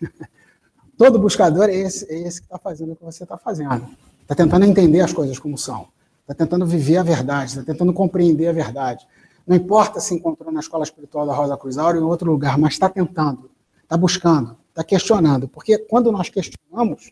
Todo 0.97 1.17
buscador 1.17 1.69
é 1.69 1.75
esse, 1.75 2.11
é 2.11 2.19
esse 2.27 2.41
que 2.41 2.45
está 2.45 2.59
fazendo 2.59 2.91
o 2.91 2.95
que 2.95 3.03
você 3.03 3.23
está 3.23 3.37
fazendo. 3.37 3.87
Está 4.21 4.35
tentando 4.35 4.65
entender 4.65 4.99
as 4.99 5.13
coisas 5.13 5.39
como 5.39 5.57
são. 5.57 5.87
Está 6.21 6.33
tentando 6.33 6.65
viver 6.65 6.97
a 6.97 7.03
verdade. 7.03 7.51
Está 7.51 7.63
tentando 7.63 7.93
compreender 7.93 8.47
a 8.47 8.53
verdade. 8.53 9.07
Não 9.47 9.55
importa 9.55 9.99
se 9.99 10.13
encontrou 10.13 10.51
na 10.51 10.59
escola 10.59 10.83
espiritual 10.83 11.25
da 11.25 11.33
Rosa 11.33 11.57
Cruz 11.57 11.77
Áurea 11.77 11.99
ou 11.99 12.07
em 12.07 12.09
outro 12.09 12.29
lugar, 12.29 12.57
mas 12.57 12.73
está 12.73 12.87
tentando, 12.87 13.49
está 13.81 13.97
buscando 13.97 14.55
está 14.81 14.83
questionando. 14.83 15.47
Porque 15.47 15.77
quando 15.77 16.11
nós 16.11 16.29
questionamos, 16.29 17.11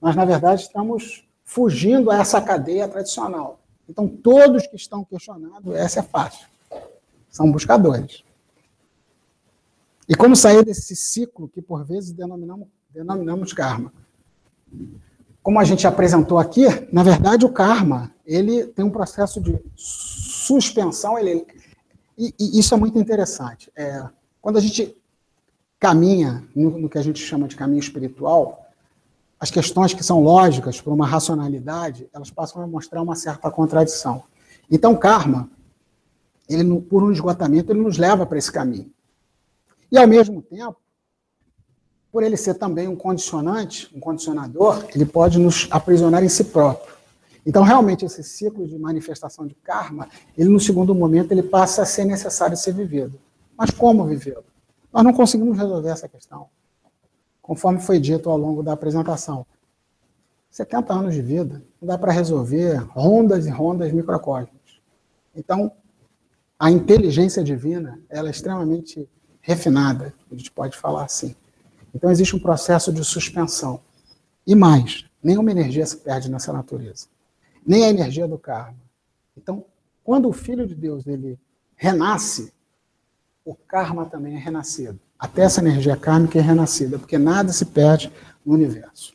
nós, 0.00 0.16
na 0.16 0.24
verdade, 0.24 0.62
estamos 0.62 1.24
fugindo 1.44 2.10
a 2.10 2.18
essa 2.18 2.40
cadeia 2.40 2.88
tradicional. 2.88 3.60
Então, 3.88 4.08
todos 4.08 4.66
que 4.66 4.76
estão 4.76 5.04
questionando, 5.04 5.74
essa 5.74 6.00
é 6.00 6.02
fácil. 6.02 6.46
São 7.28 7.50
buscadores. 7.50 8.24
E 10.08 10.14
como 10.14 10.34
sair 10.34 10.64
desse 10.64 10.96
ciclo 10.96 11.48
que, 11.48 11.60
por 11.60 11.84
vezes, 11.84 12.12
denominamos, 12.12 12.68
denominamos 12.90 13.52
karma? 13.52 13.92
Como 15.42 15.58
a 15.58 15.64
gente 15.64 15.86
apresentou 15.86 16.38
aqui, 16.38 16.64
na 16.92 17.02
verdade, 17.02 17.44
o 17.44 17.52
karma 17.52 18.12
ele 18.24 18.66
tem 18.66 18.84
um 18.84 18.90
processo 18.90 19.40
de 19.40 19.58
suspensão. 19.74 21.18
Ele, 21.18 21.46
e, 22.16 22.34
e 22.38 22.58
isso 22.58 22.74
é 22.74 22.76
muito 22.76 22.98
interessante. 22.98 23.70
É, 23.74 24.04
quando 24.40 24.56
a 24.56 24.60
gente 24.60 24.99
caminha 25.80 26.46
no, 26.54 26.78
no, 26.78 26.88
que 26.90 26.98
a 26.98 27.02
gente 27.02 27.18
chama 27.18 27.48
de 27.48 27.56
caminho 27.56 27.80
espiritual, 27.80 28.66
as 29.40 29.50
questões 29.50 29.94
que 29.94 30.04
são 30.04 30.20
lógicas 30.22 30.78
por 30.78 30.92
uma 30.92 31.06
racionalidade, 31.06 32.06
elas 32.12 32.30
passam 32.30 32.62
a 32.62 32.66
mostrar 32.66 33.00
uma 33.00 33.16
certa 33.16 33.50
contradição. 33.50 34.22
Então, 34.70 34.94
karma, 34.94 35.48
ele 36.46 36.78
por 36.82 37.02
um 37.02 37.10
esgotamento, 37.10 37.72
ele 37.72 37.80
nos 37.80 37.96
leva 37.96 38.26
para 38.26 38.36
esse 38.36 38.52
caminho. 38.52 38.92
E 39.90 39.96
ao 39.96 40.06
mesmo 40.06 40.42
tempo, 40.42 40.76
por 42.12 42.22
ele 42.22 42.36
ser 42.36 42.54
também 42.54 42.86
um 42.86 42.96
condicionante, 42.96 43.90
um 43.94 44.00
condicionador, 44.00 44.84
ele 44.94 45.06
pode 45.06 45.38
nos 45.38 45.66
aprisionar 45.70 46.22
em 46.22 46.28
si 46.28 46.44
próprio. 46.44 46.94
Então, 47.46 47.62
realmente, 47.62 48.04
esse 48.04 48.22
ciclo 48.22 48.66
de 48.66 48.78
manifestação 48.78 49.46
de 49.46 49.54
karma, 49.54 50.08
ele 50.36 50.50
no 50.50 50.60
segundo 50.60 50.94
momento, 50.94 51.32
ele 51.32 51.42
passa 51.42 51.82
a 51.82 51.86
ser 51.86 52.04
necessário 52.04 52.56
ser 52.56 52.74
vivido. 52.74 53.18
Mas 53.56 53.70
como 53.70 54.04
vivê-lo? 54.04 54.49
Nós 54.92 55.04
não 55.04 55.12
conseguimos 55.12 55.56
resolver 55.56 55.90
essa 55.90 56.08
questão, 56.08 56.48
conforme 57.40 57.80
foi 57.80 58.00
dito 58.00 58.28
ao 58.28 58.36
longo 58.36 58.62
da 58.62 58.72
apresentação. 58.72 59.46
70 60.50 60.92
anos 60.92 61.14
de 61.14 61.22
vida, 61.22 61.62
não 61.80 61.86
dá 61.86 61.96
para 61.96 62.12
resolver 62.12 62.76
rondas 62.90 63.46
e 63.46 63.50
rondas 63.50 63.92
microcosmos. 63.92 64.80
Então, 65.34 65.70
a 66.58 66.70
inteligência 66.70 67.42
divina, 67.42 68.00
ela 68.08 68.28
é 68.28 68.30
extremamente 68.32 69.08
refinada, 69.40 70.12
a 70.30 70.34
gente 70.34 70.50
pode 70.50 70.76
falar 70.76 71.04
assim. 71.04 71.34
Então, 71.94 72.10
existe 72.10 72.34
um 72.34 72.40
processo 72.40 72.92
de 72.92 73.04
suspensão. 73.04 73.80
E 74.46 74.54
mais, 74.54 75.04
nenhuma 75.22 75.50
energia 75.50 75.86
se 75.86 75.96
perde 75.96 76.30
nessa 76.30 76.52
natureza. 76.52 77.06
Nem 77.64 77.84
a 77.84 77.90
energia 77.90 78.26
do 78.26 78.38
karma. 78.38 78.78
Então, 79.36 79.64
quando 80.02 80.28
o 80.28 80.32
Filho 80.32 80.66
de 80.66 80.74
Deus 80.74 81.06
ele 81.06 81.38
renasce, 81.76 82.52
o 83.50 83.54
karma 83.66 84.06
também 84.06 84.36
é 84.36 84.38
renascido. 84.38 85.00
Até 85.18 85.42
essa 85.42 85.60
energia 85.60 85.96
kármica 85.96 86.38
é 86.38 86.42
renascida, 86.42 87.00
porque 87.00 87.18
nada 87.18 87.52
se 87.52 87.66
perde 87.66 88.12
no 88.46 88.54
universo. 88.54 89.12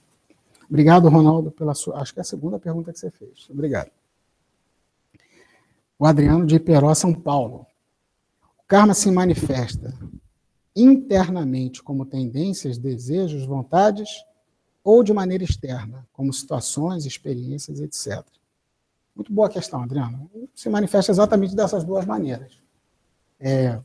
Obrigado, 0.70 1.08
Ronaldo, 1.08 1.52
pela 1.52 1.74
sua. 1.74 2.02
Acho 2.02 2.14
que 2.14 2.20
é 2.20 2.22
a 2.22 2.26
segunda 2.26 2.60
pergunta 2.60 2.92
que 2.92 3.00
você 3.00 3.10
fez. 3.10 3.48
Obrigado. 3.50 3.90
O 5.98 6.06
Adriano 6.06 6.46
de 6.46 6.56
Iperó, 6.56 6.94
São 6.94 7.14
Paulo. 7.14 7.66
O 8.60 8.64
karma 8.68 8.94
se 8.94 9.10
manifesta 9.10 9.94
internamente 10.76 11.82
como 11.82 12.06
tendências, 12.06 12.78
desejos, 12.78 13.46
vontades, 13.46 14.10
ou 14.84 15.02
de 15.02 15.14
maneira 15.14 15.46
externa, 15.46 16.06
como 16.12 16.34
situações, 16.34 17.06
experiências, 17.06 17.80
etc. 17.80 18.22
Muito 19.16 19.32
boa 19.32 19.48
questão, 19.48 19.82
Adriano. 19.82 20.30
Se 20.54 20.68
manifesta 20.68 21.14
exatamente 21.14 21.56
dessas 21.56 21.86
duas 21.86 22.06
maneiras. 22.06 22.62
É, 23.40 23.80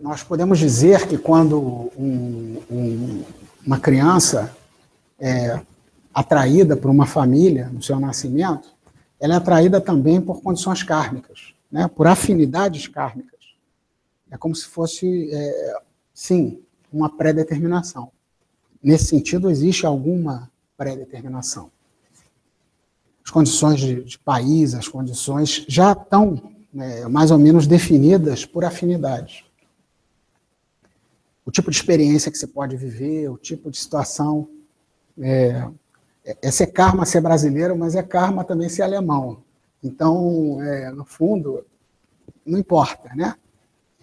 nós 0.00 0.22
podemos 0.22 0.58
dizer 0.58 1.06
que 1.06 1.18
quando 1.18 1.58
um, 1.96 2.62
um, 2.70 3.24
uma 3.66 3.78
criança 3.78 4.54
é 5.18 5.60
atraída 6.14 6.76
por 6.76 6.90
uma 6.90 7.06
família 7.06 7.68
no 7.68 7.82
seu 7.82 7.98
nascimento, 7.98 8.68
ela 9.20 9.34
é 9.34 9.36
atraída 9.36 9.80
também 9.80 10.20
por 10.20 10.42
condições 10.42 10.82
kármicas, 10.82 11.52
né? 11.70 11.88
por 11.88 12.06
afinidades 12.06 12.86
kármicas. 12.86 13.38
É 14.30 14.36
como 14.36 14.54
se 14.54 14.66
fosse, 14.66 15.30
é, 15.32 15.74
sim, 16.14 16.60
uma 16.92 17.08
pré-determinação. 17.08 18.10
Nesse 18.82 19.06
sentido, 19.06 19.50
existe 19.50 19.84
alguma 19.86 20.50
pré-determinação. 20.76 21.70
As 23.24 23.30
condições 23.30 23.80
de, 23.80 24.04
de, 24.04 24.18
país, 24.18 24.74
as 24.74 24.86
condições 24.86 25.64
já 25.68 25.92
estão 25.92 26.40
né, 26.72 27.06
mais 27.08 27.30
ou 27.30 27.38
menos 27.38 27.66
definidas 27.66 28.44
por 28.44 28.64
afinidades 28.64 29.47
o 31.48 31.50
tipo 31.50 31.70
de 31.70 31.78
experiência 31.78 32.30
que 32.30 32.36
você 32.36 32.46
pode 32.46 32.76
viver, 32.76 33.30
o 33.30 33.38
tipo 33.38 33.70
de 33.70 33.78
situação. 33.78 34.50
É, 35.18 35.66
é 36.42 36.50
ser 36.50 36.66
karma 36.66 37.06
ser 37.06 37.22
brasileiro, 37.22 37.74
mas 37.74 37.94
é 37.94 38.02
karma 38.02 38.44
também 38.44 38.68
ser 38.68 38.82
alemão. 38.82 39.38
Então, 39.82 40.62
é, 40.62 40.90
no 40.90 41.06
fundo, 41.06 41.64
não 42.44 42.58
importa, 42.58 43.14
né? 43.16 43.34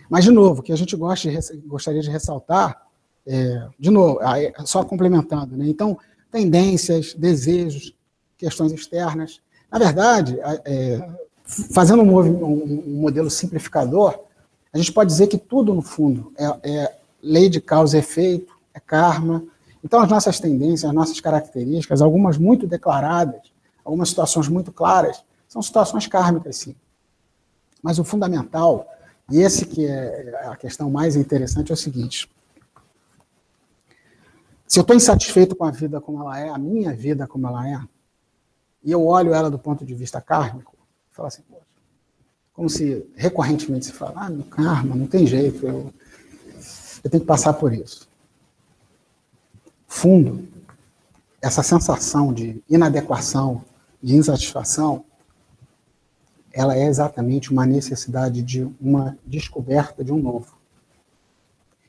Mas, 0.10 0.24
de 0.24 0.32
novo, 0.32 0.62
o 0.62 0.64
que 0.64 0.74
a 0.74 0.76
gente 0.76 0.96
gosta 0.96 1.30
de, 1.30 1.58
gostaria 1.68 2.02
de 2.02 2.10
ressaltar, 2.10 2.82
é, 3.28 3.68
de 3.80 3.92
novo, 3.92 4.20
só 4.66 4.84
complementando, 4.84 5.56
né? 5.56 5.68
Então, 5.68 6.00
tendências, 6.32 7.14
desejos, 7.14 7.96
questões 8.40 8.72
externas. 8.72 9.40
Na 9.72 9.78
verdade, 9.78 10.40
é, 10.42 11.10
fazendo 11.44 12.02
um, 12.02 12.20
um, 12.20 13.00
modelo 13.02 13.30
simplificador, 13.30 14.20
a 14.74 14.80
gente 14.80 14.92
pode 14.92 15.12
dizer 15.12 15.28
que 15.28 15.38
tudo, 15.38 15.76
no 15.76 15.84
fundo, 15.84 16.34
é, 16.36 16.72
é 16.72 17.05
lei 17.26 17.50
de 17.50 17.60
causa 17.60 17.98
e 17.98 18.00
efeito, 18.00 18.56
é 18.74 18.80
karma. 18.80 19.44
Então, 19.84 20.00
as 20.00 20.10
nossas 20.10 20.40
tendências, 20.40 20.86
as 20.86 20.94
nossas 20.94 21.20
características, 21.20 22.02
algumas 22.02 22.38
muito 22.38 22.68
declaradas, 22.68 23.42
algumas 23.84 24.10
situações 24.10 24.48
muito 24.48 24.72
claras, 24.72 25.24
são 25.48 25.62
situações 25.62 26.08
kármicas, 26.08 26.58
sim. 26.58 26.76
Mas 27.82 28.00
o 28.00 28.04
fundamental, 28.04 28.88
e 29.32 29.42
esse 29.42 29.66
que 29.66 29.86
é 29.86 30.40
a 30.46 30.56
questão 30.56 30.90
mais 30.90 31.16
interessante, 31.16 31.72
é 31.72 31.74
o 31.74 31.78
seguinte: 31.78 32.30
se 34.68 34.80
eu 34.80 34.82
estou 34.82 34.96
insatisfeito 34.96 35.56
com 35.56 35.66
a 35.66 35.72
vida 35.72 36.00
como 36.00 36.22
ela 36.22 36.40
é, 36.40 36.50
a 36.50 36.58
minha 36.58 36.94
vida 36.94 37.28
como 37.28 37.48
ela 37.48 37.68
é, 37.68 37.80
e 38.84 38.92
eu 38.92 39.06
olho 39.06 39.34
ela 39.34 39.50
do 39.50 39.60
ponto 39.60 39.86
de 39.86 39.96
vista 39.96 40.22
kármico, 40.22 40.76
falo 41.12 41.28
assim, 41.28 41.44
como 42.54 42.70
se 42.70 43.06
recorrentemente 43.16 43.86
se 43.86 43.92
fala, 43.92 44.14
ah, 44.26 44.30
meu 44.30 44.46
karma, 44.46 44.96
não 44.96 45.08
tem 45.08 45.28
jeito, 45.28 45.66
eu, 45.68 45.94
eu 47.06 47.12
tenho 47.12 47.22
que 47.22 47.28
passar 47.28 47.54
por 47.54 47.72
isso. 47.72 48.10
Fundo, 49.88 50.48
essa 51.40 51.62
sensação 51.62 52.34
de 52.34 52.64
inadequação, 52.68 53.64
de 54.02 54.16
insatisfação, 54.16 55.06
ela 56.52 56.76
é 56.76 56.88
exatamente 56.88 57.52
uma 57.52 57.64
necessidade 57.64 58.42
de 58.42 58.68
uma 58.82 59.16
descoberta 59.24 60.04
de 60.04 60.12
um 60.12 60.18
novo. 60.18 60.58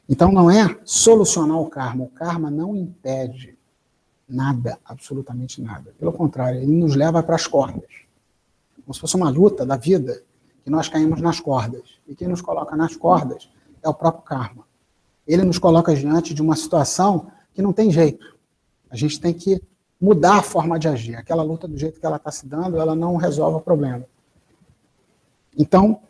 Então 0.07 0.31
não 0.31 0.51
é 0.51 0.79
solucionar 0.85 1.59
o 1.59 1.71
karma. 1.71 2.05
O 2.05 2.09
karma 2.09 2.51
não 2.51 2.77
impede 2.77 3.57
nada, 4.29 4.79
absolutamente 4.85 5.63
nada. 5.63 5.95
Pelo 5.99 6.13
contrário, 6.13 6.61
ele 6.61 6.73
nos 6.73 6.95
leva 6.95 7.23
para 7.23 7.37
as 7.37 7.47
cordas. 7.47 7.89
Como 8.85 8.93
se 8.93 9.01
fosse 9.01 9.17
uma 9.17 9.31
luta 9.31 9.65
da 9.65 9.79
vida, 9.79 10.23
que 10.63 10.69
nós 10.69 10.91
caímos 10.91 11.23
nas 11.23 11.41
cordas. 11.41 11.99
E 12.07 12.15
quem 12.15 12.29
nos 12.29 12.43
coloca 12.43 12.77
nas 12.77 12.95
cordas 12.95 13.49
é 13.83 13.89
o 13.89 13.95
próprio 13.95 14.23
karma. 14.23 14.66
Ele 15.27 15.43
nos 15.43 15.59
coloca 15.59 15.95
diante 15.95 16.33
de 16.33 16.43
uma 16.43 16.57
situação 16.57 17.29
que 17.53 17.63
não 17.63 17.73
tem 17.73 17.91
jeito. 17.91 18.37
A 18.91 18.97
gente 18.97 19.21
tem 19.21 19.33
que 19.33 19.61
mudar 20.01 20.37
a 20.37 20.43
forma 20.43 20.79
de 20.79 20.89
agir. 20.89 21.17
Aquela 21.17 21.43
luta 21.43 21.67
do 21.67 21.77
jeito 21.77 21.99
que 21.99 22.07
ela 22.07 22.17
está 22.17 22.31
se 22.31 22.47
dando, 22.47 22.79
ela 22.79 22.95
não 22.95 23.17
resolve 23.17 23.57
o 23.57 23.61
problema. 23.61 24.05
Então, 25.57 26.01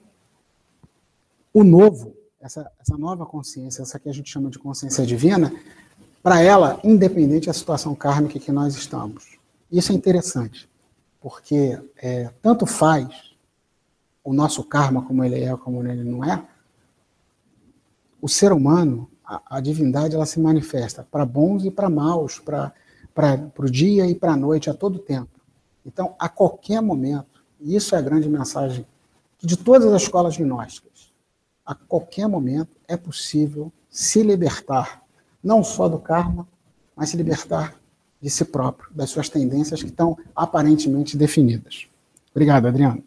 o 1.54 1.64
novo 1.64 2.16
essa, 2.46 2.70
essa 2.80 2.96
nova 2.96 3.26
consciência, 3.26 3.82
essa 3.82 3.98
que 3.98 4.08
a 4.08 4.12
gente 4.12 4.30
chama 4.30 4.48
de 4.48 4.58
consciência 4.58 5.04
divina, 5.04 5.52
para 6.22 6.40
ela, 6.40 6.80
independente 6.82 7.46
da 7.46 7.52
situação 7.52 7.94
kármica 7.94 8.38
que 8.38 8.52
nós 8.52 8.74
estamos. 8.76 9.36
Isso 9.70 9.92
é 9.92 9.94
interessante, 9.94 10.68
porque 11.20 11.78
é, 11.96 12.30
tanto 12.40 12.66
faz 12.66 13.34
o 14.24 14.32
nosso 14.32 14.62
karma 14.64 15.02
como 15.02 15.24
ele 15.24 15.42
é, 15.42 15.56
como 15.56 15.86
ele 15.86 16.04
não 16.04 16.24
é, 16.24 16.44
o 18.20 18.28
ser 18.28 18.52
humano, 18.52 19.10
a, 19.24 19.56
a 19.56 19.60
divindade, 19.60 20.14
ela 20.14 20.26
se 20.26 20.40
manifesta 20.40 21.06
para 21.10 21.24
bons 21.24 21.64
e 21.64 21.70
para 21.70 21.90
maus, 21.90 22.38
para 22.38 22.72
o 23.58 23.70
dia 23.70 24.06
e 24.06 24.14
para 24.14 24.32
a 24.32 24.36
noite, 24.36 24.70
a 24.70 24.74
todo 24.74 24.98
tempo. 24.98 25.30
Então, 25.84 26.14
a 26.18 26.28
qualquer 26.28 26.80
momento, 26.80 27.44
isso 27.60 27.94
é 27.94 27.98
a 27.98 28.02
grande 28.02 28.28
mensagem 28.28 28.86
de 29.40 29.56
todas 29.56 29.92
as 29.92 30.02
escolas 30.02 30.36
gnósticas, 30.36 31.12
a 31.64 31.74
qualquer 31.74 32.26
momento 32.28 32.70
é 32.88 32.96
possível 32.96 33.72
se 33.88 34.22
libertar, 34.22 35.02
não 35.42 35.62
só 35.62 35.88
do 35.88 35.98
karma, 35.98 36.48
mas 36.94 37.10
se 37.10 37.16
libertar 37.16 37.74
de 38.20 38.30
si 38.30 38.44
próprio, 38.44 38.88
das 38.92 39.10
suas 39.10 39.28
tendências 39.28 39.82
que 39.82 39.88
estão 39.88 40.16
aparentemente 40.34 41.16
definidas. 41.16 41.86
Obrigado, 42.30 42.66
Adriano. 42.66 43.04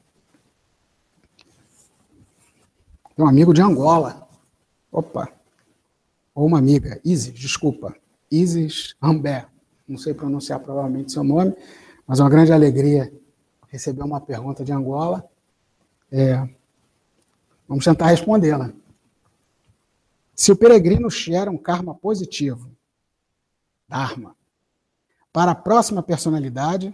Tem 3.15 3.25
um 3.25 3.27
amigo 3.27 3.53
de 3.53 3.61
Angola. 3.61 4.28
Opa. 4.91 5.31
Ou 6.33 6.45
uma 6.47 6.57
amiga. 6.57 6.99
Isis, 7.03 7.33
desculpa. 7.33 7.95
Isis 8.31 8.95
Ambé. 9.01 9.45
Não 9.87 9.97
sei 9.97 10.13
pronunciar 10.13 10.59
provavelmente 10.59 11.11
seu 11.11 11.23
nome, 11.23 11.55
mas 12.05 12.19
é 12.19 12.23
uma 12.23 12.29
grande 12.29 12.53
alegria 12.53 13.11
receber 13.67 14.03
uma 14.03 14.21
pergunta 14.21 14.63
de 14.63 14.71
Angola. 14.71 15.27
É, 16.11 16.47
Vamos 17.69 17.85
tentar 17.85 18.07
respondê-la. 18.07 18.73
Se 20.33 20.51
o 20.51 20.55
peregrino 20.55 21.07
gera 21.07 21.51
um 21.51 21.57
karma 21.57 21.93
positivo, 21.93 22.71
Dharma, 23.87 24.35
para 25.31 25.51
a 25.51 25.55
próxima 25.55 26.01
personalidade, 26.01 26.91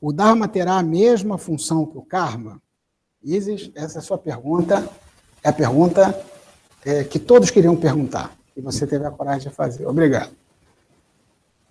o 0.00 0.12
Dharma 0.12 0.48
terá 0.48 0.78
a 0.78 0.82
mesma 0.82 1.38
função 1.38 1.86
que 1.86 1.96
o 1.96 2.02
karma? 2.02 2.60
Isis, 3.22 3.70
essa 3.76 3.98
é 3.98 4.00
a 4.00 4.02
sua 4.02 4.18
pergunta, 4.18 4.90
é 5.44 5.50
a 5.50 5.52
pergunta 5.52 6.12
é, 6.84 7.04
que 7.04 7.18
todos 7.18 7.50
queriam 7.50 7.76
perguntar, 7.76 8.36
e 8.56 8.60
você 8.60 8.86
teve 8.86 9.04
a 9.04 9.10
coragem 9.10 9.48
de 9.48 9.54
fazer. 9.54 9.86
Obrigado. 9.86 10.32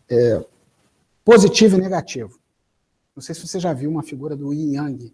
É, 0.09 0.43
positivo 1.23 1.77
e 1.77 1.79
negativo. 1.79 2.39
Não 3.15 3.21
sei 3.21 3.35
se 3.35 3.47
você 3.47 3.59
já 3.59 3.71
viu 3.73 3.89
uma 3.89 4.03
figura 4.03 4.35
do 4.35 4.53
Yin 4.53 4.73
Yang, 4.73 5.13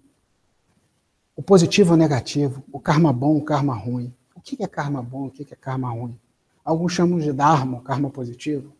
o 1.35 1.41
positivo 1.41 1.91
ou 1.91 1.95
o 1.95 1.97
negativo, 1.97 2.63
o 2.71 2.79
karma 2.79 3.13
bom, 3.13 3.37
o 3.37 3.43
karma 3.43 3.73
ruim. 3.73 4.13
O 4.35 4.41
que 4.41 4.61
é 4.63 4.67
karma 4.67 5.01
bom, 5.01 5.27
o 5.27 5.31
que 5.31 5.47
é 5.49 5.55
karma 5.55 5.89
ruim? 5.89 6.17
Alguns 6.63 6.93
chamam 6.93 7.19
de 7.19 7.31
dharma, 7.31 7.81
karma 7.81 8.09
positivo. 8.09 8.73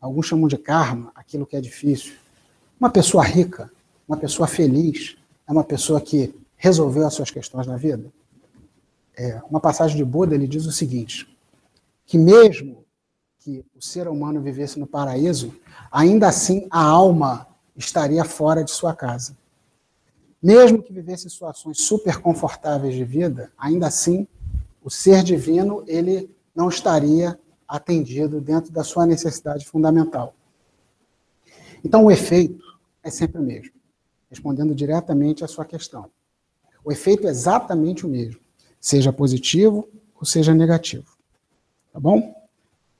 Alguns 0.00 0.26
chamam 0.26 0.48
de 0.48 0.58
karma, 0.58 1.12
aquilo 1.14 1.46
que 1.46 1.56
é 1.56 1.60
difícil. 1.60 2.14
Uma 2.78 2.90
pessoa 2.90 3.24
rica, 3.24 3.70
uma 4.06 4.16
pessoa 4.16 4.46
feliz, 4.46 5.16
é 5.46 5.52
uma 5.52 5.64
pessoa 5.64 6.00
que 6.00 6.34
resolveu 6.56 7.06
as 7.06 7.14
suas 7.14 7.30
questões 7.30 7.66
na 7.66 7.76
vida. 7.76 8.12
É, 9.16 9.40
uma 9.48 9.60
passagem 9.60 9.96
de 9.96 10.04
Buda 10.04 10.34
ele 10.34 10.46
diz 10.46 10.66
o 10.66 10.72
seguinte: 10.72 11.28
que 12.06 12.16
mesmo 12.18 12.84
que 13.38 13.64
o 13.74 13.82
ser 13.82 14.06
humano 14.06 14.40
vivesse 14.40 14.78
no 14.78 14.86
paraíso, 14.86 15.54
ainda 15.90 16.28
assim 16.28 16.66
a 16.70 16.82
alma 16.82 17.46
estaria 17.76 18.24
fora 18.24 18.62
de 18.62 18.70
sua 18.70 18.94
casa. 18.94 19.36
Mesmo 20.42 20.82
que 20.82 20.92
vivesse 20.92 21.28
situações 21.28 21.80
super 21.80 22.18
confortáveis 22.18 22.94
de 22.94 23.04
vida, 23.04 23.52
ainda 23.56 23.86
assim, 23.86 24.26
o 24.82 24.90
ser 24.90 25.22
divino 25.22 25.84
ele 25.86 26.34
não 26.54 26.68
estaria 26.68 27.38
atendido 27.66 28.40
dentro 28.40 28.72
da 28.72 28.84
sua 28.84 29.06
necessidade 29.06 29.64
fundamental. 29.64 30.34
Então, 31.84 32.04
o 32.04 32.10
efeito 32.10 32.62
é 33.02 33.10
sempre 33.10 33.40
o 33.40 33.44
mesmo, 33.44 33.72
respondendo 34.28 34.74
diretamente 34.74 35.44
à 35.44 35.48
sua 35.48 35.64
questão. 35.64 36.10
O 36.84 36.92
efeito 36.92 37.26
é 37.26 37.30
exatamente 37.30 38.04
o 38.04 38.08
mesmo, 38.08 38.40
seja 38.82 39.10
positivo 39.10 39.88
ou 40.14 40.26
seja 40.26 40.52
negativo. 40.52 41.16
Tá 41.90 41.98
bom? 41.98 42.34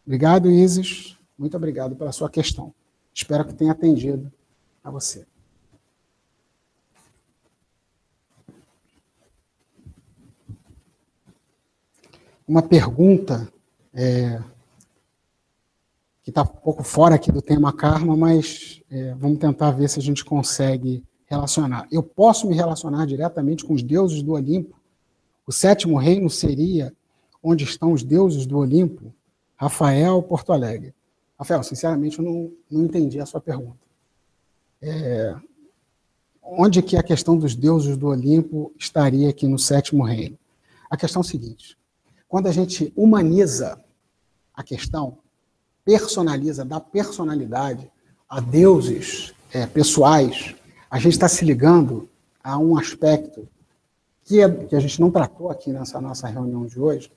Obrigado, 0.07 0.51
Isis. 0.51 1.18
Muito 1.37 1.57
obrigado 1.59 1.95
pela 1.95 2.12
sua 2.12 2.30
questão. 2.30 2.72
Espero 3.12 3.45
que 3.45 3.53
tenha 3.53 3.72
atendido 3.72 4.33
a 4.83 4.91
você. 4.91 5.26
uma 12.53 12.62
pergunta 12.62 13.49
é, 13.95 14.39
que 16.22 16.30
está 16.30 16.43
um 16.43 16.47
pouco 16.47 16.83
fora 16.83 17.14
aqui 17.14 17.33
do 17.33 17.41
tema 17.41 17.72
karma, 17.72 18.14
mas 18.14 18.83
é, 18.91 19.14
vamos 19.14 19.39
tentar 19.39 19.70
ver 19.70 19.89
se 19.89 19.99
a 19.99 20.03
gente 20.03 20.22
consegue 20.22 21.03
relacionar. 21.24 21.87
Eu 21.91 22.03
posso 22.03 22.47
me 22.47 22.55
relacionar 22.55 23.07
diretamente 23.07 23.64
com 23.64 23.72
os 23.72 23.83
deuses 23.83 24.22
do 24.22 24.33
Olimpo? 24.33 24.76
O 25.53 25.55
sétimo 25.55 25.98
reino 25.98 26.30
seria 26.30 26.96
onde 27.42 27.64
estão 27.64 27.92
os 27.92 28.03
deuses 28.03 28.46
do 28.46 28.57
Olimpo? 28.57 29.12
Rafael 29.55 30.22
Porto 30.22 30.50
Alegre. 30.50 30.94
Rafael, 31.38 31.62
sinceramente, 31.62 32.18
eu 32.18 32.24
não, 32.24 32.53
não 32.70 32.86
entendi 32.86 33.20
a 33.20 33.26
sua 33.26 33.38
pergunta. 33.38 33.76
É, 34.80 35.36
onde 36.42 36.80
que 36.80 36.96
a 36.96 37.03
questão 37.03 37.36
dos 37.36 37.55
deuses 37.55 37.98
do 37.98 38.07
Olimpo 38.07 38.72
estaria 38.78 39.28
aqui 39.28 39.46
no 39.46 39.59
sétimo 39.59 40.05
reino? 40.05 40.38
A 40.88 40.96
questão 40.96 41.20
é 41.20 41.24
a 41.26 41.28
seguinte: 41.28 41.76
quando 42.26 42.46
a 42.46 42.50
gente 42.50 42.90
humaniza 42.96 43.78
a 44.55 44.62
questão, 44.62 45.18
personaliza, 45.84 46.64
dá 46.64 46.80
personalidade 46.80 47.90
a 48.26 48.40
deuses 48.40 49.34
é, 49.53 49.66
pessoais, 49.66 50.55
a 50.90 50.98
gente 50.98 51.12
está 51.12 51.28
se 51.28 51.44
ligando 51.44 52.09
a 52.42 52.57
um 52.57 52.78
aspecto 52.78 53.46
que, 54.25 54.41
é, 54.41 54.49
que 54.49 54.77
a 54.77 54.81
gente 54.81 55.01
não 55.01 55.11
tratou 55.11 55.51
aqui 55.51 55.73
nessa 55.73 56.01
nossa 56.01 56.27
reunião 56.27 56.66
de 56.66 56.79
hoje, 56.81 57.11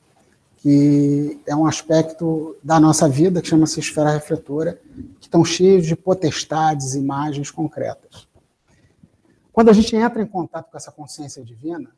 que 0.57 1.39
é 1.45 1.55
um 1.55 1.67
aspecto 1.67 2.55
da 2.63 2.79
nossa 2.79 3.07
vida 3.07 3.41
que 3.41 3.47
chama-se 3.47 3.79
esfera 3.79 4.11
refletora, 4.11 4.79
que 5.19 5.27
estão 5.27 5.45
cheios 5.45 5.85
de 5.85 5.95
potestades, 5.95 6.95
imagens 6.95 7.51
concretas. 7.51 8.27
Quando 9.53 9.69
a 9.69 9.73
gente 9.73 9.95
entra 9.95 10.21
em 10.21 10.25
contato 10.25 10.69
com 10.71 10.77
essa 10.77 10.91
consciência 10.91 11.43
divina, 11.43 11.89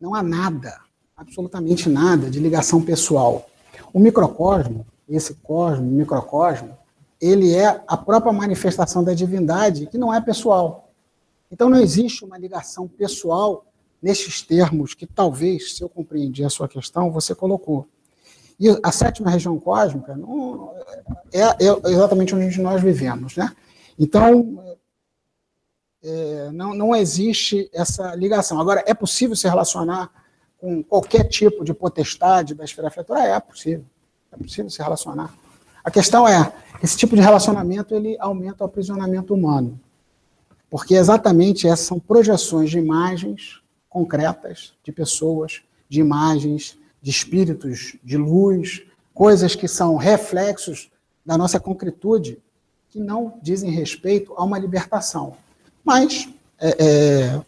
não 0.00 0.14
há 0.14 0.22
nada 0.22 0.80
absolutamente 1.20 1.88
nada 1.88 2.30
de 2.30 2.40
ligação 2.40 2.80
pessoal. 2.80 3.46
O 3.92 4.00
microcosmo, 4.00 4.86
esse 5.06 5.34
cosmo, 5.34 5.84
microcosmo, 5.84 6.76
ele 7.20 7.54
é 7.54 7.82
a 7.86 7.96
própria 7.96 8.32
manifestação 8.32 9.04
da 9.04 9.12
divindade, 9.12 9.86
que 9.86 9.98
não 9.98 10.12
é 10.14 10.20
pessoal. 10.20 10.90
Então 11.52 11.68
não 11.68 11.78
existe 11.78 12.24
uma 12.24 12.38
ligação 12.38 12.88
pessoal 12.88 13.66
nestes 14.02 14.42
termos 14.42 14.94
que 14.94 15.06
talvez, 15.06 15.76
se 15.76 15.82
eu 15.82 15.88
compreendi 15.88 16.44
a 16.44 16.50
sua 16.50 16.68
questão, 16.68 17.10
você 17.10 17.34
colocou. 17.34 17.86
E 18.58 18.68
a 18.82 18.92
sétima 18.92 19.30
região 19.30 19.58
cósmica 19.58 20.14
não, 20.16 20.74
é, 21.32 21.40
é 21.40 21.90
exatamente 21.90 22.34
onde 22.34 22.60
nós 22.60 22.82
vivemos. 22.82 23.36
Né? 23.36 23.50
Então, 23.98 24.76
é, 26.02 26.50
não, 26.52 26.74
não 26.74 26.96
existe 26.96 27.70
essa 27.72 28.14
ligação. 28.14 28.60
Agora, 28.60 28.82
é 28.86 28.94
possível 28.94 29.34
se 29.34 29.48
relacionar 29.48 30.10
com 30.58 30.82
qualquer 30.82 31.24
tipo 31.24 31.64
de 31.64 31.72
potestade 31.72 32.54
da 32.54 32.64
esfera 32.64 32.88
afetora? 32.88 33.22
É 33.24 33.40
possível. 33.40 33.84
É 34.30 34.36
possível 34.36 34.70
se 34.70 34.82
relacionar. 34.82 35.34
A 35.82 35.90
questão 35.90 36.28
é, 36.28 36.52
esse 36.82 36.96
tipo 36.96 37.16
de 37.16 37.22
relacionamento 37.22 37.94
ele 37.94 38.16
aumenta 38.20 38.62
o 38.62 38.66
aprisionamento 38.66 39.34
humano. 39.34 39.80
Porque 40.68 40.94
exatamente 40.94 41.66
essas 41.66 41.86
são 41.86 41.98
projeções 41.98 42.70
de 42.70 42.78
imagens 42.78 43.60
concretas 43.90 44.72
de 44.82 44.92
pessoas, 44.92 45.60
de 45.88 46.00
imagens 46.00 46.78
de 47.02 47.10
espíritos 47.10 47.96
de 48.02 48.16
luz, 48.16 48.82
coisas 49.12 49.54
que 49.54 49.66
são 49.66 49.96
reflexos 49.96 50.90
da 51.24 51.36
nossa 51.36 51.58
concretude, 51.58 52.38
que 52.88 52.98
não 52.98 53.38
dizem 53.42 53.70
respeito 53.70 54.32
a 54.36 54.44
uma 54.44 54.58
libertação. 54.58 55.36
Mas, 55.84 56.28
é, 56.58 56.76
é, 56.78 57.42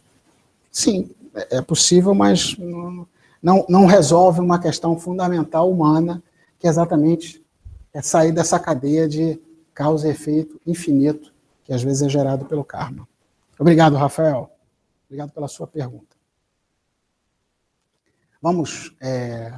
sim, 0.71 1.11
é 1.35 1.61
possível, 1.61 2.15
mas 2.15 2.57
não, 3.43 3.65
não 3.69 3.87
resolve 3.87 4.41
uma 4.41 4.59
questão 4.59 4.99
fundamental 4.99 5.71
humana, 5.71 6.23
que 6.59 6.67
é 6.67 6.71
exatamente 6.71 7.43
é 7.95 8.01
sair 8.01 8.33
dessa 8.33 8.59
cadeia 8.59 9.07
de 9.07 9.39
causa 9.75 10.09
e 10.09 10.11
efeito 10.11 10.61
infinito, 10.67 11.33
que 11.65 11.73
às 11.73 11.83
vezes 11.83 12.03
é 12.03 12.09
gerado 12.09 12.45
pelo 12.47 12.65
karma. 12.65 13.07
Obrigado, 13.59 13.97
Rafael. 13.97 14.51
Obrigado 15.07 15.31
pela 15.31 15.49
sua 15.49 15.67
pergunta. 15.67 16.17
Vamos 18.43 18.93
é, 19.01 19.55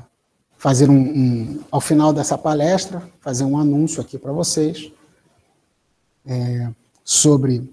fazer 0.59 0.91
um, 0.91 1.01
um, 1.01 1.65
ao 1.71 1.81
final 1.81 2.13
dessa 2.13 2.37
palestra, 2.37 3.03
fazer 3.19 3.45
um 3.45 3.59
anúncio 3.59 4.03
aqui 4.03 4.19
para 4.19 4.31
vocês 4.31 4.93
é, 6.27 6.71
sobre 7.03 7.73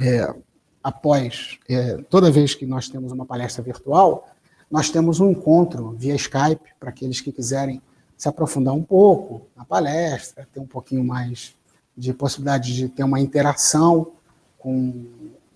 é, 0.00 0.34
após 0.82 1.60
é, 1.68 1.98
toda 2.10 2.28
vez 2.28 2.56
que 2.56 2.66
nós 2.66 2.88
temos 2.88 3.12
uma 3.12 3.24
palestra 3.24 3.62
virtual, 3.62 4.28
nós 4.68 4.90
temos 4.90 5.20
um 5.20 5.30
encontro 5.30 5.92
via 5.92 6.16
Skype 6.16 6.74
para 6.80 6.90
aqueles 6.90 7.20
que 7.20 7.30
quiserem 7.30 7.80
se 8.18 8.28
aprofundar 8.28 8.74
um 8.74 8.82
pouco 8.82 9.46
na 9.54 9.64
palestra, 9.64 10.44
ter 10.52 10.58
um 10.58 10.66
pouquinho 10.66 11.04
mais 11.04 11.54
de 11.96 12.12
possibilidade 12.12 12.74
de 12.74 12.88
ter 12.88 13.04
uma 13.04 13.20
interação 13.20 14.10
com 14.58 15.06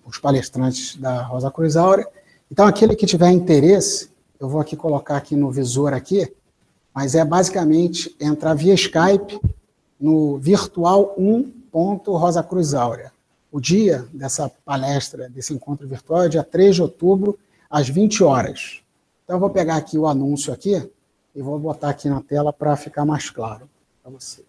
os 0.05 0.17
palestrantes 0.17 0.95
da 0.95 1.23
Rosa 1.23 1.51
Cruz 1.51 1.75
Áurea. 1.75 2.07
Então, 2.51 2.65
aquele 2.65 2.95
que 2.95 3.05
tiver 3.05 3.29
interesse, 3.31 4.09
eu 4.39 4.47
vou 4.47 4.61
aqui 4.61 4.75
colocar 4.75 5.17
aqui 5.17 5.35
no 5.35 5.51
visor 5.51 5.93
aqui, 5.93 6.31
mas 6.93 7.13
é 7.13 7.23
basicamente 7.25 8.15
entrar 8.19 8.53
via 8.53 8.73
Skype 8.73 9.39
no 9.99 10.37
virtual 10.37 11.15
1.Rosa 11.19 12.41
Cruz 12.41 12.73
Áurea. 12.73 13.11
O 13.51 13.59
dia 13.59 14.07
dessa 14.13 14.49
palestra, 14.63 15.29
desse 15.29 15.53
encontro 15.53 15.87
virtual, 15.87 16.23
é 16.23 16.29
dia 16.29 16.43
3 16.43 16.75
de 16.75 16.81
outubro, 16.81 17.37
às 17.69 17.89
20 17.89 18.23
horas. 18.23 18.81
Então, 19.23 19.35
eu 19.35 19.39
vou 19.39 19.49
pegar 19.49 19.75
aqui 19.75 19.97
o 19.97 20.07
anúncio 20.07 20.53
aqui 20.53 20.89
e 21.35 21.41
vou 21.41 21.59
botar 21.59 21.89
aqui 21.89 22.09
na 22.09 22.21
tela 22.21 22.53
para 22.53 22.75
ficar 22.75 23.05
mais 23.05 23.29
claro 23.29 23.69
para 24.01 24.11
vocês. 24.11 24.47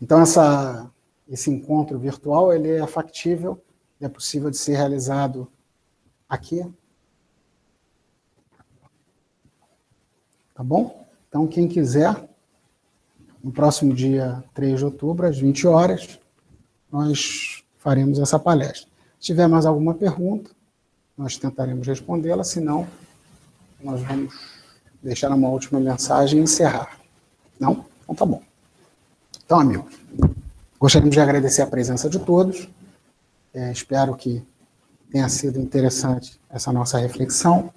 Então, 0.00 0.22
essa, 0.22 0.90
esse 1.30 1.48
encontro 1.48 1.98
virtual 1.98 2.52
ele 2.52 2.70
é 2.70 2.86
factível, 2.86 3.62
é 4.00 4.08
possível 4.08 4.50
de 4.50 4.56
ser 4.56 4.74
realizado 4.74 5.46
aqui. 6.28 6.62
Tá 10.54 10.64
bom? 10.64 11.06
Então, 11.28 11.46
quem 11.46 11.68
quiser, 11.68 12.28
no 13.42 13.52
próximo 13.52 13.94
dia 13.94 14.42
3 14.52 14.80
de 14.80 14.84
outubro, 14.84 15.26
às 15.26 15.38
20 15.38 15.66
horas, 15.68 16.18
nós 16.90 17.62
faremos 17.78 18.18
essa 18.18 18.38
palestra. 18.38 18.90
Se 19.18 19.26
tiver 19.26 19.46
mais 19.46 19.64
alguma 19.64 19.94
pergunta, 19.94 20.50
nós 21.16 21.36
tentaremos 21.36 21.86
respondê-la, 21.86 22.42
senão, 22.42 22.88
nós 23.80 24.02
vamos 24.02 24.34
deixar 25.02 25.30
uma 25.30 25.48
última 25.48 25.78
mensagem 25.78 26.40
e 26.40 26.42
encerrar. 26.42 26.98
Não? 27.58 27.84
Então 28.02 28.14
tá 28.14 28.26
bom. 28.26 28.42
Então, 29.44 29.60
amigos, 29.60 29.94
gostaríamos 30.80 31.14
de 31.14 31.20
agradecer 31.20 31.60
a 31.60 31.66
presença 31.66 32.08
de 32.08 32.18
todos. 32.18 32.66
É, 33.52 33.70
espero 33.70 34.16
que 34.16 34.42
tenha 35.12 35.28
sido 35.28 35.60
interessante 35.60 36.40
essa 36.48 36.72
nossa 36.72 36.96
reflexão 36.96 37.70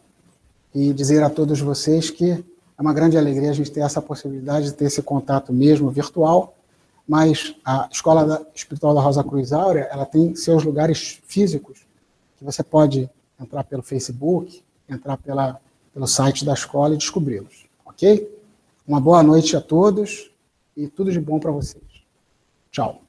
e 0.73 0.93
dizer 0.93 1.21
a 1.21 1.29
todos 1.29 1.59
vocês 1.59 2.09
que 2.09 2.31
é 2.31 2.81
uma 2.81 2.93
grande 2.93 3.17
alegria 3.17 3.49
a 3.49 3.53
gente 3.53 3.71
ter 3.71 3.81
essa 3.81 4.01
possibilidade 4.01 4.67
de 4.67 4.73
ter 4.73 4.85
esse 4.85 5.01
contato 5.01 5.51
mesmo 5.51 5.91
virtual, 5.91 6.55
mas 7.05 7.53
a 7.65 7.89
Escola 7.91 8.47
Espiritual 8.55 8.95
da 8.95 9.01
Rosa 9.01 9.23
Cruz 9.23 9.51
Áurea, 9.51 9.89
ela 9.91 10.05
tem 10.05 10.33
seus 10.35 10.63
lugares 10.63 11.21
físicos, 11.27 11.79
que 12.37 12.45
você 12.45 12.63
pode 12.63 13.09
entrar 13.39 13.65
pelo 13.65 13.83
Facebook, 13.83 14.63
entrar 14.89 15.17
pela, 15.17 15.59
pelo 15.93 16.07
site 16.07 16.45
da 16.45 16.53
escola 16.53 16.93
e 16.93 16.97
descobri-los, 16.97 17.65
ok? 17.85 18.33
Uma 18.87 19.01
boa 19.01 19.21
noite 19.21 19.57
a 19.57 19.61
todos 19.61 20.31
e 20.75 20.87
tudo 20.87 21.11
de 21.11 21.19
bom 21.19 21.39
para 21.39 21.51
vocês. 21.51 21.92
Ciao. 22.73 23.02